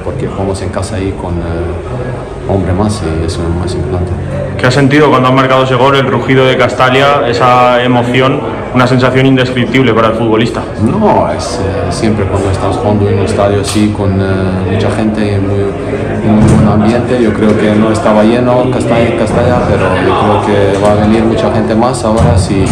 porque 0.04 0.26
jugamos 0.26 0.62
en 0.62 0.68
casa 0.70 0.96
ahí 0.96 1.12
con 1.20 1.34
eh, 1.34 2.48
hombre 2.48 2.72
más 2.72 3.02
y 3.02 3.26
eso 3.26 3.42
es 3.42 3.54
más 3.60 3.74
importante. 3.74 4.12
¿Qué 4.58 4.66
has 4.66 4.74
sentido 4.74 5.10
cuando 5.10 5.28
has 5.28 5.34
marcado 5.34 5.64
ese 5.64 5.74
gol, 5.74 5.96
el 5.96 6.06
rugido 6.06 6.44
de 6.46 6.56
Castalia, 6.56 7.28
esa 7.28 7.82
emoción, 7.82 8.40
una 8.74 8.86
sensación 8.86 9.26
indescriptible 9.26 9.94
para 9.94 10.08
el 10.08 10.14
futbolista? 10.14 10.62
No, 10.82 11.30
es 11.30 11.60
eh, 11.62 11.90
siempre 11.90 12.24
cuando 12.24 12.50
estamos 12.50 12.76
jugando 12.76 13.08
en 13.08 13.18
un 13.20 13.24
estadio 13.24 13.60
así 13.60 13.94
con 13.96 14.20
eh, 14.20 14.72
mucha 14.72 14.90
gente 14.90 15.20
y 15.20 15.38
muy, 15.38 15.60
un 15.60 16.56
buen 16.56 16.82
ambiente. 16.82 17.22
Yo 17.22 17.32
creo 17.32 17.56
que 17.56 17.74
no 17.74 17.92
estaba 17.92 18.24
lleno 18.24 18.70
Castalla, 18.72 19.16
Castalla, 19.16 19.60
pero 19.68 19.86
yo 20.04 20.20
creo 20.20 20.46
que 20.46 20.84
va 20.84 20.92
a 20.92 21.06
venir 21.06 21.24
mucha 21.24 21.52
gente 21.52 21.74
más 21.74 22.04
ahora 22.04 22.36
si 22.36 22.64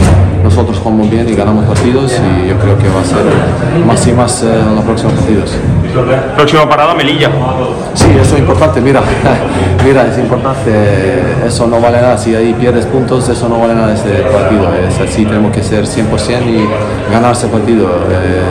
nosotros 0.42 0.78
jugamos 0.78 1.08
bien 1.08 1.28
y 1.28 1.34
ganamos 1.34 1.64
partidos 1.66 2.12
y 2.12 2.48
yo 2.48 2.58
creo 2.58 2.76
que 2.76 2.88
va 2.88 3.00
a 3.00 3.04
ser 3.04 3.86
más 3.86 4.06
y 4.06 4.12
más 4.12 4.42
eh, 4.42 4.46
los 4.74 4.84
próximos 4.84 5.14
partidos. 5.14 5.56
Próxima 6.36 6.68
parada, 6.68 6.94
Melilla. 6.94 7.30
Sí, 7.94 8.06
eso 8.20 8.34
es 8.34 8.40
importante, 8.40 8.80
mira, 8.80 9.02
mira, 9.84 10.06
es 10.06 10.18
importante, 10.18 10.70
eso 11.46 11.66
no 11.66 11.80
vale 11.80 12.00
nada, 12.00 12.16
si 12.16 12.34
ahí 12.34 12.54
pierdes 12.54 12.86
puntos, 12.86 13.28
eso 13.28 13.48
no 13.48 13.58
vale 13.58 13.74
nada 13.74 13.92
ese 13.92 14.22
partido, 14.22 14.72
es 14.74 14.98
así, 15.00 15.26
tenemos 15.26 15.52
que 15.52 15.62
ser 15.62 15.84
100% 15.84 16.46
y 16.46 16.68
ganar 17.12 17.32
ese 17.32 17.48
partido. 17.48 17.88
Eh, 18.10 18.42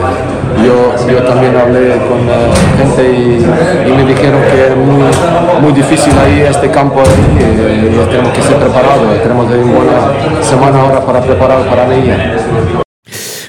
yo, 0.64 0.94
yo 1.10 1.22
también 1.24 1.56
hablé 1.56 1.96
con 2.08 2.20
eh, 2.28 2.52
gente 2.78 3.02
y, 3.10 3.92
me 3.92 4.04
dijeron 4.04 4.40
que 4.42 4.68
es 4.68 4.76
muy, 4.76 5.62
muy 5.62 5.72
difícil 5.72 6.12
ahí 6.18 6.42
este 6.42 6.70
campo 6.70 7.00
eh, 7.00 7.90
y 7.92 8.10
tenemos 8.10 8.32
que 8.32 8.42
ser 8.42 8.56
preparados, 8.56 9.22
tenemos 9.22 9.46
una 9.46 9.56
buena 9.56 10.42
semana 10.42 10.80
ahora 10.80 11.00
para 11.00 11.20
preparar 11.20 11.62
para 11.68 11.92
ella. 11.94 12.36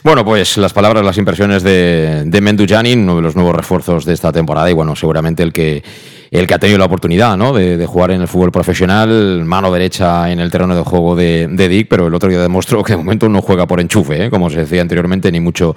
Bueno, 0.04 0.26
pues 0.26 0.58
las 0.58 0.74
palabras, 0.74 1.06
las 1.06 1.18
impresiones 1.18 1.64
de, 1.64 2.24
de 2.26 2.94
uno 2.98 3.16
de 3.16 3.22
los 3.22 3.36
nuevos 3.36 3.56
refuerzos 3.56 4.04
de 4.04 4.14
esta 4.14 4.34
temporada 4.34 4.70
y 4.70 4.74
bueno, 4.74 4.98
seguramente 4.98 5.44
el 5.44 5.54
que 5.54 5.82
el 6.30 6.46
que 6.46 6.54
ha 6.56 6.60
tenido 6.60 6.80
la 6.80 6.86
oportunidad 6.86 7.38
¿no? 7.38 7.54
de, 7.54 7.78
de 7.78 7.86
jugar 7.86 8.12
en 8.12 8.22
el 8.22 8.28
fútbol 8.28 8.52
profesional, 8.52 9.46
mano 9.46 9.72
derecha 9.72 10.32
en 10.32 10.40
el 10.40 10.50
terreno 10.50 10.76
de 10.76 10.82
juego 10.82 11.16
de, 11.16 11.48
de 11.48 11.70
Dick, 11.70 11.88
pero 11.88 12.08
el 12.08 12.14
otro 12.16 12.28
día 12.28 12.42
demostró 12.42 12.84
que 12.84 12.94
de 12.94 12.98
momento 12.98 13.30
no 13.30 13.42
juega 13.42 13.68
por 13.68 13.80
enchufe, 13.80 14.26
¿eh? 14.26 14.30
como 14.32 14.50
se 14.50 14.58
decía 14.58 14.82
anteriormente, 14.82 15.32
ni 15.32 15.40
mucho 15.40 15.76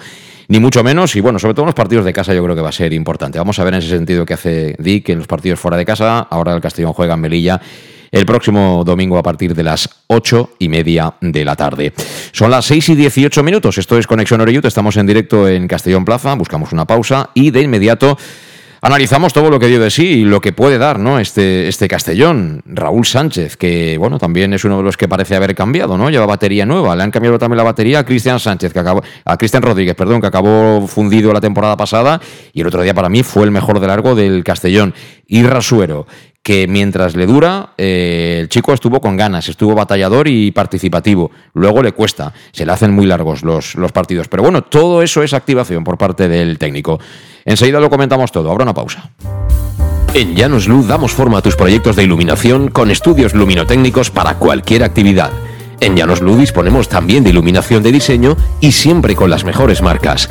ni 0.49 0.59
mucho 0.59 0.83
menos. 0.83 1.15
Y 1.15 1.21
bueno, 1.21 1.39
sobre 1.39 1.55
todo 1.55 1.65
en 1.65 1.67
los 1.67 1.75
partidos 1.75 2.05
de 2.05 2.13
casa 2.13 2.35
yo 2.35 2.43
creo 2.43 2.57
que 2.57 2.63
va 2.63 2.71
a 2.71 2.73
ser 2.73 2.93
importante. 2.95 3.39
Vamos 3.39 3.59
a 3.59 3.65
ver 3.65 3.75
en 3.75 3.79
ese 3.79 3.91
sentido 3.91 4.25
qué 4.25 4.35
hace 4.35 4.75
Dick 4.79 5.11
en 5.11 5.19
los 5.19 5.27
partidos 5.27 5.61
fuera 5.61 5.77
de 5.77 5.85
casa. 5.85 6.21
Ahora 6.31 6.55
el 6.55 6.61
Castellón 6.61 6.95
juega 6.95 7.15
en 7.15 7.21
Melilla 7.21 7.61
el 8.11 8.27
próximo 8.27 8.83
domingo 8.85 9.19
a 9.19 9.23
partir 9.23 9.55
de 9.55 9.63
las 9.63 9.89
ocho 10.07 10.51
y 10.59 10.69
media 10.69 11.15
de 11.21 11.45
la 11.45 11.57
tarde. 11.57 11.93
Son 12.33 12.51
las 12.51 12.65
6 12.67 12.91
y 12.91 12.95
18 12.97 13.43
minutos. 13.43 13.79
Esto 13.79 13.99
es 13.99 14.07
Conexión 14.07 14.41
Oreyut. 14.41 14.65
Estamos 14.65 14.97
en 14.97 15.07
directo 15.07 15.49
en 15.49 15.69
Castellón 15.69 16.05
Plaza. 16.05 16.35
Buscamos 16.35 16.73
una 16.73 16.85
pausa 16.85 17.31
y 17.35 17.51
de 17.51 17.63
inmediato 17.63 18.17
analizamos 18.87 19.33
todo 19.33 19.51
lo 19.51 19.59
que 19.59 19.67
dio 19.67 19.81
de 19.81 19.91
sí 19.91 20.07
y 20.07 20.25
lo 20.25 20.41
que 20.41 20.53
puede 20.53 20.79
dar 20.79 21.01
¿no? 21.01 21.19
este, 21.19 21.67
este 21.67 21.89
Castellón. 21.89 22.63
Raúl 22.67 23.05
Sánchez, 23.05 23.57
que 23.57 23.99
bueno, 23.99 24.19
también 24.19 24.53
es 24.53 24.65
uno 24.65 24.77
de 24.79 24.85
los 24.85 24.97
que 24.97 25.09
parece 25.09 25.35
haber 25.35 25.55
cambiado, 25.55 25.99
¿no? 25.99 26.09
Lleva 26.09 26.27
batería 26.27 26.65
nueva. 26.65 26.95
Le 26.95 27.03
han 27.03 27.11
cambiado 27.11 27.39
también 27.39 27.59
la 27.59 27.65
batería 27.65 28.01
a 28.01 28.05
Cristian 28.05 28.39
Sánchez, 28.39 28.73
que 28.73 28.79
acabó, 28.79 29.03
a 29.25 29.37
Cristian 29.37 29.63
Rodríguez, 29.63 29.97
perdón, 29.97 30.21
que 30.21 30.29
acabó 30.29 30.87
fundido 30.87 31.33
la 31.33 31.41
temporada 31.41 31.77
pasada 31.77 32.21
y 32.53 32.61
el 32.61 32.67
otro 32.69 32.83
día 32.83 32.95
para 32.95 33.09
mí 33.09 33.23
fue 33.25 33.45
el 33.45 33.51
mejor 33.51 33.81
de 33.81 33.87
largo 33.89 34.15
del 34.15 34.45
Castellón. 34.45 34.95
Y 35.27 35.43
Rasuero, 35.43 36.07
que 36.47 36.69
mientras 36.69 37.17
le 37.17 37.27
dura, 37.27 37.71
eh, 37.77 38.39
el 38.43 38.49
chico 38.49 38.73
estuvo 38.73 39.01
con 39.01 39.17
ganas, 39.17 39.49
estuvo 39.49 39.75
batallador 39.75 40.29
y 40.29 40.53
participativo. 40.53 41.33
Luego 41.55 41.83
le 41.83 41.91
cuesta, 41.91 42.33
se 42.53 42.65
le 42.65 42.71
hacen 42.71 42.93
muy 42.93 43.05
largos 43.05 43.43
los, 43.43 43.75
los 43.75 43.91
partidos. 43.91 44.29
Pero 44.29 44.45
bueno, 44.45 44.63
todo 44.63 45.03
eso 45.03 45.25
es 45.25 45.35
activación 45.35 45.83
por 45.83 45.99
parte 45.99 46.29
del 46.29 46.57
técnico. 46.57 47.01
Enseguida 47.45 47.81
lo 47.81 47.91
comentamos 47.91 48.31
todo. 48.31 48.49
Ahora 48.49 48.63
una 48.63 48.75
pausa. 48.75 49.11
En 50.15 50.37
Llanos 50.37 50.69
Luz 50.69 50.87
damos 50.87 51.11
forma 51.11 51.39
a 51.39 51.43
tus 51.43 51.57
proyectos 51.57 51.97
de 51.97 52.05
iluminación 52.05 52.69
con 52.69 52.93
estudios 52.93 53.35
luminotécnicos 53.35 54.13
para 54.13 54.35
cualquier 54.35 54.85
actividad. 54.85 55.33
En 55.81 55.97
Llanos 55.97 56.21
Luz 56.21 56.39
disponemos 56.39 56.89
también 56.89 57.25
de 57.25 57.31
iluminación 57.31 57.83
de 57.83 57.91
diseño 57.91 58.37
y 58.61 58.71
siempre 58.71 59.17
con 59.17 59.31
las 59.31 59.43
mejores 59.43 59.83
marcas. 59.83 60.31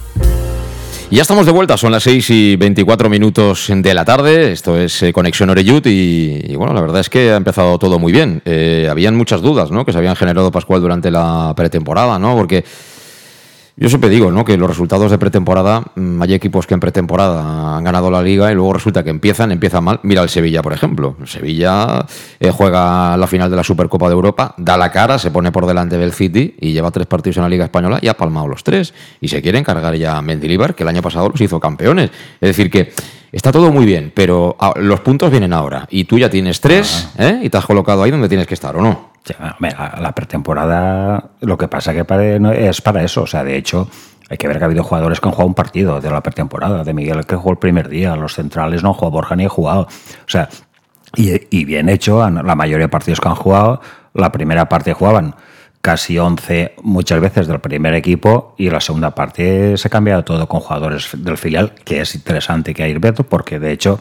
Ya 1.11 1.23
estamos 1.23 1.45
de 1.45 1.51
vuelta, 1.51 1.75
son 1.75 1.91
las 1.91 2.03
6 2.03 2.29
y 2.29 2.55
24 2.55 3.09
minutos 3.09 3.69
de 3.69 3.93
la 3.93 4.05
tarde. 4.05 4.53
Esto 4.53 4.77
es 4.79 5.03
eh, 5.03 5.11
Conexión 5.11 5.49
Oreyut 5.49 5.85
y, 5.87 6.39
y, 6.41 6.55
bueno, 6.55 6.73
la 6.73 6.79
verdad 6.79 7.01
es 7.01 7.09
que 7.09 7.31
ha 7.31 7.35
empezado 7.35 7.77
todo 7.77 7.99
muy 7.99 8.13
bien. 8.13 8.41
Eh, 8.45 8.87
habían 8.89 9.17
muchas 9.17 9.41
dudas 9.41 9.71
¿no? 9.71 9.83
que 9.83 9.91
se 9.91 9.97
habían 9.97 10.15
generado, 10.15 10.51
Pascual, 10.51 10.79
durante 10.79 11.11
la 11.11 11.51
pretemporada, 11.53 12.17
¿no? 12.17 12.37
Porque 12.37 12.63
yo 13.81 13.89
siempre 13.89 14.11
digo 14.11 14.31
¿no? 14.31 14.45
que 14.45 14.57
los 14.57 14.69
resultados 14.69 15.09
de 15.09 15.17
pretemporada, 15.17 15.83
mmm, 15.95 16.21
hay 16.21 16.35
equipos 16.35 16.67
que 16.67 16.75
en 16.75 16.79
pretemporada 16.79 17.77
han 17.77 17.83
ganado 17.83 18.11
la 18.11 18.21
liga 18.21 18.51
y 18.51 18.53
luego 18.53 18.73
resulta 18.73 19.03
que 19.03 19.09
empiezan, 19.09 19.51
empiezan 19.51 19.83
mal. 19.83 19.99
Mira 20.03 20.21
el 20.21 20.29
Sevilla, 20.29 20.61
por 20.61 20.71
ejemplo. 20.71 21.15
El 21.19 21.27
Sevilla 21.27 22.05
eh, 22.39 22.51
juega 22.51 23.17
la 23.17 23.25
final 23.25 23.49
de 23.49 23.55
la 23.55 23.63
Supercopa 23.63 24.07
de 24.07 24.13
Europa, 24.13 24.53
da 24.59 24.77
la 24.77 24.91
cara, 24.91 25.17
se 25.17 25.31
pone 25.31 25.51
por 25.51 25.65
delante 25.65 25.97
del 25.97 26.13
City 26.13 26.53
y 26.59 26.73
lleva 26.73 26.91
tres 26.91 27.07
partidos 27.07 27.37
en 27.37 27.43
la 27.43 27.49
Liga 27.49 27.65
Española 27.65 27.97
y 27.99 28.07
ha 28.07 28.13
palmado 28.13 28.47
los 28.47 28.63
tres. 28.63 28.93
Y 29.19 29.29
se 29.29 29.41
quiere 29.41 29.57
encargar 29.57 29.95
ya 29.95 30.15
a 30.15 30.21
Mendilibar, 30.21 30.75
que 30.75 30.83
el 30.83 30.89
año 30.89 31.01
pasado 31.01 31.29
los 31.29 31.41
hizo 31.41 31.59
campeones. 31.59 32.11
Es 32.39 32.49
decir, 32.49 32.69
que 32.69 32.93
está 33.31 33.51
todo 33.51 33.71
muy 33.71 33.87
bien, 33.87 34.11
pero 34.13 34.55
ah, 34.59 34.73
los 34.75 34.99
puntos 34.99 35.31
vienen 35.31 35.53
ahora. 35.53 35.87
Y 35.89 36.03
tú 36.03 36.19
ya 36.19 36.29
tienes 36.29 36.61
tres 36.61 37.09
¿eh? 37.17 37.39
y 37.41 37.49
te 37.49 37.57
has 37.57 37.65
colocado 37.65 38.03
ahí 38.03 38.11
donde 38.11 38.29
tienes 38.29 38.45
que 38.45 38.53
estar, 38.53 38.77
¿o 38.77 38.81
no? 38.83 39.10
La 39.59 40.13
pretemporada, 40.13 41.31
lo 41.41 41.57
que 41.57 41.67
pasa 41.67 41.93
que 41.93 42.05
para, 42.05 42.53
es 42.53 42.81
para 42.81 43.03
eso. 43.03 43.23
O 43.23 43.27
sea, 43.27 43.43
de 43.43 43.55
hecho, 43.55 43.87
hay 44.29 44.37
que 44.37 44.47
ver 44.47 44.57
que 44.57 44.63
ha 44.63 44.67
habido 44.67 44.83
jugadores 44.83 45.19
que 45.19 45.27
han 45.27 45.33
jugado 45.33 45.47
un 45.47 45.53
partido 45.53 46.01
de 46.01 46.09
la 46.09 46.21
pretemporada. 46.21 46.83
De 46.83 46.93
Miguel 46.93 47.25
que 47.25 47.35
jugó 47.35 47.51
el 47.51 47.57
primer 47.57 47.89
día, 47.89 48.15
los 48.15 48.33
centrales 48.33 48.83
no 48.83 48.93
jugó, 48.93 49.11
Borja 49.11 49.35
ni 49.35 49.45
ha 49.45 49.49
jugado. 49.49 49.81
O 49.81 50.29
sea, 50.29 50.49
y, 51.15 51.31
y, 51.55 51.65
bien 51.65 51.89
hecho, 51.89 52.27
la 52.29 52.55
mayoría 52.55 52.85
de 52.85 52.89
partidos 52.89 53.19
que 53.19 53.27
han 53.27 53.35
jugado, 53.35 53.81
la 54.13 54.31
primera 54.31 54.69
parte 54.69 54.93
jugaban 54.93 55.35
casi 55.81 56.17
11 56.17 56.75
muchas 56.83 57.19
veces 57.19 57.47
del 57.47 57.59
primer 57.59 57.93
equipo 57.95 58.55
y 58.57 58.69
la 58.69 58.79
segunda 58.79 59.13
parte 59.13 59.75
se 59.77 59.87
ha 59.87 59.91
cambiado 59.91 60.23
todo 60.23 60.47
con 60.47 60.61
jugadores 60.61 61.09
del 61.17 61.37
filial, 61.37 61.73
que 61.83 62.01
es 62.01 62.15
interesante 62.15 62.73
que 62.73 62.83
hay 62.83 62.93
Beto, 62.93 63.23
porque 63.23 63.59
de 63.59 63.71
hecho 63.71 63.99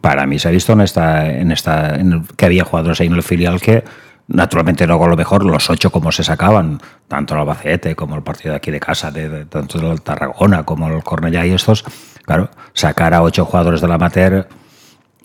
para 0.00 0.26
mí 0.26 0.38
se 0.38 0.48
ha 0.48 0.50
visto 0.50 0.72
en 0.72 0.80
esta, 0.80 1.30
en 1.30 1.50
esta 1.52 1.94
en 1.96 2.12
el, 2.12 2.22
que 2.36 2.46
había 2.46 2.64
jugadores 2.64 3.00
ahí 3.00 3.06
en 3.06 3.14
el 3.14 3.22
filial 3.22 3.60
que 3.60 3.84
Naturalmente 4.28 4.86
luego 4.86 5.04
a 5.04 5.08
lo 5.08 5.16
mejor 5.16 5.44
los 5.44 5.68
ocho 5.68 5.90
como 5.90 6.12
se 6.12 6.24
sacaban, 6.24 6.80
tanto 7.08 7.34
el 7.34 7.40
Albacete 7.40 7.94
como 7.96 8.14
el 8.14 8.22
partido 8.22 8.52
de 8.52 8.56
aquí 8.56 8.70
de 8.70 8.80
casa, 8.80 9.10
de, 9.10 9.44
tanto 9.46 9.78
el 9.92 10.00
Tarragona 10.00 10.62
como 10.64 10.86
el 10.86 11.02
Cornellá 11.02 11.44
y 11.44 11.52
estos, 11.52 11.84
claro, 12.24 12.48
sacar 12.72 13.14
a 13.14 13.22
ocho 13.22 13.44
jugadores 13.44 13.80
de 13.80 13.88
la 13.88 13.96
amateur 13.96 14.48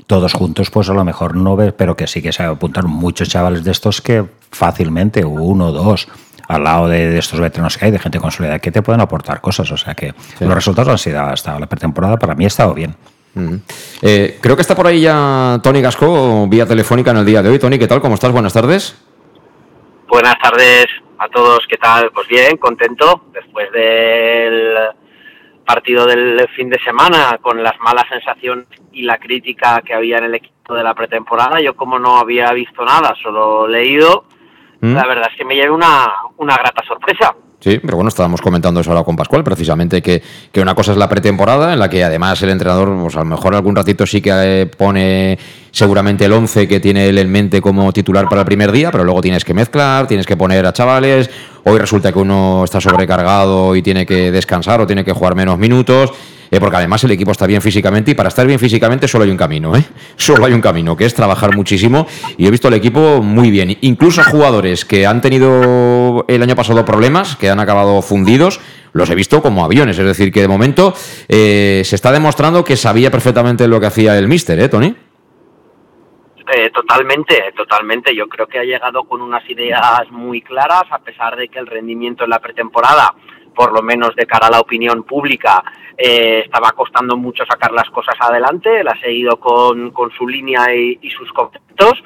todos 0.07 0.33
juntos, 0.33 0.71
pues 0.71 0.89
a 0.89 0.93
lo 0.93 1.03
mejor 1.03 1.35
no 1.35 1.55
ves, 1.55 1.73
pero 1.73 1.95
que 1.95 2.07
sí 2.07 2.21
que 2.21 2.31
se 2.31 2.43
apuntaron 2.43 2.91
muchos 2.91 3.29
chavales 3.29 3.63
de 3.63 3.71
estos 3.71 4.01
que 4.01 4.25
fácilmente, 4.51 5.23
uno, 5.23 5.71
dos, 5.71 6.07
al 6.47 6.63
lado 6.63 6.87
de, 6.87 7.17
estos 7.17 7.39
veteranos 7.39 7.77
que 7.77 7.85
hay, 7.85 7.91
de 7.91 7.99
gente 7.99 8.19
consolidada, 8.19 8.59
que 8.59 8.71
te 8.71 8.81
pueden 8.81 9.01
aportar 9.01 9.41
cosas. 9.41 9.69
O 9.71 9.77
sea 9.77 9.95
que 9.95 10.13
los 10.39 10.53
resultados 10.53 10.89
han 10.89 10.97
sido 10.97 11.21
hasta 11.21 11.59
la 11.59 11.67
pretemporada, 11.67 12.17
para 12.17 12.35
mí 12.35 12.45
ha 12.45 12.47
estado 12.47 12.73
bien. 12.73 12.95
Eh, 14.01 14.37
creo 14.41 14.55
que 14.55 14.61
está 14.61 14.75
por 14.75 14.87
ahí 14.87 15.01
ya 15.01 15.59
Tony 15.63 15.81
Gasco, 15.81 16.47
vía 16.47 16.65
telefónica 16.65 17.11
en 17.11 17.17
el 17.17 17.25
día 17.25 17.41
de 17.41 17.49
hoy. 17.49 17.59
Tony, 17.59 17.77
¿qué 17.79 17.87
tal? 17.87 18.01
¿Cómo 18.01 18.15
estás? 18.15 18.31
Buenas 18.31 18.53
tardes. 18.53 18.95
Buenas 20.07 20.37
tardes 20.39 20.85
a 21.19 21.27
todos, 21.29 21.59
¿qué 21.67 21.77
tal? 21.77 22.11
Pues 22.11 22.27
bien, 22.27 22.57
contento 22.57 23.25
después 23.33 23.71
del 23.71 24.75
partido 25.65 26.05
del 26.05 26.47
fin 26.55 26.69
de 26.69 26.79
semana 26.79 27.39
con 27.41 27.61
las 27.61 27.77
malas 27.79 28.05
sensaciones 28.09 28.67
y 28.93 29.01
la 29.01 29.17
crítica 29.17 29.81
que 29.81 29.93
había 29.93 30.17
en 30.17 30.25
el 30.25 30.35
equipo 30.35 30.73
de 30.73 30.83
la 30.83 30.93
pretemporada. 30.93 31.59
Yo 31.59 31.75
como 31.75 31.99
no 31.99 32.17
había 32.17 32.51
visto 32.53 32.85
nada, 32.85 33.13
solo 33.21 33.67
leído, 33.67 34.25
la 34.79 35.05
verdad 35.05 35.27
es 35.31 35.37
que 35.37 35.43
me 35.43 35.55
llevé 35.55 35.71
una, 35.71 36.13
una 36.37 36.55
grata 36.55 36.83
sorpresa. 36.87 37.35
Sí, 37.67 37.81
pero 37.81 37.97
bueno, 37.97 38.07
estábamos 38.07 38.39
comentando 38.39 38.79
eso 38.79 38.91
ahora 38.91 39.03
con 39.03 39.17
Pascual, 39.17 39.43
precisamente 39.43 40.01
que, 40.01 40.23
que, 40.53 40.61
una 40.61 40.73
cosa 40.73 40.93
es 40.93 40.97
la 40.97 41.09
pretemporada, 41.09 41.73
en 41.73 41.79
la 41.79 41.89
que 41.89 42.01
además 42.01 42.41
el 42.41 42.49
entrenador, 42.51 42.97
pues 42.97 43.17
a 43.17 43.19
lo 43.19 43.25
mejor 43.25 43.55
algún 43.55 43.75
ratito 43.75 44.05
sí 44.05 44.21
que 44.21 44.31
eh, 44.31 44.65
pone 44.67 45.37
seguramente 45.69 46.23
el 46.23 46.31
11 46.31 46.65
que 46.65 46.79
tiene 46.79 47.09
él 47.09 47.17
en 47.17 47.29
mente 47.29 47.59
como 47.59 47.91
titular 47.91 48.29
para 48.29 48.43
el 48.43 48.45
primer 48.45 48.71
día, 48.71 48.89
pero 48.89 49.03
luego 49.03 49.19
tienes 49.19 49.43
que 49.43 49.53
mezclar, 49.53 50.07
tienes 50.07 50.25
que 50.25 50.37
poner 50.37 50.65
a 50.65 50.71
chavales, 50.71 51.29
hoy 51.65 51.77
resulta 51.77 52.13
que 52.13 52.19
uno 52.19 52.63
está 52.63 52.79
sobrecargado 52.79 53.75
y 53.75 53.81
tiene 53.81 54.05
que 54.05 54.31
descansar 54.31 54.79
o 54.79 54.87
tiene 54.87 55.03
que 55.03 55.11
jugar 55.11 55.35
menos 55.35 55.59
minutos. 55.59 56.13
Eh, 56.49 56.59
porque 56.59 56.77
además 56.77 57.03
el 57.03 57.11
equipo 57.11 57.31
está 57.31 57.45
bien 57.45 57.61
físicamente 57.61 58.11
y 58.11 58.13
para 58.13 58.29
estar 58.29 58.47
bien 58.47 58.59
físicamente 58.59 59.07
solo 59.07 59.25
hay 59.25 59.31
un 59.31 59.37
camino, 59.37 59.75
¿eh? 59.75 59.83
Solo 60.15 60.45
hay 60.45 60.53
un 60.53 60.61
camino, 60.61 60.95
que 60.95 61.05
es 61.05 61.13
trabajar 61.13 61.55
muchísimo 61.55 62.07
y 62.37 62.47
he 62.47 62.51
visto 62.51 62.67
el 62.69 62.73
equipo 62.73 63.21
muy 63.21 63.51
bien. 63.51 63.77
Incluso 63.81 64.23
jugadores 64.23 64.85
que 64.85 65.05
han 65.05 65.21
tenido 65.21 66.06
el 66.27 66.43
año 66.43 66.55
pasado 66.55 66.85
problemas, 66.85 67.35
que 67.35 67.49
han 67.49 67.59
acabado 67.59 68.01
fundidos, 68.01 68.59
los 68.93 69.09
he 69.09 69.15
visto 69.15 69.41
como 69.41 69.63
aviones, 69.63 69.99
es 69.99 70.05
decir, 70.05 70.31
que 70.31 70.41
de 70.41 70.47
momento 70.47 70.93
eh, 71.27 71.81
se 71.83 71.95
está 71.95 72.11
demostrando 72.11 72.63
que 72.63 72.75
sabía 72.75 73.11
perfectamente 73.11 73.67
lo 73.67 73.79
que 73.79 73.87
hacía 73.87 74.17
el 74.17 74.27
míster, 74.27 74.59
¿eh, 74.59 74.69
Tony? 74.69 74.95
Eh, 76.49 76.69
totalmente, 76.69 77.51
totalmente. 77.55 78.15
Yo 78.15 78.27
creo 78.27 78.47
que 78.47 78.59
ha 78.59 78.63
llegado 78.63 79.03
con 79.03 79.21
unas 79.21 79.47
ideas 79.49 80.09
muy 80.11 80.41
claras, 80.41 80.83
a 80.91 80.99
pesar 80.99 81.35
de 81.35 81.49
que 81.49 81.59
el 81.59 81.67
rendimiento 81.67 82.23
en 82.23 82.29
la 82.29 82.39
pretemporada, 82.39 83.13
por 83.53 83.73
lo 83.73 83.81
menos 83.81 84.15
de 84.15 84.25
cara 84.25 84.47
a 84.47 84.51
la 84.51 84.61
opinión 84.61 85.03
pública, 85.03 85.61
eh, 85.97 86.43
estaba 86.45 86.71
costando 86.71 87.17
mucho 87.17 87.43
sacar 87.45 87.71
las 87.71 87.89
cosas 87.89 88.15
adelante, 88.19 88.79
él 88.79 88.87
ha 88.87 88.97
seguido 88.99 89.37
con, 89.39 89.91
con 89.91 90.11
su 90.11 90.27
línea 90.27 90.73
y, 90.73 91.09
sus 91.09 91.31
conceptos 91.33 92.03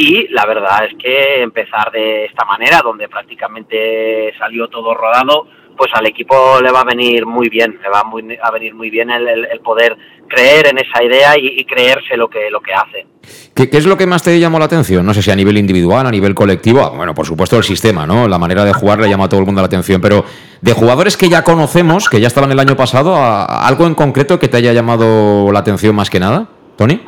y 0.00 0.28
la 0.28 0.46
verdad 0.46 0.86
es 0.86 0.94
que 0.96 1.42
empezar 1.42 1.92
de 1.92 2.24
esta 2.24 2.46
manera, 2.46 2.80
donde 2.82 3.06
prácticamente 3.06 4.32
salió 4.38 4.66
todo 4.68 4.94
rodado, 4.94 5.46
pues 5.76 5.90
al 5.92 6.06
equipo 6.06 6.58
le 6.62 6.70
va 6.70 6.80
a 6.80 6.84
venir 6.84 7.26
muy 7.26 7.50
bien, 7.50 7.78
le 7.82 7.88
va 7.90 8.00
a 8.00 8.50
venir 8.50 8.74
muy 8.74 8.88
bien 8.88 9.10
el, 9.10 9.60
poder 9.62 9.96
creer 10.26 10.68
en 10.68 10.78
esa 10.78 11.04
idea 11.04 11.36
y, 11.36 11.60
y, 11.60 11.64
creerse 11.66 12.16
lo 12.16 12.28
que, 12.28 12.50
lo 12.50 12.60
que 12.60 12.72
hace. 12.72 13.06
¿Qué, 13.54 13.68
¿Qué, 13.68 13.76
es 13.76 13.84
lo 13.84 13.98
que 13.98 14.06
más 14.06 14.22
te 14.22 14.38
llamó 14.40 14.58
la 14.58 14.64
atención? 14.64 15.04
No 15.04 15.12
sé 15.12 15.20
si 15.20 15.30
a 15.30 15.36
nivel 15.36 15.58
individual, 15.58 16.06
a 16.06 16.10
nivel 16.10 16.34
colectivo, 16.34 16.80
ah, 16.80 16.96
bueno, 16.96 17.14
por 17.14 17.26
supuesto 17.26 17.58
el 17.58 17.64
sistema, 17.64 18.06
¿no? 18.06 18.26
La 18.26 18.38
manera 18.38 18.64
de 18.64 18.72
jugar 18.72 19.00
le 19.00 19.08
llama 19.08 19.24
a 19.24 19.28
todo 19.28 19.40
el 19.40 19.46
mundo 19.46 19.60
la 19.60 19.66
atención, 19.66 20.00
pero 20.00 20.24
de 20.62 20.72
jugadores 20.72 21.18
que 21.18 21.28
ya 21.28 21.44
conocemos, 21.44 22.08
que 22.08 22.20
ya 22.20 22.28
estaban 22.28 22.50
el 22.50 22.58
año 22.58 22.74
pasado, 22.74 23.16
¿algo 23.16 23.86
en 23.86 23.94
concreto 23.94 24.38
que 24.38 24.48
te 24.48 24.56
haya 24.56 24.72
llamado 24.72 25.52
la 25.52 25.58
atención 25.58 25.94
más 25.94 26.08
que 26.08 26.20
nada, 26.20 26.48
Tony? 26.76 27.02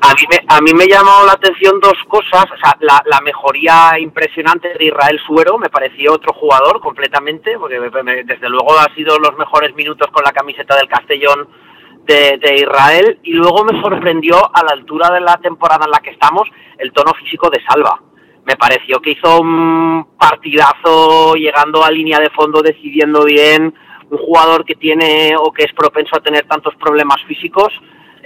A 0.00 0.14
mí, 0.14 0.22
me, 0.30 0.38
a 0.46 0.60
mí 0.60 0.72
me 0.74 0.86
llamó 0.86 1.24
la 1.26 1.32
atención 1.32 1.80
dos 1.80 1.96
cosas. 2.06 2.44
O 2.52 2.56
sea, 2.56 2.76
la, 2.80 3.02
la, 3.06 3.20
mejoría 3.20 3.98
impresionante 3.98 4.74
de 4.74 4.86
Israel 4.86 5.18
Suero, 5.26 5.58
me 5.58 5.70
pareció 5.70 6.12
otro 6.14 6.32
jugador 6.34 6.80
completamente, 6.80 7.58
porque 7.58 7.80
me, 7.80 8.22
desde 8.22 8.48
luego 8.48 8.78
ha 8.78 8.94
sido 8.94 9.18
los 9.18 9.36
mejores 9.36 9.74
minutos 9.74 10.08
con 10.12 10.22
la 10.24 10.32
camiseta 10.32 10.76
del 10.76 10.88
Castellón 10.88 11.48
de, 12.04 12.38
de, 12.38 12.54
Israel. 12.56 13.18
Y 13.24 13.32
luego 13.32 13.64
me 13.64 13.80
sorprendió, 13.80 14.36
a 14.54 14.62
la 14.62 14.70
altura 14.70 15.10
de 15.10 15.20
la 15.20 15.36
temporada 15.38 15.86
en 15.86 15.90
la 15.90 15.98
que 15.98 16.10
estamos, 16.10 16.48
el 16.78 16.92
tono 16.92 17.12
físico 17.14 17.50
de 17.50 17.62
Salva. 17.64 18.00
Me 18.46 18.56
pareció 18.56 19.00
que 19.00 19.10
hizo 19.10 19.40
un 19.40 20.16
partidazo 20.16 21.34
llegando 21.34 21.84
a 21.84 21.90
línea 21.90 22.20
de 22.20 22.30
fondo, 22.30 22.62
decidiendo 22.62 23.24
bien. 23.24 23.74
Un 24.10 24.18
jugador 24.18 24.64
que 24.64 24.74
tiene 24.74 25.34
o 25.36 25.52
que 25.52 25.64
es 25.64 25.72
propenso 25.74 26.16
a 26.16 26.20
tener 26.20 26.46
tantos 26.46 26.74
problemas 26.76 27.20
físicos 27.26 27.68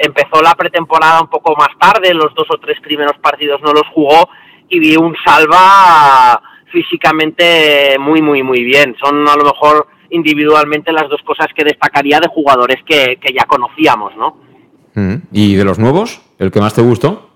empezó 0.03 0.43
la 0.43 0.55
pretemporada 0.55 1.21
un 1.21 1.29
poco 1.29 1.55
más 1.57 1.71
tarde, 1.79 2.13
los 2.13 2.35
dos 2.35 2.47
o 2.51 2.59
tres 2.59 2.81
primeros 2.81 3.17
partidos 3.19 3.61
no 3.63 3.73
los 3.73 3.87
jugó 3.95 4.29
y 4.69 4.81
vi 4.81 4.97
un 4.97 5.15
salva 5.25 6.43
físicamente 6.73 7.97
muy, 7.99 8.21
muy, 8.21 8.43
muy 8.43 8.65
bien. 8.65 8.97
Son 9.01 9.29
a 9.29 9.37
lo 9.37 9.45
mejor 9.45 9.87
individualmente 10.11 10.93
las 10.93 11.09
dos 11.09 11.23
cosas 11.23 11.47
que 11.55 11.65
destacaría 11.65 12.19
de 12.19 12.29
jugadores 12.29 12.83
que, 12.85 13.19
que 13.21 13.33
ya 13.33 13.45
conocíamos, 13.45 14.17
¿no? 14.17 14.37
Mm. 14.95 15.15
¿Y 15.31 15.55
de 15.55 15.65
los 15.65 15.79
nuevos? 15.79 16.21
¿El 16.39 16.51
que 16.51 16.61
más 16.61 16.75
te 16.75 16.83
gustó? 16.83 17.31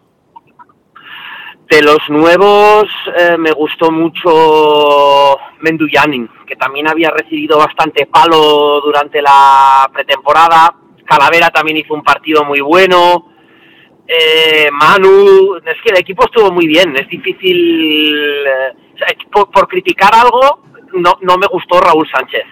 De 1.70 1.82
los 1.82 1.98
nuevos 2.08 2.86
eh, 3.16 3.36
me 3.38 3.50
gustó 3.52 3.90
mucho 3.90 5.36
Menduyanin, 5.60 6.28
que 6.46 6.56
también 6.56 6.88
había 6.88 7.10
recibido 7.10 7.58
bastante 7.58 8.06
palo 8.06 8.80
durante 8.80 9.20
la 9.20 9.90
pretemporada, 9.92 10.74
Calavera 11.06 11.50
también 11.50 11.78
hizo 11.78 11.94
un 11.94 12.02
partido 12.02 12.44
muy 12.44 12.60
bueno. 12.60 13.32
Eh, 14.06 14.68
Manu, 14.70 15.56
es 15.56 15.82
que 15.82 15.90
el 15.90 15.98
equipo 15.98 16.24
estuvo 16.24 16.50
muy 16.52 16.66
bien. 16.66 16.96
Es 16.96 17.08
difícil. 17.08 18.46
Eh, 18.46 19.16
por, 19.30 19.68
criticar 19.68 20.14
algo, 20.14 20.62
no, 20.94 21.18
no 21.20 21.36
me 21.36 21.46
gustó 21.46 21.80
Raúl 21.80 22.08
Sánchez. 22.10 22.44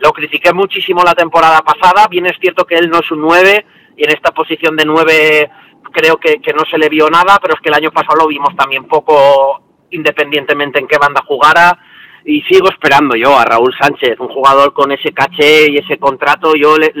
Lo 0.00 0.12
critiqué 0.12 0.52
muchísimo 0.52 1.02
la 1.02 1.14
temporada 1.14 1.60
pasada. 1.60 2.06
Bien 2.08 2.26
es 2.26 2.38
cierto 2.40 2.64
que 2.64 2.76
él 2.76 2.88
no 2.88 3.00
es 3.00 3.10
un 3.10 3.20
9 3.20 3.66
y 3.96 4.04
en 4.04 4.10
esta 4.10 4.32
posición 4.32 4.76
de 4.76 4.84
9 4.84 5.50
creo 5.92 6.18
que 6.18 6.40
no 6.54 6.64
se 6.70 6.78
le 6.78 6.88
vio 6.88 7.08
nada, 7.08 7.38
pero 7.40 7.54
es 7.54 7.60
que 7.60 7.70
el 7.70 7.74
año 7.74 7.90
pasado 7.90 8.18
lo 8.18 8.28
vimos 8.28 8.54
también 8.54 8.84
poco 8.84 9.62
independientemente 9.90 10.78
en 10.78 10.86
qué 10.86 10.98
banda 10.98 11.22
jugara 11.26 11.78
y 12.28 12.42
sigo 12.42 12.68
esperando 12.68 13.16
yo 13.16 13.38
a 13.38 13.44
Raúl 13.44 13.74
Sánchez, 13.80 14.20
un 14.20 14.28
jugador 14.28 14.74
con 14.74 14.92
ese 14.92 15.12
caché 15.12 15.70
y 15.70 15.78
ese 15.78 15.96
contrato, 15.96 16.52
yo 16.54 16.76
le, 16.76 16.92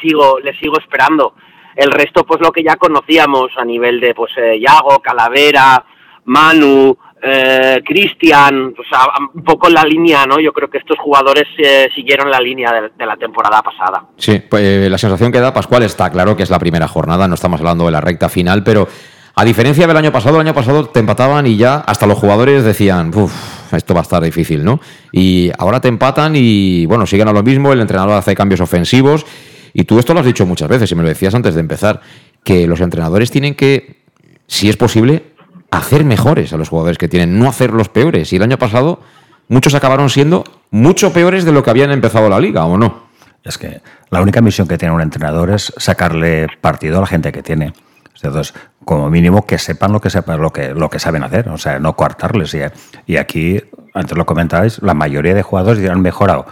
sigo 0.00 0.40
le 0.40 0.58
sigo 0.58 0.78
esperando. 0.78 1.34
El 1.76 1.90
resto, 1.90 2.24
pues 2.24 2.40
lo 2.40 2.50
que 2.50 2.62
ya 2.62 2.76
conocíamos 2.76 3.50
a 3.58 3.64
nivel 3.64 4.00
de 4.00 4.14
pues 4.14 4.32
eh, 4.38 4.58
Yago, 4.58 5.00
Calavera, 5.00 5.84
Manu, 6.24 6.96
eh, 7.22 7.82
Cristian, 7.84 8.72
o 8.76 8.88
sea, 8.88 9.00
un 9.34 9.44
poco 9.44 9.68
en 9.68 9.74
la 9.74 9.84
línea, 9.84 10.24
¿no? 10.24 10.40
Yo 10.40 10.50
creo 10.54 10.70
que 10.70 10.78
estos 10.78 10.98
jugadores 10.98 11.46
eh, 11.58 11.90
siguieron 11.94 12.30
la 12.30 12.40
línea 12.40 12.72
de, 12.72 12.90
de, 12.96 13.06
la 13.06 13.16
temporada 13.18 13.60
pasada. 13.60 14.06
Sí, 14.16 14.42
pues 14.48 14.90
la 14.90 14.96
sensación 14.96 15.30
que 15.30 15.40
da 15.40 15.52
Pascual 15.52 15.82
está 15.82 16.08
claro 16.10 16.34
que 16.34 16.42
es 16.42 16.50
la 16.50 16.58
primera 16.58 16.88
jornada, 16.88 17.28
no 17.28 17.34
estamos 17.34 17.60
hablando 17.60 17.84
de 17.84 17.92
la 17.92 18.00
recta 18.00 18.30
final, 18.30 18.64
pero 18.64 18.88
a 19.34 19.44
diferencia 19.44 19.86
del 19.86 19.96
año 19.98 20.10
pasado, 20.10 20.36
el 20.36 20.46
año 20.46 20.54
pasado 20.54 20.86
te 20.86 21.00
empataban 21.00 21.46
y 21.46 21.58
ya 21.58 21.76
hasta 21.80 22.06
los 22.06 22.18
jugadores 22.18 22.64
decían, 22.64 23.10
uff, 23.14 23.59
esto 23.76 23.94
va 23.94 24.00
a 24.00 24.02
estar 24.02 24.22
difícil, 24.22 24.64
¿no? 24.64 24.80
Y 25.12 25.50
ahora 25.58 25.80
te 25.80 25.88
empatan 25.88 26.34
y, 26.36 26.86
bueno, 26.86 27.06
siguen 27.06 27.28
a 27.28 27.32
lo 27.32 27.42
mismo, 27.42 27.72
el 27.72 27.80
entrenador 27.80 28.14
hace 28.14 28.34
cambios 28.34 28.60
ofensivos. 28.60 29.26
Y 29.72 29.84
tú 29.84 29.98
esto 29.98 30.14
lo 30.14 30.20
has 30.20 30.26
dicho 30.26 30.46
muchas 30.46 30.68
veces 30.68 30.90
y 30.90 30.94
me 30.94 31.02
lo 31.02 31.08
decías 31.08 31.34
antes 31.34 31.54
de 31.54 31.60
empezar, 31.60 32.00
que 32.42 32.66
los 32.66 32.80
entrenadores 32.80 33.30
tienen 33.30 33.54
que, 33.54 34.02
si 34.46 34.68
es 34.68 34.76
posible, 34.76 35.32
hacer 35.70 36.04
mejores 36.04 36.52
a 36.52 36.56
los 36.56 36.68
jugadores 36.68 36.98
que 36.98 37.08
tienen, 37.08 37.38
no 37.38 37.48
hacer 37.48 37.72
los 37.72 37.88
peores. 37.88 38.32
Y 38.32 38.36
el 38.36 38.42
año 38.42 38.58
pasado 38.58 39.00
muchos 39.48 39.74
acabaron 39.74 40.10
siendo 40.10 40.44
mucho 40.70 41.12
peores 41.12 41.44
de 41.44 41.52
lo 41.52 41.62
que 41.62 41.70
habían 41.70 41.90
empezado 41.90 42.28
la 42.28 42.40
liga, 42.40 42.64
¿o 42.64 42.76
no? 42.76 43.10
Es 43.44 43.58
que 43.58 43.80
la 44.10 44.20
única 44.20 44.40
misión 44.40 44.68
que 44.68 44.76
tiene 44.76 44.94
un 44.94 45.00
entrenador 45.00 45.50
es 45.50 45.72
sacarle 45.76 46.46
partido 46.60 46.98
a 46.98 47.00
la 47.02 47.06
gente 47.06 47.32
que 47.32 47.42
tiene. 47.42 47.72
Entonces, 48.14 48.54
como 48.84 49.10
mínimo 49.10 49.46
que 49.46 49.58
sepan 49.58 49.92
lo 49.92 50.00
que 50.00 50.10
sepan, 50.10 50.40
lo 50.40 50.52
que, 50.52 50.74
lo 50.74 50.88
que 50.88 50.98
saben 50.98 51.22
hacer, 51.22 51.48
o 51.48 51.58
sea, 51.58 51.78
no 51.78 51.94
coartarles. 51.96 52.54
Y, 52.54 52.60
y 53.06 53.16
aquí, 53.16 53.60
antes 53.94 54.16
lo 54.16 54.26
comentabais, 54.26 54.80
la 54.82 54.94
mayoría 54.94 55.34
de 55.34 55.42
jugadores 55.42 55.88
han 55.88 56.00
mejorado. 56.00 56.46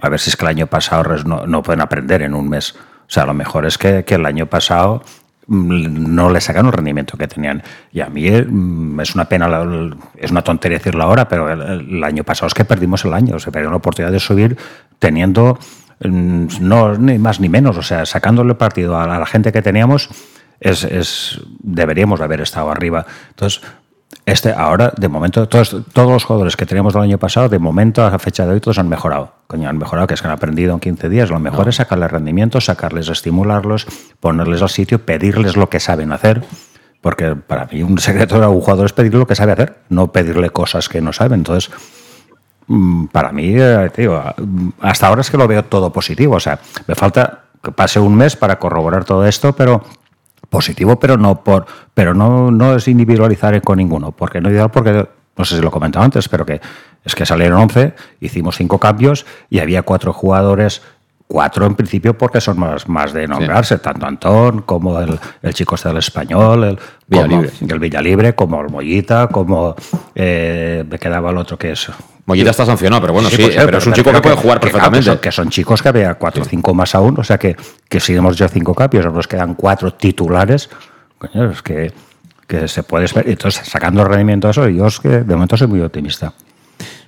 A 0.00 0.08
ver 0.08 0.20
si 0.20 0.30
es 0.30 0.36
que 0.36 0.44
el 0.44 0.48
año 0.48 0.66
pasado 0.66 1.16
no, 1.24 1.46
no 1.46 1.62
pueden 1.62 1.80
aprender 1.80 2.22
en 2.22 2.34
un 2.34 2.48
mes. 2.48 2.74
O 2.74 3.14
sea, 3.14 3.26
lo 3.26 3.34
mejor 3.34 3.66
es 3.66 3.78
que, 3.78 4.04
que 4.04 4.14
el 4.14 4.24
año 4.24 4.46
pasado 4.46 5.02
mm, 5.46 6.14
no 6.14 6.30
le 6.30 6.40
sacan 6.40 6.66
el 6.66 6.72
rendimiento 6.72 7.18
que 7.18 7.28
tenían. 7.28 7.62
Y 7.92 8.00
a 8.00 8.08
mí 8.08 8.30
mm, 8.30 9.00
es 9.00 9.14
una 9.14 9.26
pena, 9.26 9.48
es 10.16 10.30
una 10.30 10.42
tontería 10.42 10.78
decirlo 10.78 11.02
ahora, 11.02 11.28
pero 11.28 11.50
el, 11.50 12.02
año 12.04 12.24
pasado 12.24 12.46
es 12.46 12.54
que 12.54 12.64
perdimos 12.64 13.04
el 13.04 13.12
año, 13.12 13.38
se 13.38 13.52
perdió 13.52 13.70
la 13.70 13.76
oportunidad 13.76 14.12
de 14.12 14.20
subir 14.20 14.56
teniendo 14.98 15.58
mm, 16.02 16.46
no 16.60 16.94
ni 16.96 17.18
más 17.18 17.40
ni 17.40 17.48
menos, 17.48 17.76
o 17.76 17.82
sea, 17.82 18.06
sacándole 18.06 18.54
partido 18.54 18.98
a 18.98 19.06
la 19.06 19.26
gente 19.26 19.52
que 19.52 19.62
teníamos 19.62 20.08
es, 20.62 20.84
es, 20.84 21.40
deberíamos 21.60 22.20
haber 22.20 22.40
estado 22.40 22.70
arriba. 22.70 23.04
Entonces, 23.30 23.60
este 24.24 24.52
ahora, 24.52 24.92
de 24.96 25.08
momento, 25.08 25.48
todos, 25.48 25.76
todos 25.92 26.10
los 26.12 26.24
jugadores 26.24 26.56
que 26.56 26.64
teníamos 26.64 26.94
del 26.94 27.02
año 27.02 27.18
pasado, 27.18 27.48
de 27.48 27.58
momento 27.58 28.04
a 28.04 28.18
fecha 28.18 28.46
de 28.46 28.52
hoy, 28.52 28.60
todos 28.60 28.78
han 28.78 28.88
mejorado. 28.88 29.32
Coño, 29.48 29.68
han 29.68 29.78
mejorado, 29.78 30.06
que 30.06 30.14
es 30.14 30.22
que 30.22 30.28
han 30.28 30.34
aprendido 30.34 30.72
en 30.72 30.80
15 30.80 31.08
días. 31.08 31.30
Lo 31.30 31.40
mejor 31.40 31.68
es 31.68 31.76
sacarles 31.76 32.10
rendimiento, 32.10 32.60
sacarles, 32.60 33.08
estimularlos, 33.08 33.86
ponerles 34.20 34.62
al 34.62 34.68
sitio, 34.68 35.04
pedirles 35.04 35.56
lo 35.56 35.68
que 35.68 35.80
saben 35.80 36.12
hacer. 36.12 36.44
Porque 37.00 37.34
para 37.34 37.66
mí 37.66 37.82
un 37.82 37.98
secreto 37.98 38.38
de 38.38 38.46
un 38.46 38.60
jugador 38.60 38.86
es 38.86 38.92
pedirle 38.92 39.18
lo 39.18 39.26
que 39.26 39.34
sabe 39.34 39.52
hacer, 39.52 39.78
no 39.88 40.12
pedirle 40.12 40.50
cosas 40.50 40.88
que 40.88 41.00
no 41.00 41.12
sabe. 41.12 41.34
Entonces, 41.34 41.72
mm, 42.68 43.06
para 43.06 43.32
mí, 43.32 43.54
eh, 43.56 43.90
tío, 43.92 44.22
hasta 44.80 45.08
ahora 45.08 45.22
es 45.22 45.30
que 45.30 45.36
lo 45.36 45.48
veo 45.48 45.64
todo 45.64 45.92
positivo. 45.92 46.36
O 46.36 46.40
sea, 46.40 46.60
me 46.86 46.94
falta 46.94 47.40
que 47.60 47.72
pase 47.72 47.98
un 47.98 48.14
mes 48.14 48.36
para 48.36 48.60
corroborar 48.60 49.04
todo 49.04 49.26
esto, 49.26 49.52
pero 49.52 49.82
positivo, 50.52 51.00
pero 51.00 51.16
no 51.16 51.42
por, 51.42 51.64
pero 51.94 52.12
no, 52.12 52.50
no 52.50 52.76
es 52.76 52.86
individualizar 52.86 53.58
con 53.62 53.78
ninguno, 53.78 54.12
porque 54.12 54.38
no 54.38 54.50
ideal 54.50 54.70
porque 54.70 55.08
no 55.34 55.44
sé 55.46 55.56
si 55.56 55.62
lo 55.62 55.68
he 55.68 55.70
comentado 55.70 56.04
antes, 56.04 56.28
pero 56.28 56.44
que 56.44 56.60
es 57.02 57.14
que 57.14 57.24
salieron 57.24 57.58
11, 57.58 57.94
hicimos 58.20 58.56
cinco 58.58 58.78
cambios 58.78 59.24
y 59.48 59.60
había 59.60 59.82
cuatro 59.82 60.12
jugadores 60.12 60.82
cuatro 61.26 61.64
en 61.64 61.74
principio 61.74 62.18
porque 62.18 62.42
son 62.42 62.60
más, 62.60 62.86
más 62.86 63.14
de 63.14 63.26
nombrarse, 63.26 63.78
tanto 63.78 64.04
Antón 64.04 64.62
como 64.62 65.00
el, 65.00 65.18
el 65.40 65.54
chico 65.54 65.76
este 65.76 65.88
del 65.88 65.96
español, 65.96 66.64
el 66.64 66.78
Villalibre. 67.06 67.48
como, 67.58 67.72
el 67.72 67.80
Villalibre, 67.80 68.34
como 68.34 68.60
el 68.60 68.68
Mollita, 68.68 69.28
como 69.28 69.74
eh, 70.14 70.84
me 70.86 70.98
quedaba 70.98 71.30
el 71.30 71.38
otro 71.38 71.56
que 71.56 71.72
es. 71.72 71.90
Mollita 72.26 72.50
está 72.50 72.64
sancionado, 72.64 73.02
pero 73.02 73.12
bueno, 73.14 73.28
sí, 73.28 73.36
pues, 73.36 73.56
pero 73.56 73.78
es 73.78 73.86
un 73.86 73.92
chico 73.94 74.12
que 74.12 74.20
puede 74.20 74.36
jugar 74.36 74.60
claro, 74.60 74.72
perfectamente. 74.72 75.04
Que 75.06 75.10
son, 75.12 75.18
que 75.18 75.32
son 75.32 75.50
chicos 75.50 75.82
que 75.82 75.88
había 75.88 76.14
cuatro 76.14 76.42
o 76.42 76.44
cinco 76.46 76.72
más 76.72 76.94
aún, 76.94 77.16
o 77.18 77.24
sea 77.24 77.36
que, 77.38 77.56
que 77.88 77.98
si 78.00 78.14
hemos 78.14 78.36
ya 78.36 78.48
cinco 78.48 78.74
cambios, 78.74 79.12
nos 79.12 79.26
quedan 79.26 79.54
cuatro 79.54 79.92
titulares, 79.94 80.70
coño, 81.18 81.50
es 81.50 81.62
que, 81.62 81.92
que 82.46 82.68
se 82.68 82.84
puede 82.84 83.06
esperar. 83.06 83.28
Entonces, 83.28 83.66
sacando 83.68 84.04
rendimiento 84.04 84.46
de 84.46 84.52
eso, 84.52 84.68
yo 84.68 84.86
es 84.86 85.00
que 85.00 85.08
de 85.08 85.34
momento 85.34 85.56
soy 85.56 85.66
muy 85.66 85.80
optimista. 85.80 86.32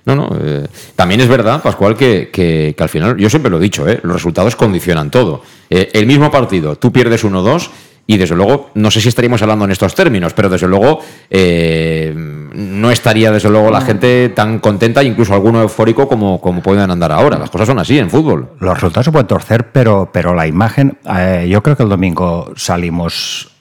No, 0.05 0.15
no. 0.15 0.29
eh, 0.39 0.67
también 0.95 1.19
es 1.21 1.27
verdad, 1.27 1.63
Pascual, 1.63 1.95
que, 1.97 2.29
que- 2.31 2.75
que 2.77 2.83
al 2.83 2.89
final, 2.89 3.17
yo 3.17 3.27
siempre 3.29 3.49
lo 3.49 3.57
he 3.57 3.61
dicho, 3.61 3.87
eh, 3.87 3.99
los 4.03 4.13
resultados 4.13 4.55
condicionan 4.55 5.09
todo. 5.09 5.41
Eh, 5.69 5.89
el 5.93 6.05
mismo 6.05 6.29
partido, 6.29 6.75
tú 6.75 6.91
pierdes 6.91 7.23
1-2 7.25 7.69
y 8.07 8.17
desde 8.17 8.35
luego, 8.35 8.69
no 8.75 8.91
sé 8.91 9.01
si 9.01 9.09
estaríamos 9.09 9.41
hablando 9.41 9.65
en 9.65 9.71
estos 9.71 9.95
términos, 9.95 10.33
pero 10.33 10.47
desde 10.49 10.67
luego 10.67 10.99
eh, 11.29 12.13
no 12.15 12.91
estaría 12.91 13.31
desde 13.31 13.49
luego 13.49 13.71
la 13.71 13.81
gente 13.81 14.29
tan 14.29 14.59
contenta, 14.59 15.03
incluso 15.03 15.33
alguno 15.33 15.61
eufórico 15.61 16.07
como, 16.07 16.39
como 16.39 16.61
pueden 16.61 16.91
andar 16.91 17.11
ahora. 17.11 17.39
Las 17.39 17.49
cosas 17.49 17.67
son 17.67 17.79
así 17.79 17.97
en 17.97 18.11
fútbol. 18.11 18.51
Los 18.59 18.75
resultados 18.75 19.05
se 19.05 19.11
pueden 19.11 19.27
torcer, 19.27 19.71
pero, 19.71 20.09
pero 20.13 20.35
la 20.35 20.45
imagen, 20.45 20.97
eh, 21.17 21.47
yo 21.49 21.63
creo 21.63 21.75
que 21.75 21.83
el 21.83 21.89
domingo 21.89 22.53
salimos 22.55 23.51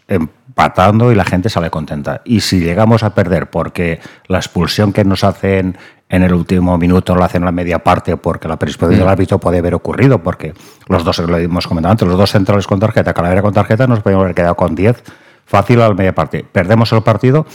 empatando 0.54 1.10
y 1.10 1.16
la 1.16 1.24
gente 1.24 1.50
sale 1.50 1.68
contenta. 1.68 2.22
Y 2.24 2.40
si 2.40 2.60
llegamos 2.60 3.02
a 3.02 3.12
perder 3.12 3.50
porque 3.50 3.98
la 4.28 4.38
expulsión 4.38 4.92
que 4.92 5.04
nos 5.04 5.24
hacen 5.24 5.76
en 6.08 6.22
el 6.22 6.32
último 6.32 6.78
minuto 6.78 7.16
la 7.16 7.24
hacen 7.24 7.42
en 7.42 7.46
la 7.46 7.52
media 7.52 7.80
parte 7.80 8.16
porque 8.16 8.46
la 8.46 8.56
predisposición 8.56 9.00
del 9.00 9.08
árbitro 9.08 9.38
puede 9.38 9.58
haber 9.58 9.74
ocurrido, 9.74 10.22
porque 10.22 10.54
los 10.86 11.02
dos, 11.02 11.18
lo 11.18 11.36
hemos 11.38 11.66
comentado 11.66 11.90
antes, 11.90 12.06
los 12.06 12.16
dos 12.16 12.30
centrales 12.30 12.68
con 12.68 12.78
tarjeta, 12.78 13.12
Calavera 13.12 13.42
con 13.42 13.52
tarjeta, 13.52 13.88
nos 13.88 13.98
podríamos 13.98 14.24
haber 14.24 14.36
quedado 14.36 14.54
con 14.54 14.76
10 14.76 15.02
fácil 15.44 15.80
a 15.80 15.88
la 15.88 15.94
media 15.94 16.14
parte. 16.14 16.46
Perdemos 16.50 16.92
el 16.92 17.02
partido 17.02 17.46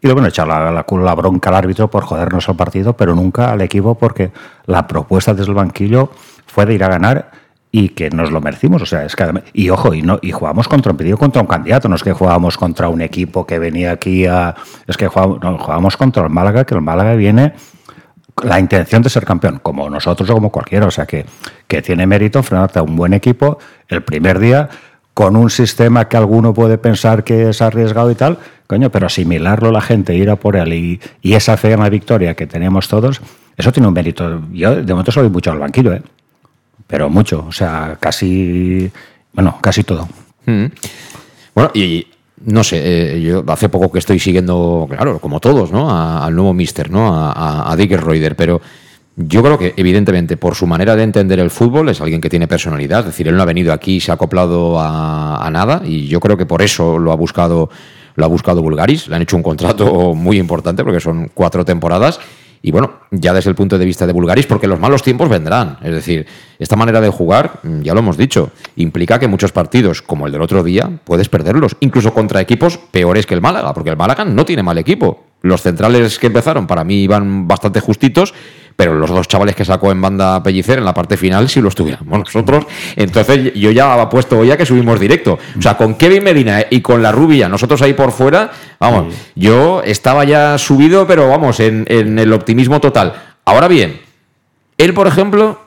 y 0.00 0.06
luego 0.06 0.24
echar 0.24 0.46
la, 0.46 0.70
la, 0.70 0.84
la 0.88 1.14
bronca 1.14 1.50
al 1.50 1.56
árbitro 1.56 1.90
por 1.90 2.04
jodernos 2.04 2.48
el 2.48 2.54
partido, 2.54 2.96
pero 2.96 3.16
nunca 3.16 3.50
al 3.50 3.62
equipo 3.62 3.96
porque 3.96 4.30
la 4.66 4.86
propuesta 4.86 5.34
desde 5.34 5.50
el 5.50 5.56
banquillo 5.56 6.10
fue 6.46 6.66
de 6.66 6.74
ir 6.74 6.84
a 6.84 6.88
ganar 6.88 7.32
y 7.76 7.88
que 7.88 8.08
nos 8.08 8.30
lo 8.30 8.40
merecimos. 8.40 8.82
O 8.82 8.86
sea, 8.86 9.04
es 9.04 9.16
que, 9.16 9.42
y 9.52 9.68
ojo, 9.68 9.94
y 9.94 10.00
no, 10.00 10.20
y 10.22 10.30
jugamos 10.30 10.68
contra 10.68 10.92
un 10.92 10.96
pedido 10.96 11.18
contra 11.18 11.42
un 11.42 11.48
candidato, 11.48 11.88
no 11.88 11.96
es 11.96 12.04
que 12.04 12.12
jugábamos 12.12 12.56
contra 12.56 12.88
un 12.88 13.00
equipo 13.00 13.44
que 13.44 13.58
venía 13.58 13.90
aquí 13.90 14.26
a. 14.26 14.54
Es 14.86 14.96
que 14.96 15.08
jugamos, 15.08 15.42
no, 15.42 15.58
jugamos 15.58 15.96
contra 15.96 16.22
el 16.22 16.30
Málaga, 16.30 16.64
que 16.64 16.76
el 16.76 16.82
Málaga 16.82 17.16
viene 17.16 17.52
la 18.44 18.60
intención 18.60 19.02
de 19.02 19.10
ser 19.10 19.24
campeón, 19.24 19.58
como 19.60 19.90
nosotros 19.90 20.30
o 20.30 20.34
como 20.34 20.52
cualquiera. 20.52 20.86
O 20.86 20.92
sea 20.92 21.04
que, 21.04 21.26
que 21.66 21.82
tiene 21.82 22.06
mérito 22.06 22.38
enfrentarte 22.38 22.78
a 22.78 22.82
un 22.82 22.94
buen 22.94 23.12
equipo 23.12 23.58
el 23.88 24.04
primer 24.04 24.38
día 24.38 24.68
con 25.12 25.34
un 25.34 25.50
sistema 25.50 26.08
que 26.08 26.16
alguno 26.16 26.54
puede 26.54 26.78
pensar 26.78 27.24
que 27.24 27.48
es 27.48 27.60
arriesgado 27.60 28.08
y 28.12 28.14
tal, 28.14 28.38
coño, 28.68 28.90
pero 28.90 29.06
asimilarlo 29.06 29.72
la 29.72 29.80
gente, 29.80 30.14
ir 30.14 30.30
a 30.30 30.36
por 30.36 30.54
él 30.54 30.72
y, 30.72 31.00
esa 31.22 31.56
fe 31.56 31.72
en 31.72 31.80
la 31.80 31.90
victoria 31.90 32.34
que 32.34 32.46
tenemos 32.46 32.86
todos, 32.86 33.20
eso 33.56 33.72
tiene 33.72 33.88
un 33.88 33.94
mérito. 33.94 34.42
Yo 34.52 34.76
de 34.76 34.92
momento 34.92 35.10
soy 35.10 35.28
mucho 35.28 35.50
al 35.50 35.58
banquillo, 35.58 35.92
¿eh? 35.92 36.02
Pero 36.86 37.08
mucho, 37.10 37.44
o 37.48 37.52
sea, 37.52 37.96
casi, 38.00 38.90
bueno, 39.32 39.58
casi 39.60 39.82
todo. 39.84 40.08
Mm. 40.46 40.66
Bueno, 41.54 41.70
y 41.74 42.06
no 42.44 42.62
sé, 42.64 42.80
eh, 43.16 43.22
yo 43.22 43.44
hace 43.48 43.68
poco 43.68 43.90
que 43.90 43.98
estoy 43.98 44.18
siguiendo, 44.18 44.86
claro, 44.90 45.18
como 45.18 45.40
todos, 45.40 45.72
¿no? 45.72 45.90
A- 45.90 46.24
al 46.26 46.34
nuevo 46.34 46.52
Mister, 46.52 46.90
¿no? 46.90 47.14
A, 47.14 47.32
a, 47.32 47.72
a 47.72 47.76
Reuter, 47.76 48.36
pero 48.36 48.60
yo 49.16 49.42
creo 49.42 49.56
que, 49.56 49.72
evidentemente, 49.76 50.36
por 50.36 50.56
su 50.56 50.66
manera 50.66 50.96
de 50.96 51.04
entender 51.04 51.38
el 51.38 51.50
fútbol, 51.50 51.88
es 51.88 52.00
alguien 52.00 52.20
que 52.20 52.28
tiene 52.28 52.48
personalidad. 52.48 53.00
Es 53.00 53.06
decir, 53.06 53.28
él 53.28 53.36
no 53.36 53.42
ha 53.42 53.46
venido 53.46 53.72
aquí, 53.72 54.00
se 54.00 54.10
ha 54.10 54.14
acoplado 54.14 54.80
a, 54.80 55.46
a 55.46 55.50
nada, 55.50 55.82
y 55.84 56.08
yo 56.08 56.18
creo 56.18 56.36
que 56.36 56.46
por 56.46 56.60
eso 56.62 56.98
lo 56.98 57.12
ha 57.12 57.14
buscado, 57.16 57.70
lo 58.16 58.24
ha 58.24 58.28
buscado 58.28 58.60
Bulgaris. 58.60 59.06
Le 59.08 59.14
han 59.14 59.22
hecho 59.22 59.36
un 59.36 59.44
contrato 59.44 60.14
muy 60.14 60.38
importante, 60.38 60.82
porque 60.82 60.98
son 61.00 61.30
cuatro 61.32 61.64
temporadas. 61.64 62.18
Y 62.66 62.70
bueno, 62.70 62.92
ya 63.10 63.34
desde 63.34 63.50
el 63.50 63.56
punto 63.56 63.76
de 63.76 63.84
vista 63.84 64.06
de 64.06 64.14
Bulgaris, 64.14 64.46
porque 64.46 64.66
los 64.66 64.80
malos 64.80 65.02
tiempos 65.02 65.28
vendrán. 65.28 65.76
Es 65.82 65.92
decir, 65.92 66.26
esta 66.58 66.76
manera 66.76 66.98
de 67.02 67.10
jugar, 67.10 67.60
mm, 67.62 67.82
ya 67.82 67.92
lo 67.92 68.00
hemos 68.00 68.16
dicho, 68.16 68.52
implica 68.76 69.18
que 69.18 69.28
muchos 69.28 69.52
partidos, 69.52 70.00
como 70.00 70.24
el 70.24 70.32
del 70.32 70.40
otro 70.40 70.62
día, 70.62 70.90
puedes 71.04 71.28
perderlos, 71.28 71.76
incluso 71.80 72.14
contra 72.14 72.40
equipos 72.40 72.78
peores 72.78 73.26
que 73.26 73.34
el 73.34 73.42
Málaga, 73.42 73.74
porque 73.74 73.90
el 73.90 73.98
Málaga 73.98 74.24
no 74.24 74.46
tiene 74.46 74.62
mal 74.62 74.78
equipo. 74.78 75.24
Los 75.42 75.60
centrales 75.60 76.18
que 76.18 76.28
empezaron 76.28 76.66
para 76.66 76.84
mí 76.84 77.02
iban 77.02 77.46
bastante 77.46 77.80
justitos, 77.80 78.32
pero 78.76 78.94
los 78.94 79.10
dos 79.10 79.28
chavales 79.28 79.54
que 79.54 79.64
sacó 79.64 79.90
en 79.92 80.00
banda 80.00 80.42
Pellicer 80.42 80.78
en 80.78 80.84
la 80.84 80.94
parte 80.94 81.16
final 81.16 81.48
sí 81.48 81.60
los 81.60 81.74
tuviéramos 81.74 82.18
nosotros. 82.18 82.66
Entonces 82.96 83.52
yo 83.54 83.70
ya 83.70 84.00
apuesto 84.00 84.38
hoy 84.38 84.50
a 84.50 84.56
que 84.56 84.66
subimos 84.66 84.98
directo. 84.98 85.38
O 85.58 85.62
sea, 85.62 85.76
con 85.76 85.94
Kevin 85.94 86.24
Medina 86.24 86.64
y 86.68 86.80
con 86.80 87.02
la 87.02 87.12
rubia, 87.12 87.48
nosotros 87.48 87.80
ahí 87.82 87.94
por 87.94 88.12
fuera, 88.12 88.50
vamos, 88.80 89.14
yo 89.34 89.82
estaba 89.82 90.24
ya 90.24 90.58
subido, 90.58 91.06
pero 91.06 91.28
vamos, 91.28 91.60
en, 91.60 91.84
en 91.88 92.18
el 92.18 92.32
optimismo 92.32 92.80
total. 92.80 93.14
Ahora 93.44 93.68
bien, 93.68 94.00
él, 94.78 94.94
por 94.94 95.06
ejemplo, 95.06 95.60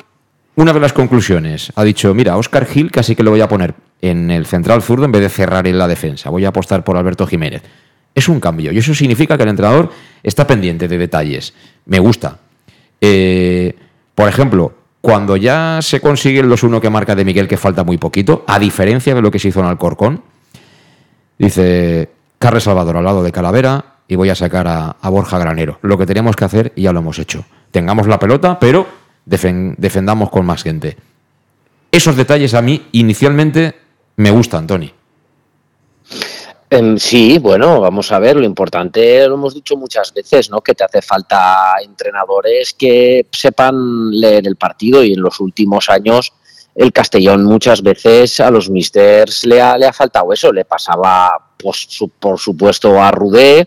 una 0.55 0.73
de 0.73 0.79
las 0.79 0.91
conclusiones, 0.91 1.71
ha 1.75 1.83
dicho, 1.83 2.13
mira, 2.13 2.35
Oscar 2.35 2.65
Gil 2.65 2.91
casi 2.91 3.15
que 3.15 3.23
lo 3.23 3.31
voy 3.31 3.41
a 3.41 3.47
poner 3.47 3.75
en 4.01 4.31
el 4.31 4.45
central 4.45 4.81
zurdo 4.81 5.05
en 5.05 5.11
vez 5.11 5.21
de 5.21 5.29
cerrar 5.29 5.67
en 5.67 5.77
la 5.77 5.87
defensa. 5.87 6.29
Voy 6.29 6.45
a 6.45 6.49
apostar 6.49 6.83
por 6.83 6.97
Alberto 6.97 7.25
Jiménez. 7.27 7.61
Es 8.13 8.27
un 8.27 8.39
cambio 8.39 8.71
y 8.71 8.79
eso 8.79 8.95
significa 8.95 9.37
que 9.37 9.43
el 9.43 9.49
entrenador 9.49 9.91
está 10.23 10.47
pendiente 10.47 10.87
de 10.87 10.97
detalles. 10.97 11.53
Me 11.85 11.99
gusta. 11.99 12.39
Eh, 13.01 13.75
por 14.15 14.27
ejemplo, 14.29 14.73
cuando 15.01 15.37
ya 15.37 15.79
se 15.81 16.01
consiguen 16.01 16.49
los 16.49 16.63
uno 16.63 16.81
que 16.81 16.89
marca 16.89 17.15
de 17.15 17.23
Miguel, 17.25 17.47
que 17.47 17.57
falta 17.57 17.83
muy 17.83 17.97
poquito, 17.97 18.43
a 18.47 18.59
diferencia 18.59 19.13
de 19.15 19.21
lo 19.21 19.31
que 19.31 19.39
se 19.39 19.49
hizo 19.49 19.59
en 19.59 19.67
Alcorcón, 19.67 20.21
dice 21.37 22.09
Carles 22.39 22.63
Salvador 22.63 22.97
al 22.97 23.03
lado 23.05 23.23
de 23.23 23.31
Calavera 23.31 23.95
y 24.07 24.15
voy 24.15 24.29
a 24.29 24.35
sacar 24.35 24.67
a, 24.67 24.95
Borja 25.09 25.37
Granero. 25.37 25.79
Lo 25.81 25.97
que 25.97 26.05
teníamos 26.05 26.35
que 26.35 26.45
hacer 26.45 26.73
ya 26.75 26.93
lo 26.93 26.99
hemos 26.99 27.19
hecho. 27.19 27.45
Tengamos 27.71 28.07
la 28.07 28.19
pelota, 28.19 28.59
pero 28.59 28.87
defen- 29.27 29.75
defendamos 29.77 30.29
con 30.29 30.45
más 30.45 30.63
gente. 30.63 30.97
Esos 31.91 32.15
detalles 32.15 32.53
a 32.53 32.61
mí 32.61 32.87
inicialmente 32.93 33.75
me 34.17 34.31
gustan, 34.31 34.67
Tony. 34.67 34.93
Em, 36.69 36.97
sí, 36.97 37.37
bueno, 37.39 37.79
vamos 37.79 38.11
a 38.11 38.19
ver, 38.19 38.35
lo 38.35 38.43
importante 38.43 39.25
lo 39.25 39.35
hemos 39.35 39.53
dicho 39.53 39.77
muchas 39.77 40.13
veces, 40.13 40.49
¿no? 40.49 40.59
Que 40.59 40.75
te 40.75 40.83
hace 40.83 41.01
falta 41.01 41.75
entrenadores 41.81 42.73
que 42.73 43.25
sepan 43.31 44.11
leer 44.11 44.45
el 44.47 44.57
partido 44.57 45.01
y 45.01 45.13
en 45.13 45.21
los 45.21 45.39
últimos 45.39 45.89
años 45.89 46.33
el 46.75 46.91
Castellón 46.91 47.45
muchas 47.45 47.81
veces 47.81 48.41
a 48.41 48.51
los 48.51 48.69
misters 48.69 49.45
le 49.45 49.61
ha, 49.61 49.77
le 49.77 49.85
ha 49.85 49.93
faltado 49.93 50.33
eso, 50.33 50.51
le 50.51 50.65
pasaba 50.65 51.53
pues, 51.57 51.87
por 52.19 52.37
supuesto 52.37 53.01
a 53.01 53.11
Rudé, 53.11 53.65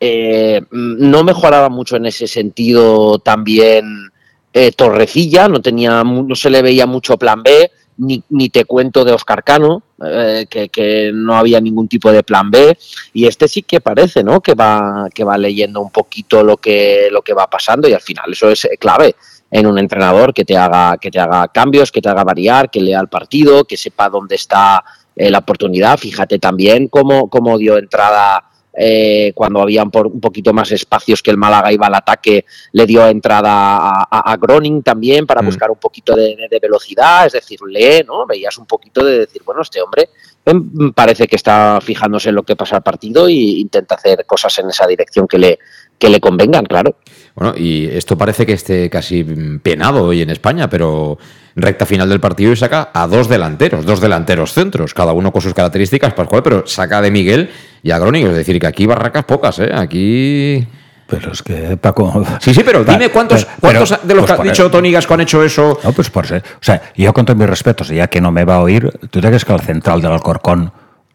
eh, 0.00 0.62
no 0.70 1.24
mejoraba 1.24 1.68
mucho 1.68 1.96
en 1.96 2.06
ese 2.06 2.26
sentido 2.26 3.18
también 3.18 4.10
eh, 4.54 4.72
Torrecilla, 4.72 5.48
no, 5.48 5.60
tenía, 5.60 6.02
no 6.02 6.34
se 6.34 6.48
le 6.48 6.62
veía 6.62 6.86
mucho 6.86 7.18
plan 7.18 7.42
B, 7.42 7.70
ni, 7.98 8.22
ni 8.30 8.48
te 8.48 8.64
cuento 8.64 9.04
de 9.04 9.12
Oscar 9.12 9.44
Cano, 9.44 9.82
eh, 10.04 10.46
que, 10.48 11.10
no 11.12 11.36
había 11.36 11.60
ningún 11.60 11.88
tipo 11.88 12.12
de 12.12 12.22
plan 12.22 12.50
B, 12.50 12.76
y 13.12 13.26
este 13.26 13.48
sí 13.48 13.62
que 13.62 13.80
parece, 13.80 14.22
¿no? 14.22 14.40
Que 14.40 14.54
va, 14.54 15.08
que 15.12 15.24
va 15.24 15.36
leyendo 15.36 15.80
un 15.80 15.90
poquito 15.90 16.42
lo 16.44 16.56
que, 16.56 17.08
lo 17.10 17.22
que 17.22 17.34
va 17.34 17.50
pasando, 17.50 17.88
y 17.88 17.94
al 17.94 18.00
final 18.00 18.32
eso 18.32 18.48
es 18.50 18.64
eh, 18.64 18.76
clave 18.78 19.16
en 19.50 19.66
un 19.66 19.78
entrenador 19.78 20.32
que 20.34 20.44
te 20.44 20.56
haga, 20.56 20.98
que 20.98 21.10
te 21.10 21.18
haga 21.18 21.48
cambios, 21.48 21.90
que 21.90 22.00
te 22.00 22.08
haga 22.08 22.22
variar, 22.22 22.70
que 22.70 22.80
lea 22.80 23.00
el 23.00 23.08
partido, 23.08 23.64
que 23.64 23.76
sepa 23.76 24.08
dónde 24.08 24.36
está 24.36 24.84
eh, 25.16 25.30
la 25.30 25.38
oportunidad. 25.38 25.98
Fíjate 25.98 26.38
también 26.38 26.88
cómo, 26.88 27.28
cómo 27.28 27.58
dio 27.58 27.78
entrada 27.78 28.44
eh, 28.80 29.32
cuando 29.34 29.60
había 29.60 29.82
un, 29.82 29.90
un, 29.92 30.20
poquito 30.20 30.52
más 30.52 30.70
espacios 30.70 31.20
que 31.20 31.32
el 31.32 31.36
Málaga 31.36 31.72
iba 31.72 31.88
al 31.88 31.96
ataque, 31.96 32.44
le 32.70 32.86
dio 32.86 33.04
entrada 33.08 33.50
a, 33.50 34.32
a, 34.32 34.36
Groning 34.36 34.84
también 34.84 35.26
para 35.26 35.42
mm. 35.42 35.46
buscar 35.46 35.70
un 35.70 35.78
poquito 35.78 36.14
de, 36.14 36.46
de, 36.48 36.58
velocidad, 36.60 37.26
es 37.26 37.32
decir, 37.32 37.58
lee, 37.66 38.04
¿no? 38.06 38.24
Veías 38.24 38.56
un 38.56 38.66
poquito 38.66 39.04
de 39.04 39.18
decir, 39.18 39.42
bueno, 39.44 39.62
este 39.62 39.82
hombre 39.82 40.10
em, 40.44 40.92
parece 40.92 41.26
que 41.26 41.34
está 41.34 41.80
fijándose 41.82 42.28
en 42.28 42.36
lo 42.36 42.44
que 42.44 42.54
pasa 42.54 42.76
al 42.76 42.82
partido 42.84 43.26
e 43.26 43.32
intenta 43.32 43.96
hacer 43.96 44.24
cosas 44.24 44.56
en 44.60 44.68
esa 44.68 44.86
dirección 44.86 45.26
que 45.26 45.38
le, 45.38 45.58
que 45.98 46.08
le 46.08 46.20
convengan, 46.20 46.64
claro. 46.64 46.98
Bueno, 47.38 47.54
y 47.56 47.86
esto 47.86 48.18
parece 48.18 48.44
que 48.44 48.54
esté 48.54 48.90
casi 48.90 49.22
penado 49.62 50.06
hoy 50.06 50.22
en 50.22 50.30
España, 50.30 50.68
pero 50.68 51.18
recta 51.54 51.86
final 51.86 52.08
del 52.08 52.18
partido 52.18 52.50
y 52.52 52.56
saca 52.56 52.90
a 52.92 53.06
dos 53.06 53.28
delanteros, 53.28 53.86
dos 53.86 54.00
delanteros 54.00 54.52
centros, 54.52 54.92
cada 54.92 55.12
uno 55.12 55.30
con 55.30 55.40
sus 55.40 55.54
características, 55.54 56.14
Pascual, 56.14 56.42
pero 56.42 56.66
saca 56.66 57.00
de 57.00 57.12
Miguel 57.12 57.48
y 57.84 57.92
a. 57.92 57.98
Es 57.98 58.34
decir, 58.34 58.58
que 58.58 58.66
aquí 58.66 58.86
barracas 58.86 59.24
pocas, 59.24 59.60
¿eh? 59.60 59.70
Aquí. 59.72 60.66
Pero 61.06 61.30
es 61.30 61.42
que, 61.44 61.76
Paco. 61.76 62.24
Sí, 62.40 62.52
sí, 62.52 62.62
pero 62.64 62.82
dime 62.82 63.08
cuántos, 63.10 63.46
cuántos 63.60 63.90
de 64.02 64.14
los 64.14 64.26
pues 64.26 64.40
que 64.40 64.48
ha 64.48 64.50
dicho 64.50 64.68
Tony 64.68 64.90
Gasco 64.90 65.14
han 65.14 65.20
hecho 65.20 65.44
eso. 65.44 65.78
No, 65.84 65.92
pues 65.92 66.10
por 66.10 66.26
ser. 66.26 66.42
O 66.42 66.62
sea, 66.64 66.90
yo 66.96 67.14
con 67.14 67.24
todos 67.24 67.38
mis 67.38 67.48
respetos, 67.48 67.88
ya 67.90 68.08
que 68.08 68.20
no 68.20 68.32
me 68.32 68.44
va 68.44 68.56
a 68.56 68.62
oír, 68.62 68.90
¿tú 69.10 69.20
crees 69.20 69.44
que 69.44 69.52
el 69.52 69.60
central 69.60 70.02
del 70.02 70.10
Alcorcón 70.10 70.72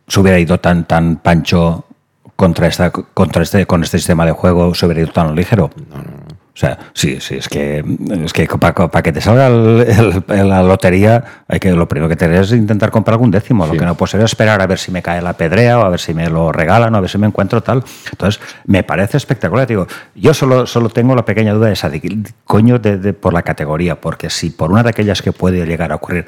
se 0.08 0.22
hubiera 0.22 0.40
ido 0.40 0.58
tan, 0.58 0.86
tan 0.86 1.18
pancho 1.18 1.86
contra 2.44 2.68
esta, 2.68 2.92
contra 2.92 3.42
este, 3.42 3.66
con 3.66 3.84
este 3.84 3.98
sistema 3.98 4.26
de 4.26 4.34
juego 4.34 4.74
ido 4.76 5.08
tan 5.08 5.34
ligero? 5.34 5.70
No, 5.90 5.96
no, 5.96 6.04
o 6.54 6.58
sea, 6.58 6.78
sí, 6.94 7.22
sí, 7.22 7.36
es 7.36 7.48
que, 7.48 7.82
es 8.26 8.34
que 8.34 8.48
para, 8.48 9.02
que 9.02 9.14
te 9.14 9.22
salga 9.22 9.50
la 9.50 10.62
lotería, 10.62 11.24
hay 11.48 11.62
que 11.62 11.72
lo 11.72 11.88
primero 11.88 12.10
que 12.10 12.18
tener 12.18 12.44
es 12.44 12.52
intentar 12.52 12.92
comprar 12.92 13.14
algún 13.14 13.32
décimo. 13.32 13.66
Lo 13.66 13.72
que 13.72 13.86
no 13.86 13.96
puedo 13.96 14.08
ser 14.08 14.20
es 14.20 14.26
esperar 14.26 14.62
a 14.62 14.68
ver 14.68 14.78
si 14.78 14.92
me 14.92 15.02
cae 15.02 15.22
la 15.22 15.34
pedrea 15.34 15.80
o 15.80 15.84
a 15.84 15.90
ver 15.90 16.02
si 16.02 16.14
me 16.14 16.30
lo 16.30 16.52
regalan 16.52 16.94
o 16.94 16.98
a 16.98 17.02
ver 17.02 17.10
si 17.10 17.18
me 17.18 17.28
encuentro 17.28 17.64
tal. 17.64 17.82
Entonces, 18.12 18.42
me 18.66 18.84
parece 18.84 19.16
espectacular. 19.16 19.66
Digo, 19.66 19.88
yo 20.14 20.34
solo, 20.34 20.68
solo 20.68 20.90
tengo 20.90 21.16
la 21.16 21.24
pequeña 21.24 21.54
duda 21.54 21.68
de 21.68 21.74
esa, 21.74 21.90
de, 21.90 22.24
coño, 22.44 22.78
de, 22.78 23.14
por 23.14 23.34
la 23.34 23.44
categoría, 23.44 24.02
porque 24.02 24.30
si 24.30 24.50
por 24.50 24.70
una 24.70 24.84
de 24.84 24.90
aquellas 24.90 25.22
que 25.22 25.32
puede 25.32 25.66
llegar 25.66 25.94
a 25.94 25.96
ocurrir 25.96 26.28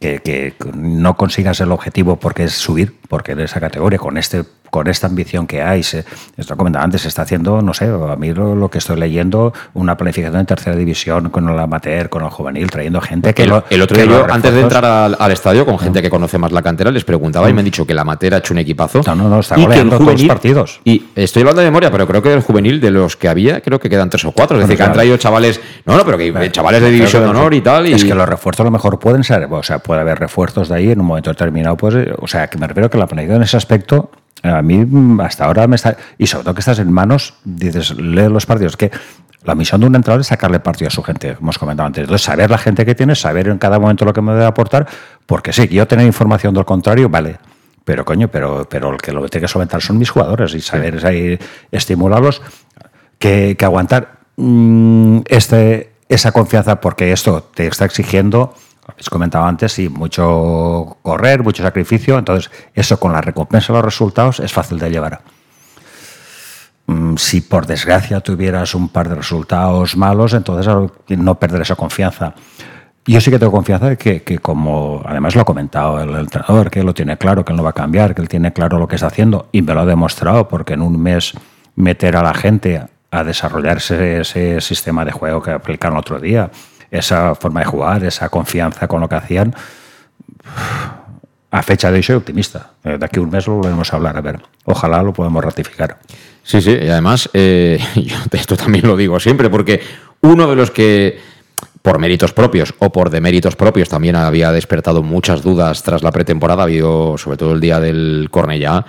que, 0.00 0.20
que, 0.20 0.54
no 0.74 1.16
consigas 1.16 1.60
el 1.60 1.72
objetivo 1.72 2.16
porque 2.16 2.44
es 2.44 2.52
subir, 2.52 2.98
porque 3.08 3.32
en 3.32 3.40
esa 3.40 3.60
categoría, 3.60 3.98
con 3.98 4.18
este 4.18 4.44
con 4.70 4.88
esta 4.88 5.06
ambición 5.06 5.46
que 5.46 5.62
hay, 5.62 5.82
se, 5.82 6.04
esto 6.36 6.56
comentaba 6.56 6.84
antes, 6.84 7.02
se 7.02 7.08
está 7.08 7.22
haciendo, 7.22 7.62
no 7.62 7.74
sé, 7.74 7.86
a 7.86 8.16
mí 8.16 8.32
lo, 8.32 8.68
que 8.68 8.78
estoy 8.78 8.98
leyendo, 8.98 9.52
una 9.74 9.96
planificación 9.96 10.40
en 10.40 10.46
tercera 10.46 10.76
división 10.76 11.30
con 11.30 11.48
el 11.48 11.58
amateur, 11.58 12.08
con 12.08 12.24
el 12.24 12.30
juvenil, 12.30 12.70
trayendo 12.70 13.00
gente 13.00 13.34
que... 13.34 13.44
El, 13.44 13.50
lo, 13.50 13.64
el 13.70 13.82
otro 13.82 13.96
día 13.96 14.06
yo, 14.06 14.26
antes 14.30 14.52
de 14.52 14.60
entrar 14.60 14.84
al, 14.84 15.32
estadio, 15.32 15.64
con 15.64 15.78
gente 15.78 16.02
que 16.02 16.10
conoce 16.10 16.38
más 16.38 16.52
la 16.52 16.62
cantera, 16.62 16.90
les 16.90 17.04
preguntaba 17.04 17.48
y 17.48 17.52
me 17.52 17.60
han 17.60 17.64
dicho 17.64 17.86
que 17.86 17.92
el 17.92 17.98
amateur 17.98 18.34
ha 18.34 18.38
hecho 18.38 18.54
un 18.54 18.58
equipazo. 18.58 19.02
No, 19.06 19.14
no, 19.14 19.28
no, 19.28 19.40
está 19.40 19.56
goleando 19.56 19.98
todos 19.98 20.12
los 20.12 20.24
partidos. 20.24 20.80
Y 20.84 21.04
estoy 21.14 21.42
hablando 21.42 21.62
de 21.62 21.68
memoria, 21.68 21.90
pero 21.90 22.06
creo 22.06 22.22
que 22.22 22.32
el 22.32 22.40
juvenil 22.40 22.80
de 22.80 22.90
los 22.90 23.16
que 23.16 23.28
había, 23.28 23.60
creo 23.60 23.78
que 23.78 23.88
quedan 23.88 24.10
tres 24.10 24.24
o 24.24 24.32
cuatro. 24.32 24.56
Es 24.56 24.64
decir, 24.64 24.76
que 24.76 24.82
han 24.82 24.92
traído 24.92 25.16
chavales, 25.16 25.60
no, 25.84 25.96
no, 25.96 26.04
pero 26.04 26.18
que 26.18 26.50
chavales 26.50 26.82
de 26.82 26.90
división 26.90 27.22
de 27.22 27.28
honor 27.28 27.54
y 27.54 27.60
tal. 27.60 27.86
Y... 27.86 27.92
Es 27.92 28.04
que 28.04 28.14
los 28.14 28.28
refuerzos 28.28 28.60
a 28.60 28.64
lo 28.64 28.70
mejor 28.70 28.98
pueden 28.98 29.24
ser, 29.24 29.46
o 29.50 29.62
sea, 29.62 29.78
puede 29.78 30.00
haber 30.00 30.18
refuerzos 30.18 30.68
de 30.68 30.74
ahí 30.76 30.90
en 30.90 31.00
un 31.00 31.06
momento 31.06 31.30
determinado, 31.30 31.76
pues, 31.76 31.94
o 32.18 32.26
sea, 32.26 32.48
que 32.48 32.58
me 32.58 32.66
refiero 32.66 32.90
que 32.90 32.98
la 32.98 33.06
planificación 33.06 33.42
en 33.42 33.44
ese 33.44 33.56
aspecto 33.56 34.10
a 34.42 34.62
mí 34.62 34.84
mm, 34.84 35.20
hasta 35.20 35.44
ahora 35.44 35.66
me 35.66 35.76
está... 35.76 35.96
Y 36.18 36.26
sobre 36.26 36.44
todo 36.44 36.54
que 36.54 36.60
estás 36.60 36.78
en 36.78 36.92
manos, 36.92 37.34
dices, 37.44 37.96
lee 37.96 38.28
los 38.28 38.46
partidos, 38.46 38.76
que 38.76 38.90
la 39.44 39.54
misión 39.54 39.80
de 39.80 39.86
un 39.86 39.94
entrenador 39.94 40.20
es 40.20 40.26
sacarle 40.26 40.60
partido 40.60 40.88
a 40.88 40.90
su 40.90 41.02
gente, 41.02 41.36
hemos 41.40 41.58
comentado 41.58 41.86
antes. 41.86 42.02
Entonces, 42.02 42.24
saber 42.24 42.50
la 42.50 42.58
gente 42.58 42.84
que 42.84 42.94
tienes, 42.94 43.20
saber 43.20 43.48
en 43.48 43.58
cada 43.58 43.78
momento 43.78 44.04
lo 44.04 44.12
que 44.12 44.20
me 44.20 44.32
debe 44.32 44.44
aportar, 44.44 44.86
porque 45.24 45.52
sí, 45.52 45.68
yo 45.68 45.86
tener 45.86 46.06
información 46.06 46.52
del 46.52 46.64
contrario, 46.64 47.08
vale. 47.08 47.38
Pero 47.84 48.04
coño, 48.04 48.28
pero, 48.28 48.66
pero 48.68 48.90
el 48.90 48.98
que 48.98 49.12
lo 49.12 49.28
tiene 49.28 49.44
que 49.46 49.48
solventar 49.48 49.80
son 49.80 49.98
mis 49.98 50.10
jugadores 50.10 50.52
y 50.54 50.60
saber 50.60 51.04
ahí, 51.06 51.38
estimularlos, 51.70 52.42
que, 53.18 53.56
que 53.56 53.64
aguantar 53.64 54.18
mm, 54.36 55.20
este, 55.26 55.92
esa 56.08 56.32
confianza, 56.32 56.80
porque 56.80 57.12
esto 57.12 57.48
te 57.54 57.68
está 57.68 57.84
exigiendo 57.84 58.54
habéis 58.96 59.10
comentado 59.10 59.44
antes, 59.44 59.72
sí, 59.72 59.90
mucho 59.90 60.96
correr, 61.02 61.42
mucho 61.42 61.62
sacrificio, 61.62 62.18
entonces 62.18 62.50
eso 62.74 62.98
con 62.98 63.12
la 63.12 63.20
recompensa 63.20 63.72
de 63.72 63.78
los 63.78 63.84
resultados 63.84 64.40
es 64.40 64.50
fácil 64.50 64.78
de 64.78 64.90
llevar. 64.90 65.20
Mm, 66.86 67.16
si 67.16 67.42
por 67.42 67.66
desgracia 67.66 68.20
tuvieras 68.20 68.74
un 68.74 68.88
par 68.88 69.10
de 69.10 69.16
resultados 69.16 69.98
malos, 69.98 70.32
entonces 70.32 70.72
no 71.08 71.34
perder 71.34 71.60
esa 71.60 71.74
confianza. 71.74 72.34
Yo 73.04 73.20
sí 73.20 73.30
que 73.30 73.38
tengo 73.38 73.52
confianza 73.52 73.90
de 73.90 73.98
que, 73.98 74.22
que, 74.22 74.38
como 74.38 75.02
además 75.04 75.34
lo 75.34 75.42
ha 75.42 75.44
comentado 75.44 76.00
el, 76.00 76.14
entrenador, 76.16 76.70
que 76.70 76.82
lo 76.82 76.94
tiene 76.94 77.18
claro, 77.18 77.44
que 77.44 77.52
él 77.52 77.56
no 77.56 77.62
va 77.62 77.70
a 77.70 77.74
cambiar, 77.74 78.14
que 78.14 78.22
él 78.22 78.28
tiene 78.28 78.54
claro 78.54 78.78
lo 78.78 78.88
que 78.88 78.94
está 78.94 79.08
haciendo 79.08 79.48
y 79.52 79.60
me 79.60 79.74
lo 79.74 79.80
ha 79.80 79.86
demostrado 79.86 80.48
porque 80.48 80.72
en 80.72 80.80
un 80.80 81.00
mes 81.00 81.34
meter 81.76 82.16
a 82.16 82.22
la 82.22 82.32
gente 82.32 82.82
a 83.10 83.24
desarrollarse 83.24 84.20
ese 84.22 84.60
sistema 84.62 85.04
de 85.04 85.12
juego 85.12 85.42
que 85.42 85.50
aplicaron 85.50 85.98
otro 85.98 86.18
día, 86.18 86.50
esa 86.98 87.34
forma 87.34 87.60
de 87.60 87.66
jugar, 87.66 88.04
esa 88.04 88.28
confianza 88.28 88.86
con 88.88 89.00
lo 89.00 89.08
que 89.08 89.14
hacían. 89.16 89.54
A 91.50 91.62
fecha 91.62 91.90
de 91.90 91.96
hoy 91.96 92.02
soy 92.02 92.16
optimista. 92.16 92.70
Eh, 92.84 92.98
de 92.98 93.04
aquí 93.04 93.18
a 93.18 93.22
un 93.22 93.30
mes 93.30 93.46
lo 93.46 93.54
volveremos 93.54 93.92
a 93.92 93.96
hablar. 93.96 94.16
A 94.16 94.20
ver, 94.20 94.40
ojalá 94.64 95.02
lo 95.02 95.12
podamos 95.12 95.44
ratificar. 95.44 95.98
Sí, 96.42 96.60
sí, 96.60 96.70
y 96.80 96.88
además, 96.88 97.28
eh, 97.32 97.78
yo 97.96 98.16
esto 98.32 98.56
también 98.56 98.86
lo 98.86 98.96
digo 98.96 99.18
siempre, 99.20 99.50
porque 99.50 99.80
uno 100.20 100.48
de 100.48 100.56
los 100.56 100.70
que 100.70 101.18
por 101.82 101.98
méritos 102.00 102.32
propios 102.32 102.74
o 102.80 102.90
por 102.90 103.10
deméritos 103.10 103.54
propios 103.54 103.88
también 103.88 104.16
había 104.16 104.50
despertado 104.50 105.04
muchas 105.04 105.42
dudas 105.42 105.84
tras 105.84 106.02
la 106.02 106.10
pretemporada, 106.10 106.64
habido 106.64 107.16
sobre 107.16 107.36
todo 107.36 107.52
el 107.52 107.60
día 107.60 107.78
del 107.78 108.28
Cornellá, 108.30 108.84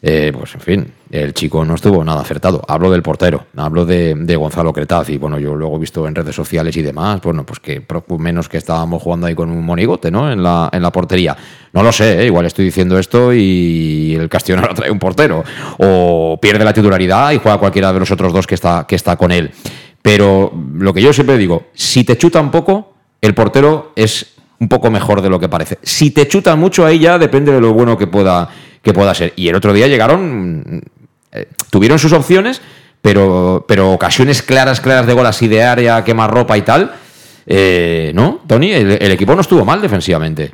eh, 0.00 0.32
pues 0.36 0.54
en 0.54 0.60
fin, 0.60 0.92
el 1.10 1.34
chico 1.34 1.64
no 1.64 1.74
estuvo 1.74 2.04
nada 2.04 2.20
acertado. 2.20 2.62
Hablo 2.66 2.90
del 2.90 3.02
portero, 3.02 3.46
hablo 3.56 3.84
de, 3.84 4.36
Gonzalo 4.36 4.72
Cretaz 4.72 5.08
y 5.10 5.18
bueno, 5.18 5.38
yo 5.38 5.54
luego 5.54 5.76
he 5.76 5.80
visto 5.80 6.06
en 6.06 6.14
redes 6.14 6.34
sociales 6.34 6.76
y 6.76 6.82
demás, 6.82 7.20
bueno, 7.22 7.44
pues 7.44 7.60
que 7.60 7.82
menos 8.18 8.48
que 8.48 8.58
estábamos 8.58 9.02
jugando 9.02 9.26
ahí 9.26 9.34
con 9.34 9.50
un 9.50 9.64
monigote, 9.64 10.10
¿no? 10.10 10.30
En 10.30 10.42
la, 10.42 10.68
en 10.72 10.82
la 10.82 10.92
portería. 10.92 11.36
No 11.72 11.82
lo 11.82 11.92
sé, 11.92 12.22
¿eh? 12.22 12.26
igual 12.26 12.46
estoy 12.46 12.66
diciendo 12.66 12.98
esto 12.98 13.32
y 13.32 14.14
el 14.14 14.28
Castellón 14.28 14.68
trae 14.74 14.90
un 14.90 14.98
portero. 14.98 15.44
O 15.78 16.38
pierde 16.40 16.64
la 16.64 16.72
titularidad 16.72 17.32
y 17.32 17.38
juega 17.38 17.58
cualquiera 17.58 17.92
de 17.92 18.00
los 18.00 18.10
otros 18.10 18.32
dos 18.32 18.46
que 18.46 18.54
está, 18.54 18.86
que 18.86 18.96
está 18.96 19.16
con 19.16 19.32
él. 19.32 19.50
Pero 20.00 20.52
lo 20.74 20.94
que 20.94 21.02
yo 21.02 21.12
siempre 21.12 21.36
digo, 21.36 21.66
si 21.74 22.04
te 22.04 22.16
chuta 22.16 22.40
un 22.40 22.50
poco, 22.50 22.94
el 23.20 23.34
portero 23.34 23.92
es 23.96 24.34
un 24.60 24.68
poco 24.68 24.90
mejor 24.90 25.22
de 25.22 25.30
lo 25.30 25.38
que 25.38 25.48
parece. 25.48 25.78
Si 25.82 26.10
te 26.10 26.26
chuta 26.26 26.56
mucho, 26.56 26.84
ahí 26.84 26.98
ya 26.98 27.18
depende 27.18 27.52
de 27.52 27.60
lo 27.60 27.72
bueno 27.72 27.96
que 27.96 28.06
pueda 28.06 28.48
que 28.82 28.92
pueda 28.92 29.14
ser. 29.14 29.32
Y 29.36 29.48
el 29.48 29.54
otro 29.54 29.72
día 29.72 29.86
llegaron, 29.86 30.82
eh, 31.32 31.48
tuvieron 31.70 31.98
sus 31.98 32.12
opciones, 32.12 32.60
pero, 33.02 33.64
pero 33.68 33.92
ocasiones 33.92 34.42
claras, 34.42 34.80
claras 34.80 35.06
de 35.06 35.12
gol 35.12 35.26
así 35.26 35.48
de 35.48 35.62
área, 35.62 36.04
quemar 36.04 36.30
ropa 36.30 36.56
y 36.56 36.62
tal. 36.62 36.92
Eh, 37.46 38.12
¿No, 38.14 38.42
Tony? 38.46 38.72
El, 38.72 39.10
equipo 39.10 39.34
no 39.34 39.40
estuvo 39.40 39.64
mal 39.64 39.80
defensivamente. 39.80 40.52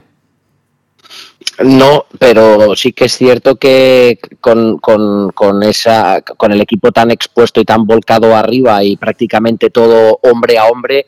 No, 1.61 2.07
pero 2.19 2.75
sí 2.77 2.93
que 2.93 3.05
es 3.07 3.17
cierto 3.17 3.57
que 3.57 4.19
con, 4.41 4.79
con, 4.79 5.31
con, 5.31 5.63
esa, 5.63 6.23
con 6.23 6.53
el 6.53 6.61
equipo 6.61 6.93
tan 6.93 7.11
expuesto 7.11 7.61
y 7.61 7.65
tan 7.65 7.87
volcado 7.87 8.35
arriba 8.35 8.83
y 8.83 8.97
prácticamente 8.97 9.71
todo 9.71 10.19
hombre 10.23 10.59
a 10.59 10.67
hombre, 10.67 11.07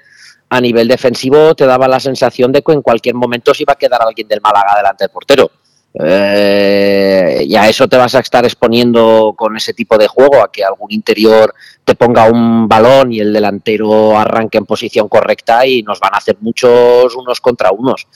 a 0.49 0.61
nivel 0.61 0.89
defensivo 0.89 1.55
te 1.55 1.67
daba 1.67 1.89
la 1.89 2.01
sensación 2.01 2.53
de 2.53 2.63
que 2.63 2.73
en 2.73 2.83
cualquier 2.83 3.15
momento 3.15 3.55
se 3.55 3.63
iba 3.63 3.73
a 3.73 3.79
quedar 3.79 4.03
alguien 4.03 4.29
del 4.29 4.41
Málaga 4.41 4.77
delante 4.77 5.05
del 5.05 5.11
portero. 5.11 5.51
Eh, 5.99 7.45
y 7.47 7.57
a 7.57 7.69
eso 7.69 7.89
te 7.89 7.97
vas 7.97 8.15
a 8.15 8.21
estar 8.21 8.45
exponiendo 8.45 9.35
con 9.37 9.57
ese 9.57 9.73
tipo 9.73 9.97
de 9.97 10.07
juego, 10.07 10.43
a 10.43 10.53
que 10.53 10.63
algún 10.63 10.93
interior 10.93 11.55
te 11.85 11.95
ponga 11.95 12.25
un 12.31 12.69
balón 12.69 13.13
y 13.13 13.21
el 13.21 13.33
delantero 13.33 14.19
arranque 14.19 14.59
en 14.59 14.67
posición 14.67 15.09
correcta 15.09 15.67
y 15.67 15.83
nos 15.83 16.01
van 16.01 16.15
a 16.15 16.19
hacer 16.19 16.37
muchos 16.41 17.15
unos 17.17 17.41
contra 17.41 17.71
unos. 17.71 18.07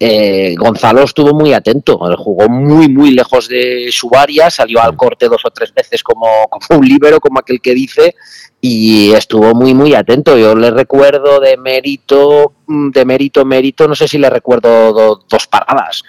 Eh, 0.00 0.54
Gonzalo 0.56 1.02
estuvo 1.02 1.34
muy 1.34 1.52
atento, 1.52 1.98
jugó 2.16 2.48
muy, 2.48 2.88
muy 2.88 3.10
lejos 3.10 3.48
de 3.48 3.88
su 3.90 4.10
área, 4.16 4.48
salió 4.48 4.80
al 4.80 4.96
corte 4.96 5.28
dos 5.28 5.44
o 5.44 5.50
tres 5.50 5.74
veces 5.74 6.02
como, 6.02 6.26
como 6.50 6.80
un 6.80 6.88
líbero, 6.88 7.20
como 7.20 7.40
aquel 7.40 7.60
que 7.60 7.74
dice, 7.74 8.14
y 8.60 9.12
estuvo 9.12 9.54
muy, 9.54 9.74
muy 9.74 9.94
atento. 9.94 10.38
Yo 10.38 10.54
le 10.54 10.70
recuerdo 10.70 11.40
de 11.40 11.56
mérito, 11.58 12.54
de 12.66 13.04
mérito, 13.04 13.44
mérito, 13.44 13.86
no 13.86 13.94
sé 13.94 14.08
si 14.08 14.16
le 14.16 14.30
recuerdo 14.30 15.20
dos 15.28 15.46
paradas 15.48 16.02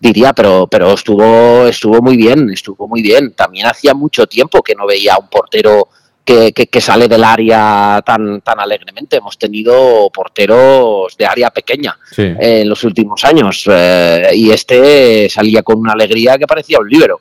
diría, 0.00 0.32
pero, 0.32 0.66
pero 0.66 0.92
estuvo, 0.92 1.66
estuvo 1.66 2.00
muy 2.00 2.16
bien, 2.16 2.50
estuvo 2.50 2.86
muy 2.88 3.02
bien. 3.02 3.32
También 3.32 3.66
hacía 3.66 3.94
mucho 3.94 4.26
tiempo 4.26 4.62
que 4.62 4.74
no 4.74 4.86
veía 4.86 5.14
a 5.14 5.18
un 5.18 5.28
portero 5.28 5.88
que, 6.28 6.52
que, 6.52 6.80
sale 6.80 7.08
del 7.08 7.24
área 7.24 8.02
tan, 8.04 8.42
tan 8.42 8.60
alegremente. 8.60 9.16
Hemos 9.16 9.38
tenido 9.38 10.10
porteros 10.10 11.16
de 11.16 11.24
área 11.24 11.50
pequeña 11.50 11.98
en 12.16 12.68
los 12.68 12.84
últimos 12.84 13.24
años 13.24 13.64
eh, 13.70 14.30
y 14.34 14.50
este 14.50 15.28
salía 15.30 15.62
con 15.62 15.78
una 15.78 15.92
alegría 15.92 16.36
que 16.36 16.46
parecía 16.46 16.78
un 16.80 16.88
libro. 16.88 17.20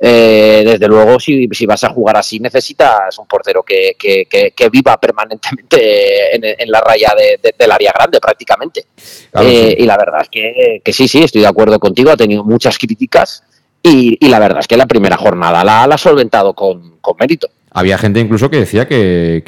Eh, 0.00 0.62
desde 0.66 0.86
luego, 0.86 1.18
si, 1.18 1.48
si, 1.50 1.64
vas 1.64 1.82
a 1.84 1.90
jugar 1.90 2.16
así, 2.18 2.38
necesitas 2.38 3.18
un 3.18 3.26
portero 3.26 3.62
que, 3.62 3.96
que, 3.98 4.68
viva 4.70 5.00
permanentemente 5.00 6.36
en, 6.36 6.70
la 6.70 6.80
raya 6.80 7.14
del 7.58 7.70
área 7.70 7.92
grande, 7.92 8.20
prácticamente. 8.20 8.86
Eh, 9.40 9.76
y 9.78 9.86
la 9.86 9.96
verdad 9.96 10.22
es 10.22 10.28
que, 10.28 10.82
que, 10.84 10.92
sí, 10.92 11.08
sí, 11.08 11.22
estoy 11.22 11.40
de 11.40 11.46
acuerdo 11.46 11.78
contigo. 11.80 12.10
Ha 12.10 12.16
tenido 12.16 12.44
muchas 12.44 12.78
críticas 12.78 13.44
y, 13.82 14.28
la 14.28 14.38
verdad 14.38 14.60
es 14.60 14.68
que 14.68 14.76
la 14.76 14.86
primera 14.86 15.16
jornada 15.16 15.64
la, 15.64 15.84
ha 15.84 15.98
solventado 15.98 16.54
con, 16.54 17.00
mérito. 17.18 17.48
Había 17.74 17.98
gente 17.98 18.20
incluso 18.20 18.50
que 18.50 18.58
decía 18.58 18.86
que, 18.86 19.42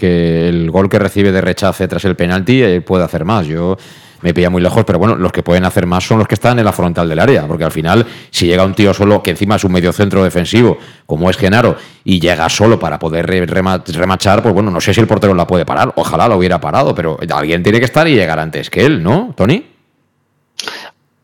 el 0.49 0.71
gol 0.71 0.89
que 0.89 0.99
recibe 0.99 1.33
de 1.33 1.41
rechace 1.41 1.87
tras 1.89 2.05
el 2.05 2.17
penalti 2.17 2.63
eh, 2.63 2.81
puede 2.81 3.05
hacer 3.05 3.25
más. 3.25 3.47
Yo 3.47 3.77
me 4.23 4.33
pilla 4.33 4.49
muy 4.49 4.63
lejos, 4.63 4.85
pero 4.87 4.99
bueno, 4.99 5.17
los 5.17 5.31
que 5.33 5.43
pueden 5.43 5.67
hacer 5.67 5.85
más 5.87 6.05
son 6.05 6.19
los 6.19 6.27
que 6.27 6.35
están 6.35 6.59
en 6.59 6.65
la 6.65 6.73
frontal 6.73 7.07
del 7.07 7.19
área, 7.19 7.47
porque 7.47 7.65
al 7.65 7.73
final, 7.73 8.07
si 8.31 8.47
llega 8.47 8.65
un 8.65 8.73
tío 8.73 8.95
solo, 8.95 9.23
que 9.23 9.33
encima 9.33 9.57
es 9.57 9.65
un 9.65 9.73
medio 9.73 9.93
centro 9.93 10.25
defensivo, 10.25 10.79
como 11.05 11.29
es 11.29 11.37
Genaro, 11.37 11.77
y 12.05 12.19
llega 12.21 12.49
solo 12.49 12.79
para 12.79 12.99
poder 12.99 13.27
remachar, 13.27 14.43
pues 14.43 14.55
bueno, 14.55 14.71
no 14.71 14.81
sé 14.81 14.95
si 14.95 15.01
el 15.01 15.07
portero 15.07 15.35
la 15.35 15.47
puede 15.47 15.67
parar, 15.67 15.93
ojalá 15.97 16.27
lo 16.27 16.39
hubiera 16.39 16.59
parado, 16.59 16.95
pero 16.95 17.19
alguien 17.31 17.63
tiene 17.63 17.79
que 17.79 17.85
estar 17.85 18.09
y 18.09 18.15
llegar 18.15 18.39
antes 18.39 18.71
que 18.71 18.87
él, 18.87 19.03
¿no, 19.03 19.35
Tony? 19.37 19.74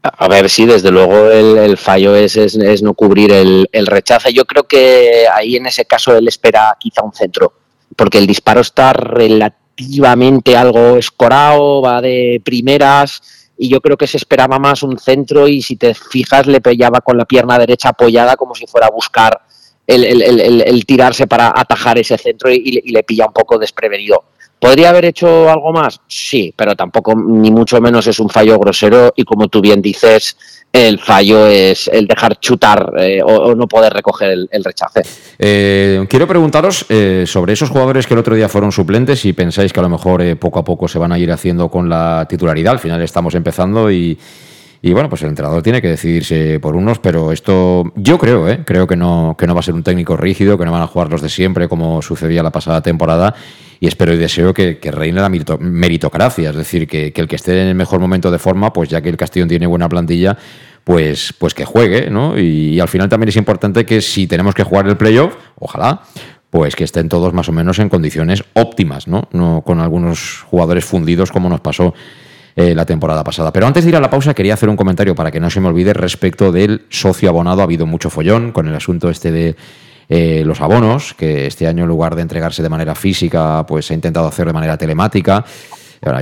A 0.03 0.29
ver, 0.29 0.49
sí, 0.49 0.65
desde 0.65 0.91
luego 0.91 1.31
el, 1.31 1.77
fallo 1.77 2.17
es, 2.17 2.57
no 2.83 2.95
cubrir 2.95 3.33
el, 3.33 3.69
el, 3.71 3.87
rechace. 3.87 4.33
Yo 4.33 4.47
creo 4.47 4.65
que 4.65 5.27
ahí 5.31 5.57
en 5.57 5.67
ese 5.67 5.85
caso 5.85 6.17
él 6.17 6.27
espera 6.27 6.75
quizá 6.79 7.03
un 7.03 7.13
centro, 7.13 7.53
porque 7.97 8.17
el 8.17 8.27
disparo 8.27 8.63
está 8.63 8.95
relativamente 8.95 10.57
algo 10.57 10.97
escorado, 10.97 11.83
va 11.83 12.01
de 12.01 12.41
primeras 12.43 13.21
y 13.59 13.69
yo 13.69 13.83
creo 13.83 13.99
que 13.99 14.07
se 14.07 14.17
esperaba 14.17 14.59
más 14.59 14.83
un 14.83 14.99
centro 14.99 15.47
y 15.47 15.61
si 15.61 15.77
te 15.77 15.93
fijas 15.93 16.47
le 16.47 16.63
pillaba 16.63 17.03
con 17.03 17.19
la 17.19 17.27
pierna 17.27 17.59
derecha 17.59 17.91
apoyada 17.91 18.37
como 18.37 18.55
si 18.55 18.67
fuera 18.67 18.87
a 18.87 18.91
buscar 18.91 19.39
el, 19.87 20.23
el, 20.23 20.87
tirarse 20.87 21.27
para 21.27 21.53
atajar 21.55 21.99
ese 21.99 22.17
centro 22.17 22.51
y, 22.51 22.81
y 22.85 22.91
le 22.91 23.03
pilla 23.03 23.27
un 23.27 23.33
poco 23.35 23.59
desprevenido. 23.59 24.25
¿Podría 24.61 24.91
haber 24.91 25.07
hecho 25.07 25.49
algo 25.49 25.73
más? 25.73 26.01
Sí, 26.07 26.53
pero 26.55 26.77
tampoco, 26.77 27.15
ni 27.15 27.51
mucho 27.51 27.81
menos 27.81 28.07
es 28.07 28.21
un 28.21 28.29
fallo 28.29 28.59
grosero 28.59 29.11
y 29.17 29.25
como 29.25 29.49
tú 29.49 29.63
bien 29.63 29.81
dices, 29.81 30.37
el 30.71 30.99
fallo 30.99 31.47
es 31.47 31.89
el 31.89 32.07
dejar 32.07 32.39
chutar 32.39 32.93
eh, 32.99 33.23
o, 33.25 33.55
no 33.55 33.67
poder 33.67 33.95
recoger 33.95 34.31
el, 34.51 34.65
rechace. 34.65 35.01
Eh, 35.39 36.05
quiero 36.11 36.29
preguntaros 36.29 36.85
eh, 36.91 37.25
sobre 37.27 37.55
esos 37.55 37.71
jugadores 37.71 38.07
que 38.07 38.13
el 38.13 38.21
otro 38.21 38.35
día 38.35 38.51
fueron 38.51 38.71
suplentes 38.71 39.25
y 39.25 39.33
pensáis 39.33 39.73
que 39.73 39.81
a 39.81 39.83
lo 39.83 39.89
mejor 39.89 40.37
poco 40.37 40.59
a 40.59 40.65
poco 40.65 40.89
se 40.89 40.99
van 40.99 41.13
a 41.13 41.19
ir 41.19 41.33
haciendo 41.33 41.71
con 41.71 41.89
la 41.89 42.27
titularidad. 42.29 42.75
Al 42.75 42.81
final 42.81 43.01
estamos 43.01 43.35
empezando 43.35 43.91
y, 43.91 44.19
y 44.83 44.93
bueno, 44.93 45.11
pues 45.11 45.23
el 45.23 45.29
entrenador 45.29 45.63
tiene 45.63 45.83
que 45.83 45.89
decidirse 45.89 46.59
por 46.59 46.75
unos, 46.75 46.99
pero 46.99 47.33
esto 47.33 47.93
yo 47.97 48.19
creo, 48.19 48.47
creo 48.65 48.87
que 48.87 48.97
no, 48.97 49.37
que 49.39 49.47
no 49.47 49.55
va 49.55 49.61
a 49.61 49.63
ser 49.63 49.75
un 49.75 49.83
técnico 49.83 50.17
rígido, 50.17 50.57
que 50.57 50.65
no 50.65 50.73
van 50.73 50.83
a 50.83 50.87
jugar 50.87 51.11
los 51.11 51.21
de 51.21 51.29
siempre 51.29 51.69
como 51.69 52.01
sucedía 52.01 52.43
la 52.43 52.51
pasada 52.51 52.81
temporada 52.81 53.35
y 53.79 53.87
espero 53.87 54.15
y 54.15 54.19
deseo 54.19 54.55
que, 54.55 54.79
reine 54.93 55.21
la 55.21 55.31
meritocracia, 55.31 56.51
es 56.51 56.57
decir, 56.57 56.87
que, 56.87 57.13
el 57.15 57.29
que 57.29 57.37
esté 57.37 57.61
en 57.63 57.69
el 57.69 57.75
mejor 57.75 57.99
momento 57.99 58.31
de 58.31 58.39
forma, 58.39 58.73
pues 58.73 58.91
ya 58.91 59.01
que 59.01 59.09
el 59.09 59.17
Castellón 59.17 59.49
tiene 59.49 59.67
buena 59.67 59.89
plantilla, 59.89 60.37
pues, 60.85 61.35
pues 61.39 61.55
que 61.55 61.65
juegue, 61.65 62.11
¿no? 62.11 62.39
Y, 62.39 62.79
al 62.79 62.89
final 62.89 63.09
también 63.09 63.31
es 63.31 63.37
importante 63.37 63.87
que 63.87 64.03
si 64.03 64.27
tenemos 64.27 64.55
que 64.55 64.65
jugar 64.65 64.87
el 64.87 64.99
playoff, 64.99 65.35
ojalá, 65.59 66.03
pues 66.51 66.77
que 66.77 66.85
estén 66.85 67.09
todos 67.09 67.33
más 67.33 67.49
o 67.49 67.53
menos 67.53 67.79
en 67.79 67.89
condiciones 67.89 68.45
óptimas, 68.53 69.09
¿no? 69.09 69.29
No 69.33 69.63
con 69.63 69.81
algunos 69.81 70.43
jugadores 70.43 70.85
fundidos 70.85 71.33
como 71.33 71.49
nos 71.49 71.61
pasó 71.61 71.95
eh, 72.57 72.75
la 72.75 72.85
temporada 72.85 73.23
pasada. 73.23 73.53
Pero 73.53 73.67
antes 73.67 73.85
de 73.85 73.91
ir 73.91 73.97
a 73.97 74.01
la 74.01 74.11
pausa, 74.11 74.35
quería 74.35 74.55
hacer 74.55 74.69
un 74.69 74.77
comentario 74.77 75.15
para 75.15 75.31
que 75.31 75.41
no 75.41 75.51
se 75.51 75.61
me 75.61 75.69
olvide 75.69 75.93
respecto 75.93 76.53
del 76.53 76.87
socio 76.89 77.29
abonado. 77.29 77.61
Ha 77.61 77.65
habido 77.65 77.87
mucho 77.87 78.11
follón 78.11 78.53
con 78.53 78.69
el 78.69 78.75
asunto 78.75 79.11
este 79.11 79.31
de 79.31 79.57
eh, 80.09 80.43
los 80.45 80.61
abonos, 80.61 81.15
que 81.15 81.47
este 81.47 81.67
año 81.67 81.85
en 81.85 81.89
lugar 81.89 82.17
de 82.17 82.23
entregarse 82.23 82.63
de 82.63 82.69
manera 82.69 82.95
física, 82.95 83.65
pues 83.67 83.87
se 83.87 83.95
ha 83.95 83.97
intentado 83.97 84.27
hacer 84.27 84.47
de 84.47 84.53
manera 84.53 84.77
telemática. 84.77 85.45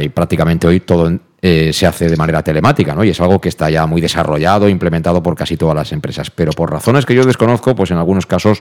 Y 0.01 0.09
prácticamente 0.09 0.67
hoy 0.67 0.81
todo 0.81 1.11
eh, 1.41 1.73
se 1.73 1.87
hace 1.87 2.09
de 2.09 2.17
manera 2.17 2.43
telemática, 2.43 2.95
¿no? 2.95 3.05
Y 3.05 3.11
es 3.11 3.21
algo 3.21 3.41
que 3.41 3.49
está 3.49 3.71
ya 3.71 3.87
muy 3.87 4.01
desarrollado, 4.01 4.69
implementado 4.69 5.23
por 5.23 5.37
casi 5.37 5.57
todas 5.57 5.77
las 5.77 5.93
empresas. 5.93 6.31
Pero 6.31 6.53
por 6.53 6.71
razones 6.71 7.07
que 7.07 7.15
yo 7.15 7.25
desconozco, 7.25 7.77
pues 7.77 7.91
en 7.93 7.97
algunos 7.97 8.27
casos 8.27 8.61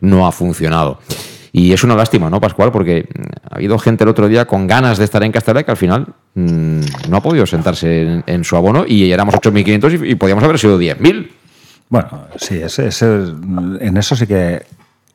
no 0.00 0.26
ha 0.26 0.32
funcionado. 0.32 0.98
Y 1.56 1.72
es 1.72 1.82
una 1.84 1.94
lástima, 1.94 2.28
¿no, 2.28 2.38
Pascual? 2.38 2.70
Porque 2.70 3.08
ha 3.50 3.54
habido 3.54 3.78
gente 3.78 4.04
el 4.04 4.10
otro 4.10 4.28
día 4.28 4.44
con 4.44 4.66
ganas 4.66 4.98
de 4.98 5.04
estar 5.04 5.22
en 5.22 5.32
Castellá 5.32 5.62
que 5.62 5.70
al 5.70 5.78
final 5.78 6.06
mm, 6.34 6.80
no 7.08 7.16
ha 7.16 7.22
podido 7.22 7.46
sentarse 7.46 8.22
en, 8.26 8.44
su 8.44 8.56
abono 8.56 8.84
y 8.86 9.10
éramos 9.10 9.36
8.500 9.36 10.06
y, 10.06 10.10
y 10.10 10.14
podíamos 10.16 10.44
haber 10.44 10.58
sido 10.58 10.78
10.000. 10.78 11.30
Bueno, 11.88 12.26
sí, 12.36 12.56
ese, 12.58 12.90
en 13.80 13.96
eso 13.96 14.14
sí 14.14 14.26
que 14.26 14.66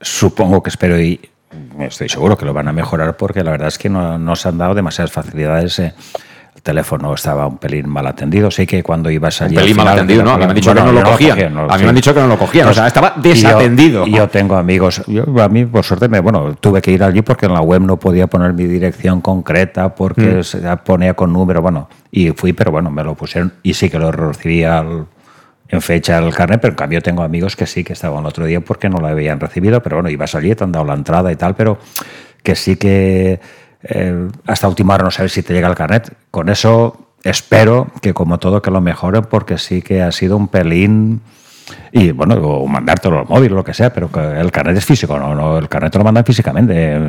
supongo 0.01 0.63
que 0.63 0.71
espero 0.71 0.99
y 0.99 1.19
estoy 1.77 2.09
seguro 2.09 2.35
que 2.35 2.45
lo 2.45 2.55
van 2.55 2.67
a 2.67 2.73
mejorar 2.73 3.15
porque 3.17 3.43
la 3.43 3.51
verdad 3.51 3.67
es 3.67 3.77
que 3.77 3.89
no, 3.89 4.35
se 4.35 4.49
han 4.49 4.57
dado 4.57 4.73
demasiadas 4.73 5.11
facilidades. 5.11 5.77
Eh. 5.77 5.93
El 6.55 6.61
teléfono 6.61 7.13
estaba 7.13 7.47
un 7.47 7.57
pelín 7.57 7.87
mal 7.87 8.05
atendido. 8.07 8.51
Sí 8.51 8.67
que 8.67 8.83
cuando 8.83 9.09
ibas 9.09 9.41
allí. 9.41 9.55
Un 9.55 9.61
pelín 9.61 9.77
mal 9.77 9.87
atendido, 9.87 10.23
¿no? 10.23 10.31
A 10.31 10.37
mí 10.37 10.45
me 10.45 10.49
han 10.49 10.55
dicho 10.55 10.73
que 10.73 10.81
no 10.81 10.91
lo 10.91 11.03
cogían. 11.03 11.57
a 11.57 11.77
mí 11.77 11.83
me 11.83 11.89
han 11.89 11.95
dicho 11.95 12.13
que 12.13 12.19
no 12.19 12.27
lo 12.27 12.37
cogían. 12.37 12.67
o 12.67 12.73
sea, 12.73 12.87
estaba 12.87 13.13
desatendido. 13.17 14.05
Y 14.05 14.13
yo, 14.13 14.27
tengo 14.27 14.55
amigos. 14.55 15.01
Yo, 15.07 15.23
a 15.41 15.49
mí, 15.49 15.65
por 15.65 15.83
suerte, 15.83 16.07
me, 16.09 16.19
bueno, 16.19 16.55
tuve 16.55 16.81
que 16.81 16.91
ir 16.91 17.03
allí 17.03 17.21
porque 17.21 17.45
en 17.45 17.53
la 17.53 17.61
web 17.61 17.81
no 17.81 17.97
podía 17.97 18.27
poner 18.27 18.53
mi 18.53 18.65
dirección 18.65 19.21
concreta 19.21 19.95
porque 19.95 20.39
mm. 20.39 20.43
se 20.43 20.77
ponía 20.77 21.13
con 21.13 21.31
número. 21.31 21.61
Bueno, 21.61 21.89
y 22.11 22.31
fui, 22.31 22.53
pero 22.53 22.71
bueno, 22.71 22.91
me 22.91 23.03
lo 23.03 23.15
pusieron 23.15 23.53
y 23.63 23.73
sí 23.73 23.89
que 23.89 23.97
lo 23.97 24.11
recibí 24.11 24.63
al 24.63 25.05
en 25.71 25.81
fecha 25.81 26.17
el 26.17 26.33
carnet, 26.33 26.59
pero 26.59 26.73
en 26.73 26.77
cambio 26.77 27.01
tengo 27.01 27.23
amigos 27.23 27.55
que 27.55 27.65
sí 27.65 27.83
que 27.83 27.93
estaban 27.93 28.19
el 28.19 28.25
otro 28.25 28.45
día 28.45 28.59
porque 28.59 28.89
no 28.89 28.97
lo 28.97 29.07
habían 29.07 29.39
recibido, 29.39 29.81
pero 29.81 29.97
bueno, 29.97 30.09
iba 30.09 30.25
a 30.25 30.27
salir, 30.27 30.55
te 30.55 30.65
han 30.65 30.71
dado 30.71 30.85
la 30.85 30.93
entrada 30.93 31.31
y 31.31 31.37
tal, 31.37 31.55
pero 31.55 31.79
que 32.43 32.55
sí 32.55 32.75
que 32.75 33.39
eh, 33.83 34.27
hasta 34.45 34.67
última 34.67 34.95
hora 34.95 35.05
no 35.05 35.11
sabes 35.11 35.31
si 35.31 35.43
te 35.43 35.53
llega 35.53 35.67
el 35.67 35.75
carnet. 35.75 36.13
Con 36.29 36.49
eso 36.49 37.07
espero 37.23 37.87
que 38.01 38.13
como 38.13 38.39
todo 38.39 38.61
que 38.61 38.71
lo 38.71 38.81
mejoren 38.81 39.23
porque 39.23 39.57
sí 39.57 39.81
que 39.81 40.01
ha 40.01 40.11
sido 40.11 40.37
un 40.37 40.47
pelín 40.47 41.21
y 41.93 42.11
bueno, 42.11 42.35
o 42.35 42.67
mandártelo 42.67 43.19
al 43.19 43.27
móvil 43.27 43.53
lo 43.53 43.63
que 43.63 43.73
sea, 43.73 43.91
pero 43.91 44.09
el 44.37 44.51
carnet 44.51 44.77
es 44.77 44.85
físico, 44.85 45.17
no, 45.17 45.35
no 45.35 45.57
el 45.57 45.67
carnet 45.67 45.91
te 45.91 45.97
lo 45.97 46.03
mandan 46.03 46.23
físicamente. 46.23 46.99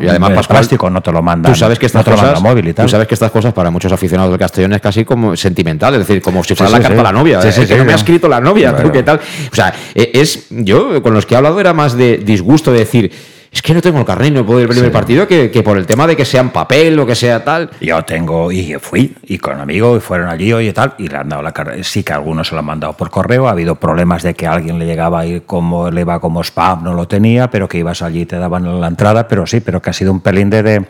Y 0.00 0.08
además, 0.08 0.30
el 0.30 0.46
plástico 0.46 0.88
no 0.88 1.00
te 1.00 1.12
lo 1.12 1.22
mandan. 1.22 1.52
Tú 1.52 1.58
sabes 1.58 1.78
que 1.78 1.86
estas 1.86 2.04
cosas, 2.04 2.40
móvil 2.40 2.68
y 2.68 2.72
tal. 2.72 2.86
Tú 2.86 2.90
sabes 2.90 3.06
que 3.06 3.14
estas 3.14 3.30
cosas 3.30 3.52
para 3.52 3.70
muchos 3.70 3.92
aficionados 3.92 4.30
del 4.30 4.38
Castellón 4.38 4.72
es 4.72 4.80
casi 4.80 5.04
como 5.04 5.36
sentimental, 5.36 5.94
es 5.94 6.00
decir, 6.00 6.22
como 6.22 6.42
si 6.44 6.54
fuera 6.54 6.72
la 6.72 6.80
carta 6.80 7.00
a 7.00 7.04
la 7.04 7.12
novia. 7.12 7.42
Sí, 7.52 7.66
que 7.66 7.76
no 7.76 7.84
me 7.84 7.92
ha 7.92 7.96
escrito 7.96 8.28
la 8.28 8.40
novia, 8.40 8.74
¿qué 8.92 9.02
tal? 9.02 9.20
O 9.50 9.54
sea, 9.54 9.72
e, 9.94 10.10
es 10.14 10.46
yo 10.50 11.02
con 11.02 11.14
los 11.14 11.26
que 11.26 11.34
he 11.34 11.36
hablado 11.36 11.60
era 11.60 11.72
más 11.72 11.94
de 11.94 12.18
disgusto 12.18 12.72
de 12.72 12.80
decir 12.80 13.12
es 13.52 13.60
que 13.60 13.74
no 13.74 13.82
tengo 13.82 13.98
el 13.98 14.06
carnet, 14.06 14.32
no 14.32 14.46
puedo 14.46 14.60
ir 14.62 14.68
ver 14.68 14.78
el 14.78 14.90
partido, 14.90 15.28
que, 15.28 15.62
por 15.62 15.76
el 15.76 15.84
tema 15.84 16.06
de 16.06 16.16
que 16.16 16.24
sea 16.24 16.40
en 16.40 16.48
papel 16.48 16.98
o 16.98 17.04
que 17.04 17.14
sea 17.14 17.44
tal. 17.44 17.68
Yo 17.82 18.02
tengo, 18.02 18.50
y 18.50 18.74
fui, 18.80 19.14
y 19.24 19.36
con 19.36 19.60
amigos, 19.60 19.98
y 19.98 20.00
fueron 20.00 20.30
allí 20.30 20.54
y 20.54 20.72
tal, 20.72 20.94
y 20.96 21.08
le 21.08 21.18
han 21.18 21.28
dado 21.28 21.42
la 21.42 21.52
carnet. 21.52 21.84
Sí 21.84 22.02
que 22.02 22.14
algunos 22.14 22.48
se 22.48 22.54
lo 22.54 22.60
han 22.60 22.64
mandado 22.64 22.94
por 22.94 23.10
correo, 23.10 23.48
ha 23.48 23.50
habido 23.50 23.74
problemas 23.74 24.22
de 24.22 24.32
que 24.32 24.46
alguien 24.46 24.78
le 24.78 24.86
llegaba 24.86 25.26
y 25.26 25.42
como 25.42 25.90
le 25.90 26.02
va 26.04 26.18
como 26.18 26.42
spam, 26.42 26.82
no 26.82 26.94
lo 26.94 27.06
tenía, 27.06 27.50
pero 27.50 27.68
que 27.68 27.76
ibas 27.76 28.00
allí 28.00 28.22
y 28.22 28.26
te 28.26 28.38
daban 28.38 28.80
la 28.80 28.86
entrada, 28.86 29.28
pero 29.28 29.46
sí, 29.46 29.60
pero 29.60 29.82
que 29.82 29.90
ha 29.90 29.92
sido 29.92 30.12
un 30.12 30.20
pelín 30.20 30.48
de, 30.48 30.62
de, 30.62 30.86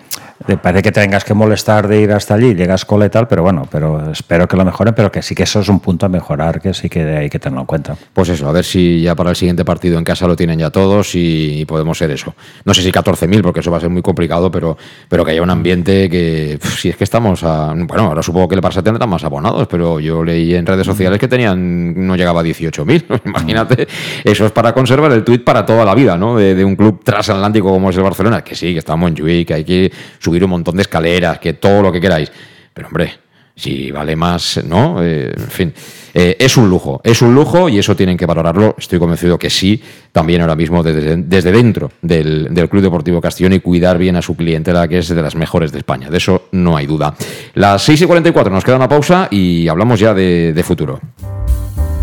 parece 0.63 0.83
que 0.83 0.93
tengas 0.93 1.25
que 1.25 1.35
molestar 1.35 1.89
de 1.89 2.01
ir 2.01 2.13
hasta 2.13 2.35
allí, 2.35 2.55
llegas 2.55 2.85
cole 2.85 3.07
y 3.07 3.11
tal, 3.11 3.29
pero 3.29 3.43
bueno, 3.43 3.67
pero 3.71 4.11
espero 4.11 4.47
que 4.49 4.57
lo 4.57 4.65
mejoren, 4.65 4.95
pero 4.95 5.11
que 5.11 5.23
sí 5.23 5.35
que 5.35 5.45
eso 5.45 5.61
es 5.61 5.69
un 5.69 5.81
punto 5.81 6.07
a 6.07 6.09
mejorar, 6.09 6.61
que 6.61 6.75
sí 6.75 6.89
que 6.89 7.03
hay 7.03 7.31
que 7.31 7.39
tenerlo 7.39 7.61
en 7.61 7.67
cuenta. 7.67 7.97
Pues 8.13 8.29
eso, 8.29 8.49
a 8.49 8.53
ver 8.53 8.65
si 8.65 9.03
ya 9.03 9.15
para 9.15 9.31
el 9.31 9.37
siguiente 9.37 9.65
partido 9.65 9.99
en 9.99 10.05
casa 10.05 10.27
lo 10.27 10.37
tienen 10.37 10.59
ya 10.59 10.71
todos 10.71 11.15
y 11.15 11.65
podemos 11.67 11.99
ser 11.99 12.11
eso 12.11 12.35
no 12.65 12.75
sé 12.75 12.83
si 12.83 12.93
14.000, 12.93 13.43
porque 13.43 13.61
eso 13.61 13.71
va 13.71 13.79
a 13.79 13.81
ser 13.81 13.91
muy 13.91 14.03
complicado, 14.03 14.51
pero, 14.51 14.77
pero 15.09 15.25
que 15.25 15.33
haya 15.33 15.43
un 15.43 15.51
ambiente 15.51 16.09
que, 16.09 16.59
si 16.79 16.89
es 16.89 16.97
que 16.97 17.05
estamos 17.05 17.43
a, 17.45 17.75
bueno, 17.75 18.05
ahora 18.05 18.23
supongo 18.23 18.49
que 18.49 18.55
el 18.55 18.63
Barça 18.63 18.83
tendrá 18.83 19.07
más 19.07 19.25
abonados, 19.25 19.67
pero 19.69 20.01
yo 20.01 20.23
leí 20.25 20.55
en 20.55 20.67
redes 20.67 20.87
sociales 20.87 21.19
que 21.19 21.29
tenían, 21.29 22.07
no 22.07 22.17
llegaba 22.17 22.41
a 22.41 22.45
18.000, 22.45 23.23
imagínate, 23.25 23.87
eso 24.25 24.47
es 24.47 24.53
para 24.53 24.73
conservar 24.73 25.13
el 25.13 25.25
tuit 25.25 25.45
para 25.45 25.67
toda 25.67 25.85
la 25.85 25.95
vida, 25.95 26.17
¿no? 26.17 26.37
De, 26.37 26.63
un 26.63 26.77
club 26.77 27.03
transatlántico 27.03 27.71
como 27.71 27.91
es 27.91 27.97
el 27.97 28.05
Barcelona, 28.05 28.43
que 28.43 28.55
sí, 28.55 28.73
que 28.73 28.79
estamos 28.79 29.11
en 29.11 29.17
Juic, 29.17 29.49
que 29.49 29.55
hay 29.55 29.65
que 29.65 29.93
subir 30.21 30.32
un 30.45 30.51
montón 30.51 30.77
de 30.77 30.83
escaleras, 30.83 31.39
que 31.39 31.55
todo 31.55 31.83
lo 31.83 31.93
que 31.93 32.01
queráis, 32.01 32.31
pero 32.73 32.89
hombre, 32.89 33.13
si 33.55 33.91
vale 33.91 34.17
más, 34.17 34.61
¿no? 34.65 35.03
Eh, 35.03 35.33
en 35.37 35.51
fin, 35.51 35.75
eh, 36.15 36.37
es 36.39 36.57
un 36.57 36.69
lujo, 36.69 37.01
es 37.05 37.23
un 37.23 37.35
lujo 37.35 37.69
y 37.69 37.79
eso 37.79 37.95
tienen 37.95 38.17
que 38.17 38.27
valorarlo. 38.27 38.75
Estoy 38.79 38.99
convencido 38.99 39.39
que 39.39 39.51
sí, 39.51 39.81
también 40.11 40.41
ahora 40.41 40.57
mismo 40.57 40.83
desde, 40.83 41.53
dentro 41.53 41.91
del, 42.01 42.49
Club 42.71 42.83
Deportivo 42.83 43.21
Castellón 43.21 43.53
y 43.53 43.61
cuidar 43.61 43.99
bien 43.99 44.17
a 44.17 44.23
su 44.23 44.37
clientela, 44.37 44.89
que 44.89 44.99
es 44.99 45.09
de 45.09 45.21
las 45.21 45.35
mejores 45.35 45.73
de 45.73 45.79
España. 45.79 46.11
De 46.11 46.17
eso 46.17 46.49
no 46.53 46.77
hay 46.77 46.87
duda. 46.87 47.15
Las 47.55 47.83
6 47.83 48.03
y 48.03 48.07
44 48.07 48.53
nos 48.53 48.65
queda 48.65 48.77
una 48.77 48.89
pausa 48.89 49.29
y 49.31 49.69
hablamos 49.69 50.01
ya 50.01 50.15
de, 50.15 50.53
de 50.53 50.63
futuro. 50.63 51.01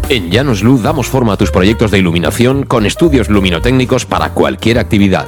En 0.10 0.32
Llanos 0.32 0.64
Luz 0.64 0.82
damos 0.82 1.08
forma 1.08 1.34
a 1.34 1.38
tus 1.38 1.52
proyectos 1.52 1.92
de 1.92 2.00
iluminación 2.00 2.64
con 2.64 2.86
estudios 2.86 3.30
luminotécnicos 3.30 4.06
para 4.06 4.30
cualquier 4.30 4.80
actividad. 4.80 5.28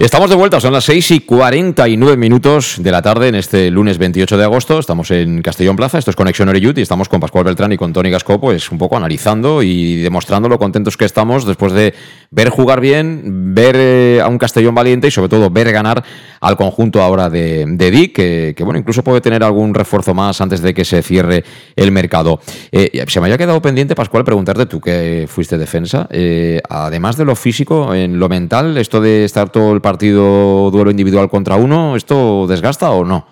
Estamos 0.00 0.28
de 0.28 0.34
vuelta, 0.34 0.60
son 0.60 0.72
las 0.72 0.84
6 0.86 1.10
y 1.12 1.20
49 1.20 2.16
minutos 2.16 2.78
de 2.80 2.90
la 2.90 3.00
tarde 3.00 3.28
en 3.28 3.36
este 3.36 3.70
lunes 3.70 3.96
28 3.96 4.36
de 4.36 4.42
agosto. 4.42 4.80
Estamos 4.80 5.12
en 5.12 5.40
Castellón 5.40 5.76
Plaza, 5.76 5.98
esto 5.98 6.10
es 6.10 6.16
Conexión 6.16 6.48
Oreyut 6.48 6.76
y 6.78 6.82
estamos 6.82 7.08
con 7.08 7.20
Pascual 7.20 7.44
Beltrán 7.44 7.72
y 7.72 7.76
con 7.76 7.92
Tony 7.92 8.10
Gasco, 8.10 8.40
pues 8.40 8.72
un 8.72 8.78
poco 8.78 8.96
analizando 8.96 9.62
y 9.62 10.02
demostrando 10.02 10.48
lo 10.48 10.58
contentos 10.58 10.96
que 10.96 11.04
estamos 11.04 11.46
después 11.46 11.72
de 11.72 11.94
ver 12.32 12.48
jugar 12.48 12.80
bien, 12.80 13.54
ver 13.54 13.76
eh, 13.78 14.20
a 14.20 14.26
un 14.26 14.36
Castellón 14.36 14.74
valiente 14.74 15.06
y 15.06 15.10
sobre 15.12 15.28
todo 15.28 15.48
ver 15.48 15.70
ganar 15.70 16.02
al 16.40 16.56
conjunto 16.56 17.00
ahora 17.00 17.30
de, 17.30 17.64
de 17.66 17.90
Dick, 17.92 18.14
que, 18.14 18.54
bueno, 18.64 18.80
incluso 18.80 19.04
puede 19.04 19.20
tener 19.20 19.44
algún 19.44 19.72
refuerzo 19.72 20.12
más 20.12 20.40
antes 20.40 20.60
de 20.60 20.74
que 20.74 20.84
se 20.84 21.02
cierre 21.02 21.44
el 21.76 21.92
mercado. 21.92 22.40
Eh, 22.72 23.04
se 23.06 23.20
me 23.20 23.28
haya 23.28 23.38
quedado 23.38 23.62
pendiente, 23.62 23.94
Pascual, 23.94 24.24
preguntarte 24.24 24.66
tú 24.66 24.80
que 24.80 25.26
fuiste 25.28 25.56
defensa, 25.56 26.08
eh, 26.10 26.60
además 26.68 27.16
de 27.16 27.24
lo 27.24 27.36
físico, 27.36 27.94
en 27.94 28.18
lo 28.18 28.28
mental, 28.28 28.76
esto 28.76 29.00
de 29.00 29.24
estar 29.24 29.50
todo 29.50 29.72
el 29.72 29.80
partido 29.84 30.70
duelo 30.70 30.90
individual 30.90 31.28
contra 31.28 31.56
uno, 31.56 31.94
¿esto 31.94 32.46
desgasta 32.46 32.90
o 32.90 33.04
no? 33.04 33.26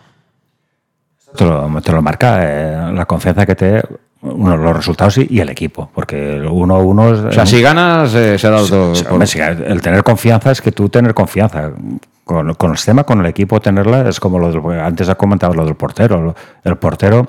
Te 1.34 1.46
lo, 1.46 1.80
te 1.80 1.92
lo 1.92 2.02
marca 2.02 2.40
eh, 2.42 2.92
la 2.92 3.06
confianza 3.06 3.46
que 3.46 3.54
te 3.54 3.82
uno, 4.20 4.58
los 4.58 4.76
resultados 4.76 5.16
y, 5.16 5.40
el 5.40 5.48
equipo, 5.48 5.90
porque 5.94 6.42
uno 6.46 6.78
uno 6.80 7.04
O 7.04 7.32
sea, 7.32 7.46
si 7.46 7.62
ganas, 7.62 8.14
eh, 8.14 8.38
se 8.38 8.46
ha 8.46 8.50
dado 8.50 8.92
El 8.92 9.80
tener 9.80 10.04
confianza 10.04 10.52
es 10.52 10.60
que 10.60 10.72
tú 10.72 10.90
tener 10.90 11.14
confianza. 11.14 11.72
Con, 12.22 12.54
con 12.54 12.70
el 12.70 12.76
sistema, 12.76 13.02
con 13.02 13.18
el 13.20 13.26
equipo, 13.26 13.58
tenerla 13.60 14.08
es 14.08 14.20
como 14.20 14.38
lo 14.38 14.52
del, 14.52 14.80
antes 14.80 15.08
ha 15.08 15.16
comentado 15.16 15.54
lo 15.54 15.64
del 15.64 15.74
portero. 15.74 16.34
El 16.62 16.76
portero, 16.76 17.26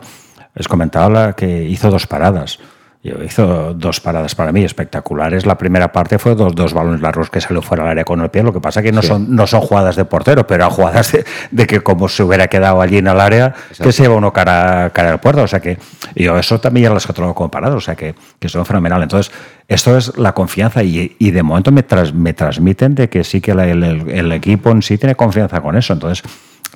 les 0.53 0.67
comentaba 0.67 1.33
que 1.33 1.63
hizo 1.63 1.89
dos 1.89 2.05
paradas 2.05 2.59
hizo 3.03 3.73
dos 3.73 3.99
paradas 3.99 4.33
para 4.33 4.53
mí 4.53 4.63
espectaculares. 4.63 5.45
La 5.45 5.57
primera 5.57 5.91
parte 5.91 6.17
fue 6.17 6.35
dos, 6.35 6.55
dos 6.55 6.73
balones 6.73 7.01
largos 7.01 7.29
que 7.29 7.41
salió 7.41 7.61
fuera 7.61 7.83
del 7.83 7.91
área 7.91 8.05
con 8.05 8.21
el 8.21 8.29
pie. 8.29 8.43
Lo 8.43 8.53
que 8.53 8.61
pasa 8.61 8.81
que 8.81 8.93
no, 8.93 9.01
son, 9.01 9.35
no 9.35 9.45
son 9.45 9.59
jugadas 9.61 9.97
de 9.97 10.05
portero, 10.05 10.47
pero 10.47 10.69
jugadas 10.69 11.17
de, 11.51 11.67
que 11.67 11.81
como 11.81 12.07
se 12.07 12.23
hubiera 12.23 12.47
quedado 12.47 12.81
allí 12.81 12.97
en 12.97 13.07
el 13.07 13.19
área, 13.19 13.53
que 13.81 13.91
se 13.91 14.03
lleva 14.03 14.15
uno 14.15 14.31
cara, 14.31 14.91
cara 14.93 15.11
al 15.11 15.19
puerto. 15.19 15.43
O 15.43 15.47
sea 15.47 15.59
que 15.59 15.77
yo 16.15 16.37
eso 16.37 16.61
también 16.61 16.85
ya 16.85 16.93
las 16.93 17.07
he 17.09 17.13
comparado. 17.33 17.75
O 17.75 17.81
sea 17.81 17.95
que, 17.95 18.15
que 18.39 18.47
son 18.47 18.65
fenomenal. 18.65 19.03
Entonces, 19.03 19.33
esto 19.67 19.97
es 19.97 20.17
la 20.17 20.33
confianza 20.33 20.81
y, 20.81 21.17
y 21.19 21.31
de 21.31 21.43
momento 21.43 21.73
me, 21.73 21.83
me 22.13 22.33
transmiten 22.33 22.95
de 22.95 23.09
que 23.09 23.25
sí 23.25 23.41
que 23.41 23.51
el, 23.51 23.83
el, 24.09 24.31
equipo 24.31 24.71
en 24.71 24.81
sí 24.81 24.97
tiene 24.97 25.15
confianza 25.15 25.59
con 25.59 25.75
eso. 25.75 25.91
Entonces, 25.91 26.23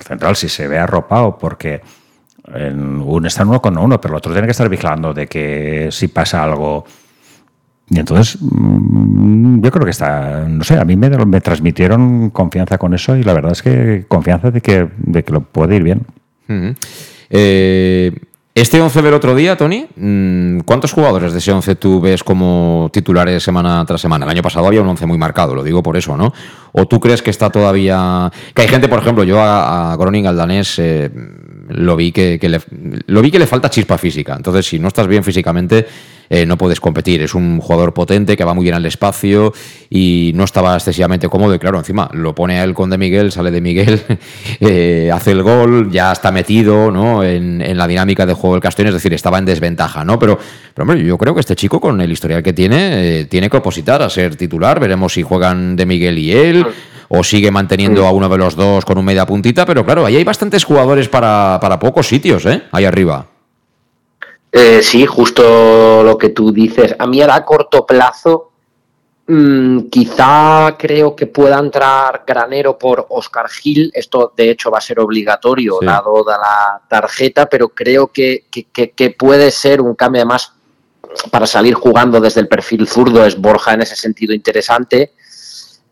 Central 0.06 0.36
si 0.36 0.48
se 0.48 0.68
ve 0.68 0.78
arropado 0.78 1.38
porque 1.38 1.80
en 2.54 3.00
un 3.00 3.26
está 3.26 3.44
uno 3.44 3.60
con 3.60 3.76
uno, 3.78 4.00
pero 4.00 4.14
el 4.14 4.18
otro 4.18 4.32
tiene 4.32 4.46
que 4.46 4.52
estar 4.52 4.68
vigilando 4.68 5.12
de 5.12 5.26
que 5.26 5.88
si 5.90 6.08
pasa 6.08 6.42
algo. 6.42 6.84
Y 7.90 7.98
entonces, 7.98 8.38
mm, 8.40 9.60
yo 9.62 9.70
creo 9.70 9.84
que 9.84 9.90
está, 9.90 10.46
no 10.48 10.62
sé, 10.64 10.78
a 10.78 10.84
mí 10.84 10.96
me, 10.96 11.08
me 11.10 11.40
transmitieron 11.40 12.30
confianza 12.30 12.78
con 12.78 12.94
eso 12.94 13.16
y 13.16 13.22
la 13.22 13.32
verdad 13.32 13.52
es 13.52 13.62
que 13.62 14.04
confianza 14.08 14.50
de 14.50 14.60
que, 14.60 14.88
de 14.98 15.24
que 15.24 15.32
lo 15.32 15.40
puede 15.40 15.76
ir 15.76 15.82
bien. 15.82 16.06
eh, 17.30 18.12
este 18.58 18.80
11 18.80 19.02
del 19.02 19.14
otro 19.14 19.36
día, 19.36 19.56
Tony, 19.56 19.86
mm, 19.94 20.60
¿cuántos 20.64 20.92
jugadores 20.92 21.32
de 21.32 21.38
ese 21.38 21.52
11 21.52 21.76
tú 21.76 22.00
ves 22.00 22.24
como 22.24 22.90
titulares 22.92 23.40
semana 23.40 23.84
tras 23.86 24.00
semana? 24.00 24.24
El 24.24 24.32
año 24.32 24.42
pasado 24.42 24.66
había 24.66 24.82
un 24.82 24.88
11 24.88 25.06
muy 25.06 25.16
marcado, 25.16 25.54
lo 25.54 25.62
digo 25.62 25.80
por 25.80 25.96
eso, 25.96 26.16
¿no? 26.16 26.32
¿O 26.72 26.86
tú 26.86 26.98
crees 26.98 27.22
que 27.22 27.30
está 27.30 27.50
todavía... 27.50 28.32
Que 28.54 28.62
hay 28.62 28.68
gente, 28.68 28.88
por 28.88 28.98
ejemplo, 28.98 29.22
yo 29.22 29.40
a, 29.40 29.94
Groning, 29.96 30.26
al 30.26 30.36
danés, 30.36 30.76
eh, 30.80 31.08
lo, 31.68 31.96
vi 31.96 32.12
que, 32.12 32.38
le, 32.42 32.60
lo 33.06 33.22
vi 33.22 33.30
que 33.30 33.38
le 33.38 33.46
falta 33.46 33.70
chispa 33.70 33.98
física. 33.98 34.34
Entonces, 34.36 34.66
si 34.66 34.78
no 34.78 34.88
estás 34.88 35.06
bien 35.06 35.24
físicamente 35.24 35.86
eh, 36.30 36.44
no 36.44 36.58
puedes 36.58 36.80
competir. 36.80 37.22
Es 37.22 37.34
un 37.34 37.60
jugador 37.60 37.94
potente 37.94 38.36
que 38.36 38.44
va 38.44 38.52
muy 38.54 38.64
bien 38.64 38.74
al 38.74 38.84
espacio 38.84 39.52
y 39.88 40.32
no 40.34 40.44
estaba 40.44 40.74
excesivamente 40.74 41.28
cómodo. 41.28 41.54
Y 41.54 41.58
claro, 41.58 41.78
encima 41.78 42.10
lo 42.12 42.34
pone 42.34 42.60
a 42.60 42.64
él 42.64 42.74
con 42.74 42.90
De 42.90 42.98
Miguel, 42.98 43.32
sale 43.32 43.50
De 43.50 43.60
Miguel, 43.60 44.02
eh, 44.60 45.10
hace 45.12 45.32
el 45.32 45.42
gol, 45.42 45.90
ya 45.90 46.12
está 46.12 46.30
metido 46.30 46.90
¿no? 46.90 47.24
en, 47.24 47.58
la 47.76 47.86
dinámica 47.86 48.26
de 48.26 48.34
juego 48.34 48.54
del 48.54 48.62
Castellón, 48.62 48.88
es 48.88 48.94
decir, 48.94 49.14
estaba 49.14 49.38
en 49.38 49.44
desventaja, 49.44 50.04
¿no? 50.04 50.18
Pero, 50.18 50.38
pero 50.74 50.82
hombre, 50.82 51.04
yo 51.04 51.16
creo 51.16 51.34
que 51.34 51.40
este 51.40 51.56
chico, 51.56 51.80
con 51.80 52.00
el 52.00 52.10
historial 52.10 52.42
que 52.42 52.52
tiene, 52.52 53.20
eh, 53.20 53.24
tiene 53.24 53.48
que 53.48 53.56
opositar 53.56 54.02
a 54.02 54.10
ser 54.10 54.36
titular. 54.36 54.80
Veremos 54.80 55.12
si 55.12 55.22
juegan 55.22 55.76
De 55.76 55.86
Miguel 55.86 56.18
y 56.18 56.32
él 56.32 56.66
o 57.08 57.24
sigue 57.24 57.50
manteniendo 57.50 58.06
a 58.06 58.12
uno 58.12 58.28
de 58.28 58.38
los 58.38 58.54
dos 58.54 58.84
con 58.84 58.98
un 58.98 59.04
media 59.04 59.26
puntita, 59.26 59.64
pero 59.64 59.84
claro, 59.84 60.04
ahí 60.04 60.16
hay 60.16 60.24
bastantes 60.24 60.64
jugadores 60.64 61.08
para, 61.08 61.58
para 61.60 61.78
pocos 61.78 62.06
sitios, 62.06 62.44
¿eh? 62.46 62.64
Ahí 62.72 62.84
arriba. 62.84 63.26
Eh, 64.50 64.80
sí, 64.82 65.04
justo 65.06 66.02
lo 66.02 66.16
que 66.16 66.30
tú 66.30 66.52
dices. 66.52 66.94
A 66.98 67.06
mí 67.06 67.20
a 67.20 67.44
corto 67.44 67.84
plazo, 67.84 68.50
mm, 69.26 69.88
quizá 69.90 70.76
creo 70.78 71.14
que 71.14 71.26
pueda 71.26 71.58
entrar 71.58 72.24
Granero 72.26 72.78
por 72.78 73.06
Oscar 73.10 73.48
Gil. 73.48 73.90
Esto 73.94 74.32
de 74.36 74.50
hecho 74.50 74.70
va 74.70 74.78
a 74.78 74.82
ser 74.82 75.00
obligatorio 75.00 75.78
dado 75.82 76.24
la 76.26 76.80
tarjeta, 76.88 77.46
pero 77.46 77.68
creo 77.68 78.08
que, 78.08 78.46
que, 78.50 79.10
puede 79.10 79.50
ser 79.50 79.80
un 79.82 79.94
cambio 79.94 80.24
más 80.24 80.52
para 81.30 81.46
salir 81.46 81.74
jugando 81.74 82.20
desde 82.20 82.40
el 82.40 82.48
perfil 82.48 82.88
zurdo. 82.88 83.24
Es 83.24 83.38
Borja 83.38 83.74
en 83.74 83.82
ese 83.82 83.96
sentido 83.96 84.34
interesante. 84.34 85.12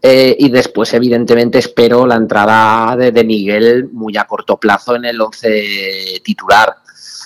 Eh, 0.09 0.37
y 0.39 0.51
después, 0.51 0.95
evidentemente, 0.95 1.59
espero 1.59 2.07
la 2.07 2.15
entrada 2.15 2.95
de, 2.95 3.25
Miguel 3.25 3.89
muy 3.91 4.17
a 4.17 4.25
corto 4.25 4.57
plazo 4.57 4.95
en 4.95 5.05
el 5.05 5.21
11 5.21 6.21
titular 6.23 6.77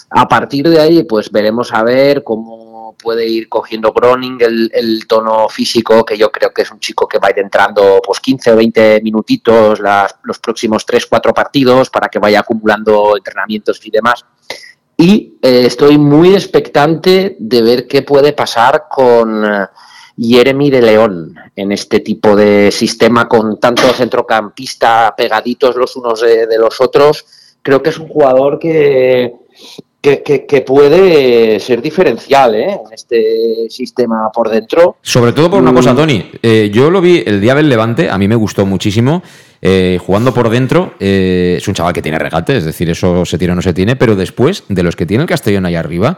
a 0.08 0.26
partir 0.26 0.66
de 0.66 0.80
ahí, 0.80 1.02
pues 1.02 1.30
veremos 1.30 1.74
a 1.74 1.82
ver 1.82 2.24
cómo 2.24 2.96
puede 2.98 3.26
ir 3.26 3.50
cogiendo 3.50 3.92
Groning 3.92 4.38
el, 4.40 5.06
tono 5.06 5.46
físico, 5.50 6.06
que 6.06 6.16
yo 6.16 6.32
creo 6.32 6.54
que 6.54 6.62
es 6.62 6.70
un 6.70 6.80
chico 6.80 7.06
que 7.06 7.18
va 7.18 7.28
a 7.28 7.32
ir 7.32 7.40
entrando 7.40 8.00
pues 8.02 8.18
15 8.18 8.52
o 8.52 8.56
20 8.56 9.02
minutitos 9.02 9.78
los 10.22 10.38
próximos 10.38 10.86
3, 10.86 11.04
4 11.04 11.34
partidos 11.34 11.90
para 11.90 12.08
que 12.08 12.18
vaya 12.18 12.40
acumulando 12.40 13.14
entrenamientos 13.14 13.78
y 13.84 13.90
demás. 13.90 14.24
Y 14.96 15.38
eh, 15.42 15.66
estoy 15.66 15.98
muy 15.98 16.32
expectante 16.32 17.36
de 17.38 17.60
ver 17.60 17.86
qué 17.86 18.00
puede 18.00 18.32
pasar 18.32 18.86
con 18.88 19.44
Jeremy 20.20 20.70
de 20.70 20.82
León 20.82 21.34
en 21.56 21.72
este 21.72 22.00
tipo 22.00 22.36
de 22.36 22.70
sistema 22.70 23.28
con 23.28 23.58
tanto 23.58 23.82
centrocampista 23.92 25.14
pegaditos 25.16 25.76
los 25.76 25.96
unos 25.96 26.20
de 26.20 26.58
los 26.58 26.80
otros. 26.80 27.24
Creo 27.62 27.82
que 27.82 27.90
es 27.90 27.98
un 27.98 28.08
jugador 28.08 28.58
que, 28.58 29.34
que, 30.00 30.64
puede 30.66 31.60
ser 31.60 31.82
diferencial 31.82 32.54
¿eh? 32.54 32.72
en 32.72 32.92
este 32.92 33.68
sistema 33.68 34.30
por 34.32 34.48
dentro. 34.48 34.96
Sobre 35.02 35.32
todo 35.32 35.50
por 35.50 35.60
una 35.60 35.74
cosa, 35.74 35.92
mm. 35.92 35.96
Tony. 35.96 36.30
Eh, 36.42 36.70
yo 36.72 36.90
lo 36.90 37.00
vi 37.00 37.22
el 37.26 37.40
día 37.40 37.54
del 37.54 37.68
Levante, 37.68 38.08
a 38.08 38.16
mí 38.16 38.26
me 38.26 38.34
gustó 38.34 38.64
muchísimo. 38.64 39.22
Eh, 39.62 39.98
jugando 40.04 40.32
por 40.32 40.48
dentro, 40.48 40.94
es 40.98 41.66
un 41.68 41.74
chaval 41.74 41.92
que 41.92 42.00
tiene 42.00 42.18
regate, 42.18 42.56
es 42.56 42.64
decir, 42.64 42.88
eso 42.88 43.26
se 43.26 43.36
tiene 43.36 43.52
o 43.52 43.56
no 43.56 43.62
se 43.62 43.74
tiene, 43.74 43.94
pero 43.94 44.16
después, 44.16 44.64
de 44.68 44.82
los 44.82 44.96
que 44.96 45.04
tiene 45.04 45.24
el 45.24 45.28
Castellón 45.28 45.66
ahí 45.66 45.74
arriba, 45.74 46.16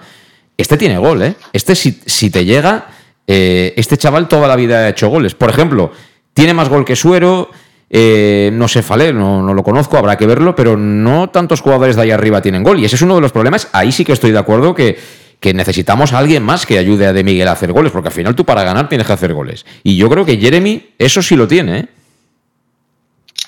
este 0.57 0.77
tiene 0.77 0.97
gol, 0.99 1.23
¿eh? 1.23 1.35
Este, 1.53 1.75
si, 1.75 1.99
si 2.07 2.31
te 2.31 2.45
llega, 2.45 2.87
este 3.27 3.97
chaval 3.97 4.29
toda 4.29 4.49
la 4.49 4.57
vida 4.57 4.79
ha 4.79 4.89
hecho 4.89 5.09
goles. 5.09 5.35
Por 5.35 5.51
ejemplo, 5.51 5.93
tiene 6.35 6.55
más 6.55 6.69
gol 6.69 6.85
que 6.85 6.97
Suero, 6.97 7.51
eh, 7.95 8.51
no 8.55 8.69
sé 8.69 8.83
Falé, 8.83 9.13
no, 9.13 9.53
lo 9.53 9.63
conozco, 9.63 9.99
habrá 9.99 10.17
que 10.17 10.27
verlo, 10.27 10.57
pero 10.57 10.79
no 10.79 11.29
tantos 11.29 11.61
jugadores 11.61 11.95
de 11.95 12.03
ahí 12.03 12.11
arriba 12.11 12.41
tienen 12.41 12.63
gol. 12.63 12.81
Y 12.81 12.87
ese 12.87 12.97
es 12.97 13.03
uno 13.03 13.17
de 13.17 13.21
los 13.21 13.33
problemas. 13.33 13.69
Ahí 13.73 13.93
sí 13.93 14.03
que 14.05 14.13
estoy 14.13 14.33
de 14.33 14.39
acuerdo 14.39 14.75
que, 14.75 14.99
que 15.39 15.53
necesitamos 15.53 16.15
a 16.15 16.19
alguien 16.19 16.43
más 16.43 16.65
que 16.65 16.79
ayude 16.79 17.07
a 17.07 17.13
De 17.13 17.23
Miguel 17.23 17.49
a 17.49 17.53
hacer 17.53 17.71
goles, 17.73 17.93
porque 17.93 18.09
al 18.09 18.15
final 18.15 18.35
tú 18.35 18.47
para 18.47 18.65
ganar 18.65 18.89
tienes 18.89 19.07
que 19.07 19.13
hacer 19.13 19.35
goles. 19.35 19.67
Y 19.83 19.97
yo 19.99 20.09
creo 20.09 20.25
que 20.25 20.39
Jeremy 20.39 20.95
eso 20.99 21.21
sí 21.21 21.37
lo 21.37 21.47
tiene. 21.47 21.79
¿eh? 21.81 21.87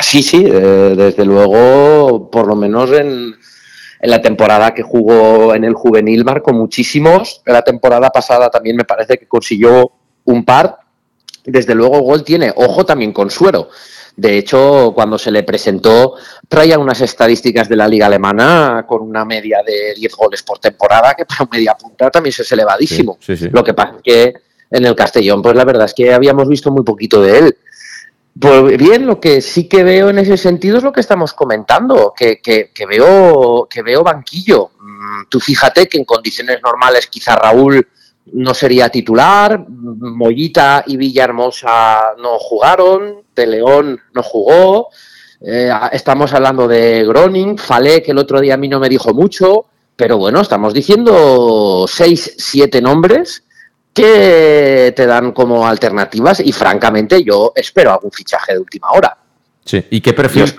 Sí, 0.00 0.22
sí, 0.22 0.44
eh, 0.46 0.94
desde 0.94 1.24
luego, 1.24 2.30
por 2.30 2.46
lo 2.46 2.54
menos 2.54 2.92
en, 2.92 3.34
en 4.04 4.10
la 4.10 4.20
temporada 4.20 4.74
que 4.74 4.82
jugó 4.82 5.54
en 5.54 5.64
el 5.64 5.72
juvenil 5.72 6.26
marcó 6.26 6.52
muchísimos. 6.52 7.40
En 7.46 7.54
la 7.54 7.62
temporada 7.62 8.10
pasada 8.10 8.50
también 8.50 8.76
me 8.76 8.84
parece 8.84 9.16
que 9.16 9.26
consiguió 9.26 9.92
un 10.24 10.44
par. 10.44 10.76
Desde 11.42 11.74
luego 11.74 12.00
gol 12.00 12.22
tiene. 12.22 12.52
Ojo 12.54 12.84
también 12.84 13.14
con 13.14 13.30
Suero. 13.30 13.70
De 14.14 14.36
hecho, 14.36 14.92
cuando 14.94 15.16
se 15.16 15.30
le 15.30 15.42
presentó, 15.42 16.16
traía 16.46 16.78
unas 16.78 17.00
estadísticas 17.00 17.66
de 17.66 17.76
la 17.76 17.88
liga 17.88 18.04
alemana 18.04 18.84
con 18.86 19.00
una 19.00 19.24
media 19.24 19.60
de 19.66 19.94
10 19.94 20.14
goles 20.16 20.42
por 20.42 20.58
temporada, 20.58 21.14
que 21.14 21.24
para 21.24 21.48
media 21.50 21.74
punta 21.74 22.10
también 22.10 22.34
es 22.38 22.52
elevadísimo. 22.52 23.16
Lo 23.52 23.64
que 23.64 23.72
pasa 23.72 23.94
es 23.96 24.02
que 24.02 24.34
en 24.70 24.84
el 24.84 24.94
Castellón, 24.94 25.40
pues 25.40 25.56
la 25.56 25.64
verdad 25.64 25.86
es 25.86 25.94
que 25.94 26.12
habíamos 26.12 26.46
visto 26.46 26.70
muy 26.70 26.84
poquito 26.84 27.22
de 27.22 27.38
él. 27.38 27.56
Pues 28.38 28.76
bien, 28.76 29.06
lo 29.06 29.20
que 29.20 29.40
sí 29.40 29.68
que 29.68 29.84
veo 29.84 30.10
en 30.10 30.18
ese 30.18 30.36
sentido 30.36 30.78
es 30.78 30.82
lo 30.82 30.92
que 30.92 31.00
estamos 31.00 31.32
comentando, 31.34 32.12
que, 32.16 32.40
que, 32.40 32.86
veo, 32.86 33.68
que 33.70 33.82
veo 33.82 34.02
banquillo. 34.02 34.70
Mm, 34.80 35.28
tú 35.28 35.38
fíjate 35.38 35.86
que 35.86 35.98
en 35.98 36.04
condiciones 36.04 36.60
normales 36.62 37.06
quizá 37.06 37.36
Raúl 37.36 37.86
no 38.32 38.54
sería 38.54 38.88
titular, 38.88 39.64
Mollita 39.68 40.82
y 40.86 40.96
Villahermosa 40.96 42.14
no 42.18 42.38
jugaron, 42.38 43.22
De 43.34 43.46
León 43.46 44.00
no 44.12 44.22
jugó, 44.22 44.88
eh, 45.40 45.70
estamos 45.92 46.32
hablando 46.32 46.66
de 46.66 47.04
Groning, 47.04 47.58
Falé, 47.58 48.02
que 48.02 48.12
el 48.12 48.18
otro 48.18 48.40
día 48.40 48.54
a 48.54 48.56
mí 48.56 48.66
no 48.66 48.80
me 48.80 48.88
dijo 48.88 49.12
mucho, 49.12 49.66
pero 49.94 50.18
bueno, 50.18 50.40
estamos 50.40 50.74
diciendo 50.74 51.84
seis, 51.86 52.34
siete 52.38 52.80
nombres 52.80 53.43
que 53.94 54.92
te 54.94 55.06
dan 55.06 55.32
como 55.32 55.66
alternativas 55.66 56.40
y 56.40 56.52
francamente 56.52 57.22
yo 57.22 57.52
espero 57.54 57.92
algún 57.92 58.10
fichaje 58.10 58.52
de 58.54 58.58
última 58.58 58.88
hora. 58.90 59.16
Sí, 59.64 59.82
¿y 59.88 60.00
qué 60.02 60.12
perfil, 60.12 60.52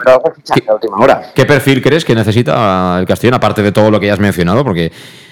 ¿qué, 1.35 1.45
perfil 1.45 1.81
crees 1.83 2.03
que 2.03 2.15
necesita 2.15 2.97
el 2.99 3.05
Castellón, 3.05 3.35
aparte 3.35 3.61
de 3.61 3.71
todo 3.71 3.91
lo 3.91 3.99
que 3.99 4.07
ya 4.07 4.13
has 4.13 4.19
mencionado? 4.19 4.63
Porque, 4.63 4.91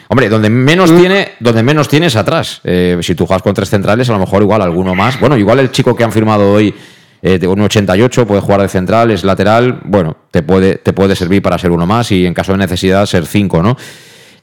hombre, 0.09 0.29
donde 0.29 0.51
menos 0.51 0.91
Mm. 0.91 0.99
tiene, 0.99 1.31
donde 1.39 1.63
menos 1.63 1.87
tienes 1.87 2.15
atrás. 2.15 2.61
Eh, 2.65 2.99
si 3.01 3.15
tú 3.15 3.25
juegas 3.25 3.41
con 3.41 3.55
tres 3.55 3.71
centrales, 3.71 4.07
a 4.09 4.13
lo 4.13 4.19
mejor 4.19 4.43
igual 4.43 4.61
alguno 4.61 4.93
más. 4.93 5.19
Bueno, 5.19 5.37
igual 5.37 5.57
el 5.57 5.71
chico 5.71 5.95
que 5.95 6.03
han 6.03 6.11
firmado 6.11 6.51
hoy 6.53 6.75
eh, 7.23 7.39
de 7.39 7.47
un 7.47 7.61
88 7.61 8.27
puede 8.27 8.41
jugar 8.41 8.61
de 8.61 8.67
central, 8.67 9.09
es 9.09 9.23
lateral. 9.23 9.79
Bueno, 9.85 10.17
te 10.29 10.43
puede, 10.43 10.75
te 10.75 10.93
puede 10.93 11.15
servir 11.15 11.41
para 11.41 11.57
ser 11.57 11.71
uno 11.71 11.87
más 11.87 12.11
y 12.11 12.27
en 12.27 12.33
caso 12.35 12.51
de 12.51 12.59
necesidad 12.59 13.05
ser 13.07 13.25
cinco, 13.25 13.63
¿no? 13.63 13.75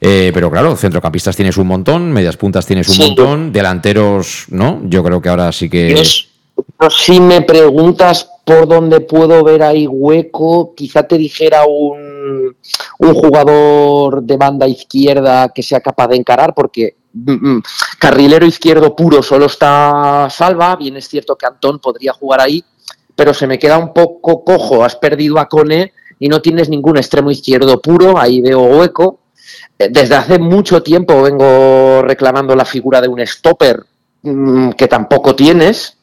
Eh, 0.03 0.31
pero 0.33 0.49
claro, 0.49 0.75
centrocampistas 0.75 1.35
tienes 1.35 1.57
un 1.57 1.67
montón, 1.67 2.11
medias 2.11 2.35
puntas 2.35 2.65
tienes 2.65 2.89
un 2.89 2.95
Sí. 2.95 3.01
montón, 3.03 3.53
delanteros, 3.53 4.45
¿no? 4.49 4.81
Yo 4.85 5.03
creo 5.03 5.21
que 5.21 5.29
ahora 5.29 5.51
sí 5.51 5.69
que. 5.69 5.85
Dios, 5.85 6.27
si 6.89 7.19
me 7.19 7.43
preguntas 7.43 8.27
por 8.43 8.67
dónde 8.67 9.01
puedo 9.01 9.43
ver 9.43 9.61
ahí 9.61 9.85
hueco, 9.85 10.73
quizá 10.75 11.03
te 11.03 11.19
dijera 11.19 11.65
un, 11.67 12.55
un 12.97 13.13
jugador 13.13 14.23
de 14.23 14.37
banda 14.37 14.67
izquierda 14.67 15.49
que 15.53 15.61
sea 15.61 15.79
capaz 15.81 16.07
de 16.07 16.15
encarar, 16.17 16.55
porque 16.55 16.95
mm, 17.13 17.31
mm, 17.57 17.63
carrilero 17.99 18.45
izquierdo 18.47 18.95
puro 18.95 19.21
solo 19.21 19.45
está 19.45 20.27
Salva, 20.31 20.75
bien 20.77 20.97
es 20.97 21.07
cierto 21.07 21.35
que 21.35 21.45
Antón 21.45 21.77
podría 21.77 22.13
jugar 22.13 22.41
ahí, 22.41 22.63
pero 23.15 23.35
se 23.35 23.45
me 23.45 23.59
queda 23.59 23.77
un 23.77 23.93
poco 23.93 24.43
cojo, 24.43 24.83
has 24.83 24.95
perdido 24.95 25.37
a 25.37 25.47
Cone 25.47 25.93
y 26.19 26.27
no 26.27 26.41
tienes 26.41 26.69
ningún 26.69 26.97
extremo 26.97 27.29
izquierdo 27.29 27.79
puro, 27.79 28.17
ahí 28.17 28.41
veo 28.41 28.61
hueco. 28.63 29.19
Eh, 29.79 29.89
Desde 29.91 30.15
hace 30.15 30.39
mucho 30.39 30.81
tiempo 30.83 31.21
vengo 31.21 32.01
reclamando 32.03 32.55
la 32.55 32.65
figura 32.65 33.01
de 33.01 33.07
un 33.07 33.25
stopper 33.25 33.83
mm, 34.23 34.71
que 34.71 34.87
tampoco 34.87 35.35
tienes 35.35 35.97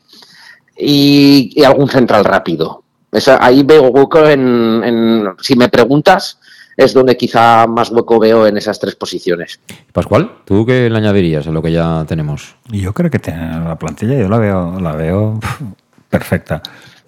y, 0.76 1.51
y 1.55 1.64
algún 1.64 1.88
central 1.88 2.24
rápido. 2.24 2.82
Esa- 3.11 3.38
ahí 3.44 3.62
veo 3.62 3.84
hueco 3.88 4.26
en, 4.28 4.82
en- 4.84 5.28
si 5.40 5.57
me 5.57 5.68
preguntas, 5.68 6.38
es 6.76 6.92
donde 6.94 7.16
quizá 7.16 7.66
más 7.66 7.90
hueco 7.90 8.18
veo 8.20 8.46
en 8.46 8.57
esas 8.57 8.78
tres 8.78 8.94
posiciones. 8.94 9.59
Pascual, 9.92 10.30
¿tú 10.44 10.64
qué 10.66 10.88
le 10.88 10.96
añadirías 10.99 11.46
a 11.46 11.51
lo 11.51 11.62
que 11.62 11.72
ya 11.72 12.05
tenemos? 12.07 12.55
Yo 12.70 12.92
creo 12.92 13.11
que 13.11 13.18
tiene 13.18 13.59
la 13.64 13.76
plantilla, 13.76 14.14
yo 14.18 14.28
la 14.28 14.38
veo, 14.38 14.78
la 14.80 14.92
veo 14.92 15.40
perfecta. 16.09 16.62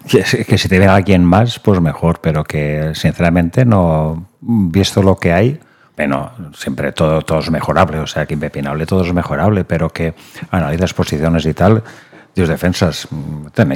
Que, 0.09 0.25
que 0.45 0.57
si 0.57 0.67
te 0.69 0.79
ve 0.79 0.87
alguien 0.87 1.23
más, 1.25 1.59
pues 1.59 1.79
mejor, 1.81 2.21
pero 2.23 2.43
que 2.43 2.93
sinceramente 2.95 3.67
no, 3.67 4.27
visto 4.41 5.03
lo 5.03 5.17
que 5.17 5.33
hay, 5.35 5.61
bueno, 6.01 6.31
siempre 6.55 6.93
todo, 6.93 7.21
todo 7.21 7.41
es 7.41 7.51
mejorable, 7.51 7.99
o 7.99 8.07
sea 8.07 8.25
que 8.25 8.33
impepinable 8.33 8.87
todo 8.87 9.05
es 9.05 9.13
mejorable, 9.13 9.65
pero 9.65 9.91
que 9.91 10.15
analizas 10.51 10.95
posiciones 10.95 11.45
y 11.45 11.53
tal, 11.53 11.83
Dios 12.35 12.49
defensas, 12.49 13.07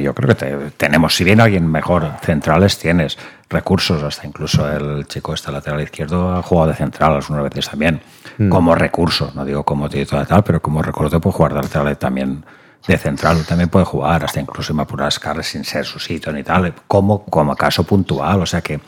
yo 0.00 0.14
creo 0.14 0.28
que 0.28 0.34
te- 0.34 0.70
tenemos, 0.78 1.14
si 1.14 1.22
bien 1.22 1.40
alguien 1.42 1.66
mejor, 1.70 2.08
centrales 2.22 2.78
tienes, 2.78 3.18
recursos, 3.50 4.02
hasta 4.02 4.26
incluso 4.26 4.66
el 4.70 5.06
chico 5.06 5.34
este 5.34 5.52
lateral 5.52 5.82
izquierdo 5.82 6.34
ha 6.34 6.40
jugado 6.42 6.68
de 6.70 6.76
central 6.76 7.12
algunas 7.12 7.44
veces 7.44 7.68
también, 7.68 8.00
Mm. 8.38 8.48
como 8.48 8.74
recurso, 8.74 9.30
no 9.34 9.44
digo 9.44 9.62
como 9.64 9.88
titular 9.90 10.26
tal, 10.26 10.42
pero 10.42 10.62
como 10.62 10.80
recurso 10.82 11.20
puede 11.20 11.34
jugar 11.36 11.52
de 11.54 11.60
lateral 11.62 11.96
también 11.98 12.42
de 12.86 12.96
central, 12.96 13.44
también 13.46 13.68
puede 13.68 13.84
jugar, 13.84 14.24
hasta 14.24 14.40
incluso 14.40 14.72
en 14.72 14.80
apuras 14.80 15.18
cargas 15.18 15.46
sin 15.46 15.62
ser 15.64 15.84
su 15.84 15.98
sitio 15.98 16.32
ni 16.32 16.42
tal, 16.42 16.72
como, 16.88 17.24
como 17.26 17.54
caso 17.54 17.84
puntual, 17.84 18.40
o 18.40 18.46
sea 18.46 18.62
que, 18.62 18.80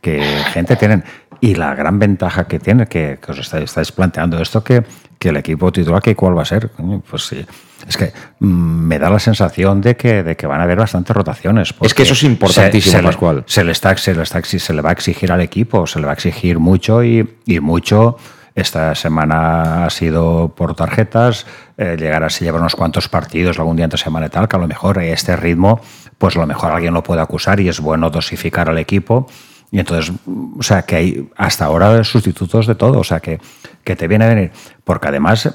que 0.00 0.22
gente 0.54 0.76
tienen. 0.76 1.04
Y 1.40 1.54
la 1.54 1.74
gran 1.74 1.98
ventaja 1.98 2.46
que 2.46 2.58
tiene, 2.58 2.86
que, 2.86 3.18
que 3.24 3.32
os 3.32 3.38
estáis, 3.38 3.64
estáis 3.64 3.92
planteando 3.92 4.40
esto, 4.42 4.62
que, 4.62 4.84
que 5.18 5.30
el 5.30 5.36
equipo 5.38 5.72
titular, 5.72 6.02
que 6.02 6.14
cuál 6.14 6.36
va 6.36 6.42
a 6.42 6.44
ser, 6.44 6.70
pues 7.08 7.22
sí. 7.26 7.44
Es 7.88 7.96
que 7.96 8.12
mm, 8.40 8.46
me 8.46 8.98
da 8.98 9.08
la 9.08 9.18
sensación 9.18 9.80
de 9.80 9.96
que, 9.96 10.22
de 10.22 10.36
que 10.36 10.46
van 10.46 10.60
a 10.60 10.64
haber 10.64 10.76
bastantes 10.78 11.16
rotaciones. 11.16 11.74
Es 11.80 11.94
que 11.94 12.02
eso 12.02 12.12
es 12.12 12.22
importantísimo, 12.24 12.98
le- 12.98 13.04
Pascual. 13.04 13.44
Se 13.46 13.64
le, 13.64 13.72
está, 13.72 13.96
se, 13.96 14.14
le 14.14 14.22
está, 14.22 14.42
se 14.44 14.74
le 14.74 14.82
va 14.82 14.90
a 14.90 14.92
exigir 14.92 15.32
al 15.32 15.40
equipo, 15.40 15.86
se 15.86 15.98
le 15.98 16.04
va 16.04 16.12
a 16.12 16.14
exigir 16.14 16.58
mucho 16.58 17.02
y, 17.02 17.36
y 17.46 17.60
mucho. 17.60 18.18
Esta 18.54 18.94
semana 18.94 19.86
ha 19.86 19.90
sido 19.90 20.52
por 20.54 20.74
tarjetas, 20.74 21.46
eh, 21.78 21.96
llegar 21.98 22.22
así 22.24 22.44
llevar 22.44 22.60
unos 22.60 22.74
cuantos 22.76 23.08
partidos 23.08 23.58
algún 23.58 23.76
día 23.76 23.84
entre 23.84 23.96
semana 23.98 24.26
y 24.26 24.28
tal, 24.28 24.46
que 24.48 24.56
a 24.56 24.58
lo 24.58 24.66
mejor 24.68 24.98
a 24.98 25.04
este 25.06 25.36
ritmo, 25.36 25.80
pues 26.18 26.36
a 26.36 26.40
lo 26.40 26.46
mejor 26.46 26.72
alguien 26.72 26.92
lo 26.92 27.02
puede 27.02 27.22
acusar 27.22 27.60
y 27.60 27.68
es 27.68 27.80
bueno 27.80 28.10
dosificar 28.10 28.68
al 28.68 28.76
equipo. 28.76 29.26
Y 29.72 29.78
entonces, 29.78 30.12
o 30.58 30.62
sea, 30.62 30.82
que 30.82 30.96
hay 30.96 31.28
hasta 31.36 31.64
ahora 31.66 32.02
sustitutos 32.04 32.66
de 32.66 32.74
todo, 32.74 32.98
o 32.98 33.04
sea, 33.04 33.20
que, 33.20 33.38
que 33.84 33.94
te 33.96 34.08
viene 34.08 34.24
a 34.24 34.28
venir. 34.28 34.50
Porque 34.82 35.08
además, 35.08 35.48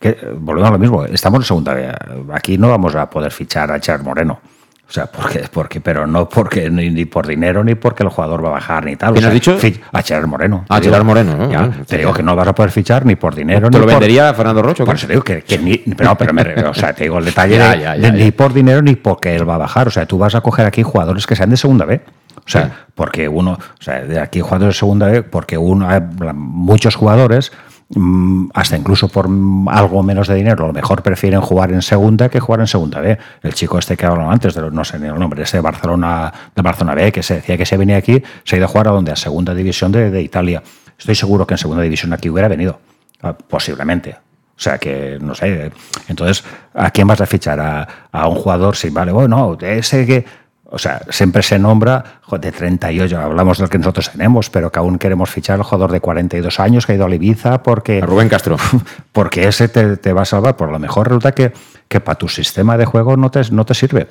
que, 0.00 0.16
volvemos 0.38 0.68
a 0.70 0.72
lo 0.72 0.78
mismo, 0.78 1.04
estamos 1.06 1.40
en 1.40 1.44
segunda 1.46 1.74
vía. 1.74 1.98
Aquí 2.32 2.56
no 2.58 2.68
vamos 2.68 2.94
a 2.94 3.10
poder 3.10 3.32
fichar 3.32 3.72
a 3.72 3.80
Cher 3.80 4.00
Moreno. 4.02 4.40
O 4.88 4.92
sea, 4.94 5.06
porque, 5.06 5.44
porque, 5.50 5.80
pero 5.80 6.06
no 6.06 6.28
porque 6.28 6.68
ni, 6.68 6.90
ni 6.90 7.06
por 7.06 7.26
dinero 7.26 7.64
ni 7.64 7.74
porque 7.74 8.02
el 8.02 8.10
jugador 8.10 8.44
va 8.44 8.48
a 8.50 8.52
bajar 8.52 8.84
ni 8.84 8.94
tal. 8.94 9.10
O 9.10 9.12
¿Quién 9.14 9.22
sea, 9.22 9.28
has 9.28 9.34
dicho? 9.34 9.58
A 9.90 10.02
Gerard 10.02 10.26
Moreno. 10.26 10.66
Ah, 10.68 10.76
Te 10.76 10.82
digo- 10.82 10.92
Gerard 10.92 11.06
Moreno, 11.06 11.34
¿no? 11.36 11.50
Ya, 11.50 11.60
Ah, 11.62 11.70
te 11.86 11.96
digo 11.96 12.12
que 12.12 12.22
no 12.22 12.36
vas 12.36 12.46
a 12.46 12.54
poder 12.54 12.70
fichar 12.70 13.06
ni 13.06 13.16
por 13.16 13.34
dinero 13.34 13.70
¿Te 13.70 13.78
ni 13.78 13.78
lo 13.78 13.84
por- 13.86 13.94
vendería 13.94 14.34
Fernando 14.34 14.60
Rocho? 14.62 14.84
Por 14.84 14.96
eso 14.96 15.06
te 15.06 15.14
digo 15.14 15.24
que, 15.24 15.40
que 15.42 15.56
ni, 15.56 15.78
pero, 15.78 16.10
no, 16.10 16.18
pero 16.18 16.34
me, 16.34 16.42
o 16.66 16.74
sea, 16.74 16.92
te 16.92 17.04
digo 17.04 17.18
el 17.18 17.24
detalle 17.24 17.56
Ya, 17.56 17.70
de- 17.72 17.80
ya, 17.80 17.94
de 17.94 18.00
ya, 18.02 18.10
ni 18.12 18.30
por 18.32 18.52
dinero 18.52 18.82
ni 18.82 18.94
porque 18.96 19.34
él 19.34 19.48
va 19.48 19.54
a 19.54 19.58
bajar. 19.58 19.88
O 19.88 19.90
sea, 19.90 20.04
tú 20.04 20.18
vas 20.18 20.34
a 20.34 20.42
coger 20.42 20.66
aquí 20.66 20.82
jugadores 20.82 21.26
que 21.26 21.36
sean 21.36 21.48
de 21.48 21.56
segunda 21.56 21.86
B. 21.86 22.02
O 22.44 22.48
sea, 22.48 22.86
porque 22.94 23.28
uno, 23.28 23.52
o 23.52 23.82
sea, 23.82 24.00
de 24.00 24.18
aquí 24.20 24.40
jugadores 24.40 24.74
de 24.74 24.78
segunda 24.80 25.06
B, 25.06 25.22
porque 25.22 25.56
uno, 25.56 25.88
hay 25.88 26.00
muchos 26.34 26.96
jugadores, 26.96 27.52
mm, 27.94 28.48
hasta 28.54 28.76
incluso 28.76 29.08
por 29.08 29.26
algo 29.70 30.02
menos 30.02 30.26
de 30.28 30.34
dinero, 30.34 30.64
a 30.64 30.66
lo 30.68 30.72
mejor 30.72 31.02
prefieren 31.02 31.40
jugar 31.40 31.70
en 31.72 31.82
segunda 31.82 32.28
que 32.28 32.40
jugar 32.40 32.60
en 32.60 32.66
segunda 32.66 33.00
B. 33.00 33.16
El 33.42 33.54
chico 33.54 33.78
este 33.78 33.96
que 33.96 34.06
hablamos 34.06 34.32
antes, 34.32 34.54
de 34.54 34.60
los- 34.62 34.72
no 34.72 34.84
sé 34.84 34.98
ni 34.98 35.06
el 35.06 35.18
nombre, 35.18 35.42
ese 35.44 35.58
de 35.58 35.60
Barcelona, 35.62 36.32
de 36.54 36.62
Barcelona 36.62 36.94
B, 36.96 37.12
que 37.12 37.22
se 37.22 37.34
decía 37.36 37.56
que 37.56 37.64
se 37.66 37.76
venía 37.76 37.96
aquí, 37.96 38.22
se 38.44 38.56
ha 38.56 38.58
ido 38.58 38.66
a 38.66 38.68
jugar 38.68 38.88
a 38.88 38.90
donde, 38.90 39.12
a 39.12 39.16
segunda 39.16 39.54
división 39.54 39.92
de, 39.92 40.10
de 40.10 40.20
Italia. 40.22 40.62
Estoy 40.98 41.14
seguro 41.14 41.46
que 41.46 41.54
en 41.54 41.58
segunda 41.58 41.82
división 41.82 42.12
aquí 42.12 42.28
hubiera 42.28 42.48
venido, 42.48 42.80
ah, 43.22 43.34
posiblemente. 43.34 44.16
O 44.54 44.60
sea 44.62 44.78
que, 44.78 45.18
no 45.20 45.34
sé, 45.34 45.72
entonces, 46.08 46.44
¿a 46.74 46.90
quién 46.90 47.06
vas 47.08 47.20
a 47.20 47.26
fichar? 47.26 47.58
¿A, 47.58 47.88
a 48.12 48.28
un 48.28 48.36
jugador? 48.36 48.76
Sí, 48.76 48.90
vale, 48.90 49.10
bueno, 49.12 49.56
ese 49.60 50.06
que... 50.06 50.41
O 50.74 50.78
sea, 50.78 51.02
siempre 51.10 51.42
se 51.42 51.58
nombra 51.58 52.02
de 52.30 52.50
38, 52.50 53.20
hablamos 53.20 53.58
del 53.58 53.68
que 53.68 53.76
nosotros 53.76 54.10
tenemos, 54.10 54.48
pero 54.48 54.72
que 54.72 54.78
aún 54.78 54.96
queremos 54.96 55.28
fichar 55.28 55.58
al 55.58 55.64
jugador 55.64 55.92
de 55.92 56.00
42 56.00 56.58
años 56.60 56.86
que 56.86 56.92
ha 56.92 56.94
ido 56.94 57.04
a 57.04 57.14
Ibiza 57.14 57.62
porque... 57.62 58.00
Rubén 58.00 58.30
Castro. 58.30 58.56
Porque 59.12 59.46
ese 59.46 59.68
te, 59.68 59.98
te 59.98 60.14
va 60.14 60.22
a 60.22 60.24
salvar. 60.24 60.56
Por 60.56 60.72
lo 60.72 60.78
mejor 60.78 61.08
resulta 61.08 61.32
que, 61.32 61.52
que 61.88 62.00
para 62.00 62.16
tu 62.16 62.26
sistema 62.26 62.78
de 62.78 62.86
juego 62.86 63.18
no 63.18 63.30
te, 63.30 63.42
no 63.50 63.66
te 63.66 63.74
sirve. 63.74 64.08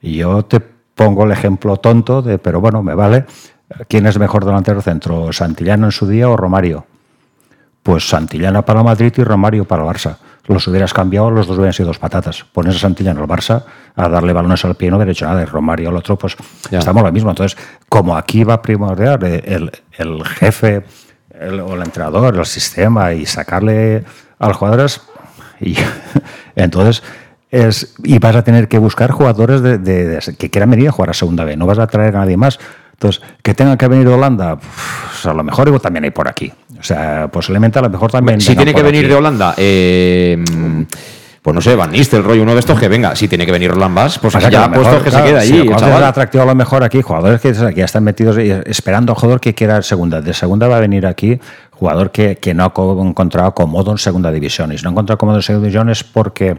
Y 0.00 0.16
yo 0.16 0.42
te 0.46 0.60
pongo 0.60 1.24
el 1.24 1.32
ejemplo 1.32 1.76
tonto 1.76 2.22
de, 2.22 2.38
pero 2.38 2.62
bueno, 2.62 2.82
me 2.82 2.94
vale. 2.94 3.26
¿Quién 3.86 4.06
es 4.06 4.18
mejor 4.18 4.46
delantero 4.46 4.80
centro? 4.80 5.34
¿Santillano 5.34 5.86
en 5.86 5.92
su 5.92 6.06
día 6.06 6.30
o 6.30 6.36
Romario? 6.38 6.86
Pues 7.82 8.08
Santillana 8.08 8.62
para 8.62 8.82
Madrid 8.82 9.12
y 9.18 9.22
Romario 9.22 9.66
para 9.66 9.84
Barça. 9.84 10.16
Los 10.46 10.66
hubieras 10.68 10.92
cambiado, 10.92 11.30
los 11.30 11.46
dos 11.46 11.56
hubieran 11.56 11.72
sido 11.72 11.86
dos 11.88 11.98
patatas. 11.98 12.44
Pones 12.52 12.76
a 12.76 12.78
Santillana 12.78 13.20
al 13.20 13.26
Barça 13.26 13.64
a 13.96 14.08
darle 14.08 14.32
balones 14.34 14.62
al 14.64 14.74
pie, 14.74 14.90
no 14.90 14.96
hubiera 14.96 15.12
hecho 15.12 15.24
nada. 15.26 15.42
Y 15.42 15.46
Romario 15.46 15.88
al 15.88 15.96
otro, 15.96 16.16
pues 16.18 16.36
estamos 16.80 17.02
lo 17.02 17.10
mismo. 17.12 17.30
Entonces, 17.30 17.56
como 17.88 18.16
aquí 18.16 18.44
va 18.44 18.54
a 18.54 18.62
primordial 18.62 19.22
el, 19.24 19.72
el 19.92 20.24
jefe 20.24 20.84
el- 21.40 21.60
o 21.60 21.74
el 21.74 21.82
entrenador, 21.82 22.36
el 22.36 22.44
sistema 22.46 23.12
y 23.14 23.24
sacarle 23.26 24.04
a 24.38 24.48
los 24.48 24.56
jugadores, 24.56 25.00
y 25.60 25.76
entonces 26.56 27.02
es, 27.50 27.94
y 28.02 28.18
vas 28.18 28.36
a 28.36 28.42
tener 28.44 28.68
que 28.68 28.78
buscar 28.78 29.10
jugadores 29.12 29.62
de, 29.62 29.78
de- 29.78 30.08
de- 30.08 30.36
que 30.36 30.50
quieran 30.50 30.70
venir 30.70 30.88
a 30.88 30.92
jugar 30.92 31.10
a 31.10 31.14
segunda 31.14 31.44
B. 31.44 31.56
No 31.56 31.66
vas 31.66 31.78
a 31.78 31.86
traer 31.86 32.16
a 32.16 32.20
nadie 32.20 32.36
más. 32.36 32.58
Entonces, 32.94 33.22
que 33.42 33.54
tengan 33.54 33.76
que 33.76 33.86
venir 33.88 34.08
de 34.08 34.14
Holanda, 34.14 34.56
pues, 34.56 35.26
a 35.26 35.34
lo 35.34 35.44
mejor 35.44 35.78
también 35.80 36.04
hay 36.04 36.10
por 36.10 36.28
aquí. 36.28 36.50
O 36.78 36.82
sea, 36.82 37.28
posiblemente 37.28 37.78
a 37.78 37.82
lo 37.82 37.90
mejor 37.90 38.10
también. 38.10 38.40
Si 38.40 38.56
tiene 38.56 38.72
que 38.74 38.82
venir 38.82 39.04
aquí. 39.04 39.08
de 39.08 39.14
Holanda, 39.14 39.54
eh, 39.56 40.42
pues 41.44 41.54
no 41.54 41.60
sé, 41.60 41.76
Van 41.76 41.92
Nistelrooy, 41.92 42.38
uno 42.38 42.54
de 42.54 42.60
estos 42.60 42.80
que 42.80 42.88
venga. 42.88 43.14
Si 43.14 43.28
tiene 43.28 43.44
que 43.44 43.52
venir 43.52 43.70
Roland 43.70 43.94
Bass, 43.94 44.18
pues 44.18 44.32
ya 44.32 44.64
a 44.64 44.72
puestos 44.72 44.94
mejor, 44.94 45.04
que 45.04 45.10
claro, 45.10 45.26
se 45.26 45.30
quede 45.30 45.40
si 45.42 45.52
allí, 45.52 45.68
el 45.68 45.92
el 45.92 46.04
atractivo 46.04 46.42
a 46.42 46.46
lo 46.46 46.54
mejor 46.54 46.82
aquí, 46.82 47.02
jugadores 47.02 47.38
que, 47.42 47.52
ya 47.52 47.84
están 47.84 48.02
metidos 48.02 48.38
esperando 48.38 49.12
al 49.12 49.18
jugador 49.18 49.42
que 49.42 49.54
quiera 49.54 49.82
segunda. 49.82 50.22
De 50.22 50.32
segunda 50.32 50.68
va 50.68 50.78
a 50.78 50.80
venir 50.80 51.06
aquí 51.06 51.38
jugador 51.84 52.10
que, 52.10 52.36
que 52.36 52.54
no 52.54 52.64
ha 52.64 52.72
co- 52.72 52.98
encontrado 53.02 53.52
cómodo 53.54 53.92
en 53.92 53.98
segunda 53.98 54.30
división. 54.32 54.72
Y 54.72 54.78
si 54.78 54.84
no 54.84 54.88
ha 54.88 54.92
encontrado 54.92 55.18
cómodo 55.18 55.36
en 55.36 55.42
segunda 55.42 55.66
división 55.66 55.90
es 55.90 56.02
porque, 56.02 56.56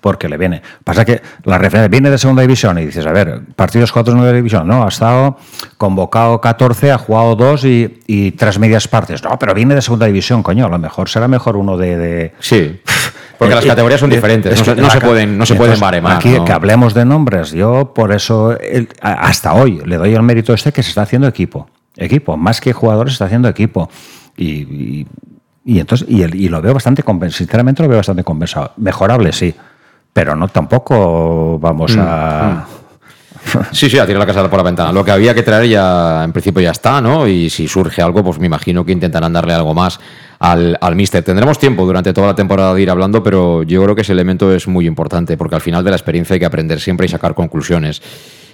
porque 0.00 0.28
le 0.28 0.36
viene. 0.36 0.62
Pasa 0.82 1.04
que 1.04 1.22
la 1.44 1.58
referencia 1.58 1.86
viene 1.88 2.10
de 2.10 2.18
segunda 2.18 2.42
división 2.42 2.76
y 2.80 2.86
dices, 2.86 3.06
a 3.06 3.12
ver, 3.12 3.42
partidos 3.54 3.92
cuatro 3.92 4.12
en 4.12 4.18
segunda 4.18 4.34
división. 4.36 4.66
No, 4.66 4.84
ha 4.84 4.88
estado 4.88 5.36
convocado 5.78 6.40
14, 6.40 6.90
ha 6.90 6.98
jugado 6.98 7.36
dos 7.36 7.64
y, 7.64 8.00
y 8.08 8.32
tres 8.32 8.58
medias 8.58 8.88
partes. 8.88 9.22
No, 9.22 9.38
pero 9.38 9.54
viene 9.54 9.76
de 9.76 9.82
segunda 9.82 10.06
división, 10.06 10.42
coño. 10.42 10.66
A 10.66 10.68
lo 10.68 10.78
mejor 10.80 11.08
será 11.08 11.28
mejor 11.28 11.56
uno 11.56 11.76
de. 11.76 11.96
de... 11.96 12.34
Sí. 12.40 12.80
Porque 13.38 13.54
las 13.54 13.64
categorías 13.72 14.00
son 14.00 14.10
diferentes, 14.10 14.58
no 14.58 14.64
se- 14.64 14.74
no 14.74 14.90
se 14.90 15.00
pueden- 15.00 15.38
no 15.38 15.46
se 15.46 15.54
pueden 15.54 15.78
baremar, 15.78 16.16
Aquí 16.16 16.30
¿no? 16.30 16.44
que 16.44 16.52
hablemos 16.52 16.94
de 16.94 17.04
nombres, 17.04 17.52
yo 17.52 17.92
por 17.94 18.12
eso 18.12 18.58
el- 18.58 18.88
hasta 19.00 19.54
hoy 19.54 19.80
le 19.86 19.96
doy 19.98 20.14
el 20.14 20.22
mérito 20.22 20.52
este 20.52 20.72
que 20.72 20.82
se 20.82 20.88
está 20.88 21.02
haciendo 21.02 21.28
equipo. 21.28 21.68
Equipo, 21.96 22.36
más 22.36 22.60
que 22.60 22.72
jugadores, 22.72 23.12
se 23.12 23.14
está 23.14 23.26
haciendo 23.26 23.48
equipo. 23.48 23.88
Y, 24.36 24.46
y- 24.50 25.06
y 25.66 25.80
entonces 25.80 26.06
y, 26.10 26.22
el- 26.22 26.34
y 26.34 26.48
lo 26.48 26.60
veo 26.60 26.74
bastante 26.74 27.02
sinceramente 27.32 27.82
lo 27.82 27.88
veo 27.88 27.98
bastante 27.98 28.22
compensado. 28.24 28.72
Mejorable, 28.76 29.32
sí, 29.32 29.54
pero 30.12 30.36
no 30.36 30.48
tampoco 30.48 31.58
vamos 31.58 31.96
Mm, 31.96 32.00
a. 32.00 32.66
Sí, 33.72 33.90
sí, 33.90 33.98
a 33.98 34.06
tirar 34.06 34.20
la 34.20 34.26
casa 34.26 34.48
por 34.48 34.58
la 34.58 34.64
ventana. 34.64 34.92
Lo 34.92 35.04
que 35.04 35.10
había 35.10 35.34
que 35.34 35.42
traer 35.42 35.68
ya, 35.68 36.24
en 36.24 36.32
principio 36.32 36.62
ya 36.62 36.70
está, 36.70 37.00
¿no? 37.00 37.26
Y 37.26 37.50
si 37.50 37.68
surge 37.68 38.02
algo, 38.02 38.22
pues 38.24 38.38
me 38.38 38.46
imagino 38.46 38.84
que 38.84 38.92
intentarán 38.92 39.32
darle 39.32 39.52
algo 39.52 39.74
más 39.74 40.00
al, 40.38 40.76
al 40.80 40.96
Mister. 40.96 41.22
Tendremos 41.22 41.58
tiempo 41.58 41.84
durante 41.84 42.12
toda 42.12 42.28
la 42.28 42.34
temporada 42.34 42.74
de 42.74 42.82
ir 42.82 42.90
hablando, 42.90 43.22
pero 43.22 43.62
yo 43.62 43.82
creo 43.82 43.94
que 43.94 44.02
ese 44.02 44.12
elemento 44.12 44.52
es 44.52 44.66
muy 44.68 44.86
importante, 44.86 45.36
porque 45.36 45.56
al 45.56 45.60
final 45.60 45.84
de 45.84 45.90
la 45.90 45.96
experiencia 45.96 46.34
hay 46.34 46.40
que 46.40 46.46
aprender 46.46 46.80
siempre 46.80 47.06
y 47.06 47.08
sacar 47.08 47.34
conclusiones. 47.34 48.02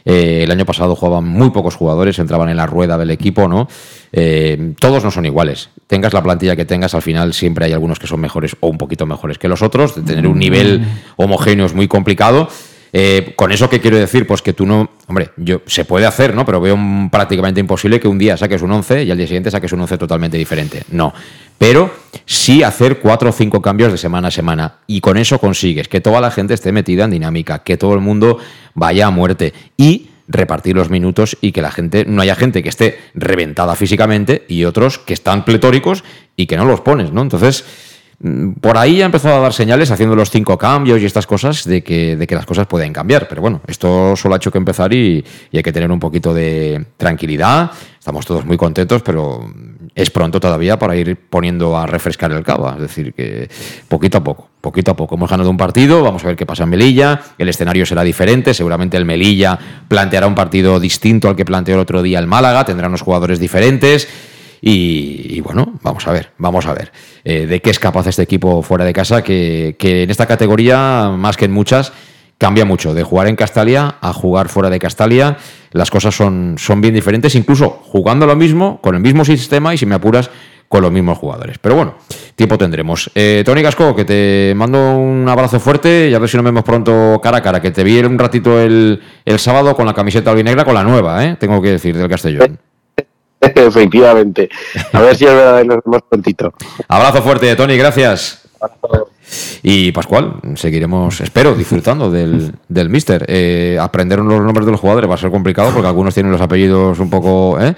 Eh, 0.05 0.45
el 0.45 0.51
año 0.51 0.65
pasado 0.65 0.97
jugaban 0.97 1.27
muy 1.29 1.51
pocos 1.51 1.77
jugadores, 1.77 2.19
entraban 2.19 2.49
en 2.49 2.57
la 2.57 2.67
rueda 2.67 2.97
del 2.97 3.11
equipo, 3.11 3.49
¿no? 3.49 3.69
Eh, 4.13 4.75
todos 4.79 5.05
no 5.05 5.11
son 5.11 5.27
iguales. 5.27 5.71
Tengas 5.87 6.13
la 6.13 6.23
plantilla 6.23 6.57
que 6.57 6.65
tengas, 6.65 6.95
al 6.95 7.03
final 7.03 7.35
siempre 7.35 7.67
hay 7.67 7.73
algunos 7.73 7.99
que 7.99 8.07
son 8.07 8.21
mejores 8.21 8.57
o 8.61 8.69
un 8.69 8.79
poquito 8.79 9.07
mejores 9.07 9.39
que 9.39 9.49
los 9.49 9.63
otros. 9.63 9.95
De 9.95 10.03
tener 10.03 10.27
un 10.27 10.39
nivel 10.39 10.85
homogéneo 11.17 11.67
es 11.67 11.75
muy 11.75 11.89
complicado. 11.89 12.49
Eh, 12.93 13.35
¿Con 13.37 13.53
eso 13.53 13.71
qué 13.71 13.81
quiero 13.81 13.97
decir? 13.97 14.27
Pues 14.27 14.43
que 14.43 14.53
tú 14.53 14.67
no. 14.67 14.91
Hombre, 15.07 15.31
yo 15.37 15.63
se 15.67 15.85
puede 15.85 16.07
hacer, 16.07 16.35
¿no? 16.35 16.45
Pero 16.45 16.61
veo 16.61 16.75
un- 16.75 17.09
prácticamente 17.11 17.61
imposible 17.61 18.01
que 18.01 18.09
un 18.09 18.19
día 18.19 18.37
saques 18.37 18.63
un 18.63 18.73
11 18.73 19.05
y 19.05 19.11
al 19.11 19.17
día 19.17 19.27
siguiente 19.27 19.51
saques 19.51 19.73
un 19.73 19.81
11 19.81 19.97
totalmente 19.99 20.37
diferente. 20.37 20.83
No. 20.91 21.13
Pero 21.59 21.93
sí 22.25 22.63
hacer 22.63 22.99
cuatro 22.99 23.31
o 23.31 23.33
cinco 23.33 23.61
cambios 23.63 23.93
de 23.93 23.99
semana 23.99 24.29
a 24.29 24.31
semana. 24.31 24.79
Y 24.87 25.01
con 25.01 25.17
eso 25.19 25.39
consigues 25.39 25.89
que 25.89 26.01
toda 26.01 26.21
la 26.21 26.31
gente 26.31 26.55
esté 26.55 26.73
metida 26.73 27.05
en 27.05 27.11
dinámica, 27.11 27.61
que 27.61 27.77
todo 27.77 27.95
el 27.95 28.01
mundo 28.01 28.39
vaya 28.75 29.07
a 29.07 29.11
muerte. 29.11 29.53
Y 29.77 30.09
repartir 30.27 30.77
los 30.77 30.91
minutos 30.91 31.37
y 31.41 31.51
que 31.53 31.61
la 31.61 31.73
gente, 31.73 32.05
no 32.07 32.23
haya 32.23 32.37
gente 32.37 32.63
que 32.63 32.69
esté 32.69 32.99
reventada 33.15 33.75
físicamente 33.75 34.45
y 34.49 34.65
otros 34.65 34.99
que 34.99 35.13
están 35.13 35.45
pletóricos 35.45 36.05
y 36.37 36.47
que 36.47 36.57
no 36.57 36.65
los 36.65 36.81
pones, 36.83 37.13
¿no? 37.13 37.21
Entonces, 37.23 37.65
Por 38.61 38.77
ahí 38.77 39.01
ha 39.01 39.07
empezado 39.07 39.37
a 39.37 39.41
dar 39.41 39.55
señales 39.55 39.91
haciendo 39.91 40.15
los 40.15 40.29
cinco 40.29 40.59
cambios 40.59 41.01
y 41.01 41.07
estas 41.07 41.27
cosas 41.27 41.65
de 41.65 41.83
que, 41.83 42.17
de 42.17 42.27
que 42.27 42.35
las 42.35 42.45
cosas 42.45 42.67
pueden 42.67 42.93
cambiar. 42.93 43.27
Pero 43.29 43.41
bueno, 43.41 43.63
esto 43.67 44.15
solo 44.15 44.35
ha 44.35 44.37
hecho 44.37 44.53
que 44.53 44.59
empezar 44.59 44.93
y, 44.93 45.25
y 45.51 45.57
hay 45.57 45.63
que 45.63 45.73
tener 45.73 45.91
un 45.91 45.99
poquito 45.99 46.35
de 46.35 46.85
tranquilidad. 46.99 47.71
Estamos 47.99 48.27
todos 48.27 48.45
muy 48.45 48.59
contentos, 48.59 49.01
pero 49.01 49.51
es 49.95 50.11
pronto 50.11 50.39
todavía 50.39 50.79
para 50.79 50.97
ir 50.97 51.17
poniendo 51.17 51.79
a 51.79 51.87
refrescar 51.87 52.31
el 52.33 52.43
cava. 52.43 52.75
Es 52.75 52.83
decir, 52.83 53.15
que 53.15 53.49
poquito 53.89 54.19
a 54.19 54.25
poco, 54.25 54.51
poquito 54.61 54.91
a 54.91 54.97
poco. 54.97 55.15
Hemos 55.15 55.31
ganado 55.31 55.49
un 55.49 55.57
partido, 55.57 56.03
vamos 56.03 56.23
a 56.23 56.27
ver 56.27 56.37
qué 56.37 56.45
pasa 56.45 56.65
en 56.65 56.69
Melilla. 56.69 57.23
El 57.39 57.49
escenario 57.49 57.87
será 57.87 58.03
diferente. 58.03 58.53
Seguramente 58.53 58.99
el 58.99 59.07
Melilla 59.07 59.59
planteará 59.89 60.27
un 60.27 60.35
partido 60.35 60.79
distinto 60.79 61.31
al 61.31 61.37
que 61.37 61.47
planteó 61.47 61.77
el 61.77 61.81
otro 61.81 62.03
día 62.03 62.19
el 62.19 62.27
Málaga. 62.27 62.67
Tendrá 62.67 62.89
unos 62.89 63.01
jugadores 63.01 63.39
diferentes. 63.39 64.07
Y, 64.63 65.41
bueno, 65.41 65.75
vamos 65.83 66.07
a 66.07 66.13
ver, 66.13 66.33
vamos 66.39 66.67
a 66.67 66.75
ver 66.75 66.93
eh, 67.25 67.47
de 67.47 67.61
qué 67.61 67.71
es 67.71 67.79
capaz 67.79 68.07
este 68.07 68.23
equipo 68.23 68.63
fuera 68.63 68.85
de 68.85 68.93
casa, 68.93 69.23
que, 69.23 69.77
que 69.79 70.03
en 70.03 70.11
esta 70.11 70.27
categoría, 70.27 71.11
más 71.17 71.37
que 71.37 71.47
en 71.47 71.53
muchas, 71.53 71.93
cambia 72.41 72.65
mucho. 72.65 72.95
De 72.95 73.03
jugar 73.03 73.29
en 73.29 73.37
Castalia 73.37 73.97
a 74.01 74.13
jugar 74.13 74.49
fuera 74.49 74.71
de 74.71 74.79
Castalia, 74.79 75.37
las 75.73 75.91
cosas 75.91 76.17
son, 76.17 76.57
son 76.59 76.81
bien 76.81 76.95
diferentes, 76.95 77.35
incluso 77.35 77.69
jugando 77.85 78.27
lo 78.27 78.35
mismo, 78.35 78.81
con 78.81 78.95
el 78.95 79.01
mismo 79.01 79.25
sistema 79.25 79.75
y 79.75 79.79
si 79.79 79.87
me 79.87 79.95
apuras, 79.95 80.31
con 80.67 80.83
los 80.83 80.93
mismos 80.93 81.19
jugadores. 81.19 81.59
Pero 81.59 81.75
bueno, 81.75 81.97
tiempo 82.37 82.57
tendremos. 82.57 83.11
Eh, 83.15 83.43
Tony 83.45 83.61
Gasco, 83.61 83.95
que 83.95 84.05
te 84.05 84.55
mando 84.57 84.97
un 84.97 85.29
abrazo 85.29 85.59
fuerte 85.59 86.09
y 86.09 86.15
a 86.15 86.19
ver 86.19 86.29
si 86.29 86.37
nos 86.37 86.45
vemos 86.45 86.63
pronto 86.65 87.21
cara 87.23 87.39
a 87.39 87.43
cara, 87.43 87.61
que 87.61 87.73
te 87.73 87.85
vi 87.85 87.99
un 87.99 88.19
ratito 88.19 88.59
el, 88.61 89.03
el 89.25 89.39
sábado 89.39 89.75
con 89.75 89.85
la 89.85 89.95
camiseta 89.95 90.31
albinegra, 90.31 90.65
con 90.65 90.75
la 90.75 90.85
nueva, 90.85 91.25
¿eh? 91.25 91.37
tengo 91.39 91.61
que 91.61 91.73
decir, 91.73 91.97
del 91.97 92.09
Castellón. 92.09 92.59
Efectivamente. 93.55 94.49
A 94.93 95.01
ver 95.01 95.17
si 95.17 95.25
es 95.25 95.33
verdad 95.33 95.65
nos 95.65 95.79
vemos 95.85 96.03
prontito. 96.09 96.53
Abrazo 96.89 97.23
fuerte, 97.23 97.55
Tony, 97.57 97.77
gracias. 97.77 98.49
Y 99.63 99.93
Pascual, 99.93 100.35
seguiremos, 100.57 101.21
espero, 101.21 101.55
disfrutando 101.55 102.11
del, 102.11 102.53
del 102.69 102.89
Mister. 102.91 103.25
Eh, 103.29 103.79
aprender 103.81 104.19
los 104.19 104.43
nombres 104.43 104.67
de 104.67 104.73
los 104.73 104.81
jugadores 104.81 105.09
va 105.09 105.15
a 105.15 105.19
ser 105.19 105.31
complicado 105.31 105.71
porque 105.73 105.87
algunos 105.87 106.15
tienen 106.15 106.33
los 106.33 106.41
apellidos 106.41 106.99
un 106.99 107.11
poco. 107.11 107.59
¿eh? 107.61 107.75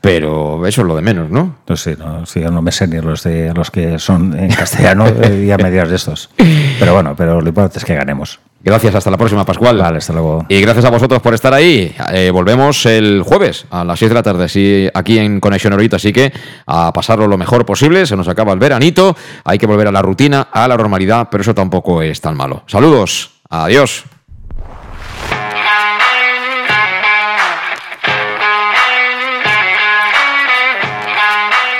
Pero 0.00 0.66
eso 0.66 0.82
es 0.82 0.86
lo 0.86 0.96
de 0.96 1.02
menos, 1.02 1.30
¿no? 1.30 1.56
No 1.66 1.76
sé, 1.76 1.96
no, 1.96 2.26
sí, 2.26 2.40
yo 2.40 2.50
no 2.50 2.60
me 2.60 2.72
sé 2.72 2.86
ni 2.86 3.00
los 3.00 3.22
de 3.22 3.54
los 3.54 3.70
que 3.70 3.98
son 3.98 4.38
en 4.38 4.50
castellano 4.52 5.06
eh, 5.06 5.44
y 5.46 5.50
a 5.50 5.56
medias 5.56 5.88
de 5.88 5.96
estos. 5.96 6.30
Pero 6.78 6.92
bueno, 6.92 7.14
pero 7.16 7.40
lo 7.40 7.48
importante 7.48 7.78
es 7.78 7.84
que 7.84 7.94
ganemos. 7.94 8.38
Gracias, 8.64 8.94
hasta 8.94 9.10
la 9.10 9.18
próxima, 9.18 9.44
Pascual. 9.44 9.76
Vale, 9.76 9.98
hasta 9.98 10.14
luego. 10.14 10.46
Y 10.48 10.58
gracias 10.62 10.86
a 10.86 10.90
vosotros 10.90 11.20
por 11.20 11.34
estar 11.34 11.52
ahí. 11.52 11.94
Eh, 12.10 12.30
volvemos 12.30 12.86
el 12.86 13.22
jueves 13.22 13.66
a 13.70 13.84
las 13.84 13.98
6 13.98 14.08
de 14.08 14.14
la 14.14 14.22
tarde, 14.22 14.44
así, 14.44 14.88
aquí 14.94 15.18
en 15.18 15.38
Conexión 15.38 15.74
Orito. 15.74 15.96
Así 15.96 16.14
que 16.14 16.32
a 16.66 16.90
pasarlo 16.90 17.26
lo 17.26 17.36
mejor 17.36 17.66
posible. 17.66 18.06
Se 18.06 18.16
nos 18.16 18.26
acaba 18.26 18.54
el 18.54 18.58
veranito. 18.58 19.14
Hay 19.44 19.58
que 19.58 19.66
volver 19.66 19.88
a 19.88 19.92
la 19.92 20.00
rutina, 20.00 20.48
a 20.50 20.66
la 20.66 20.78
normalidad, 20.78 21.28
pero 21.30 21.42
eso 21.42 21.54
tampoco 21.54 22.00
es 22.00 22.22
tan 22.22 22.38
malo. 22.38 22.62
Saludos. 22.66 23.32
Adiós. 23.50 24.06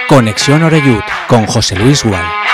Conexión 0.07 0.63
Oreyud 0.63 1.01
con 1.29 1.47
José 1.47 1.77
Luis 1.77 2.05
Gual. 2.05 2.45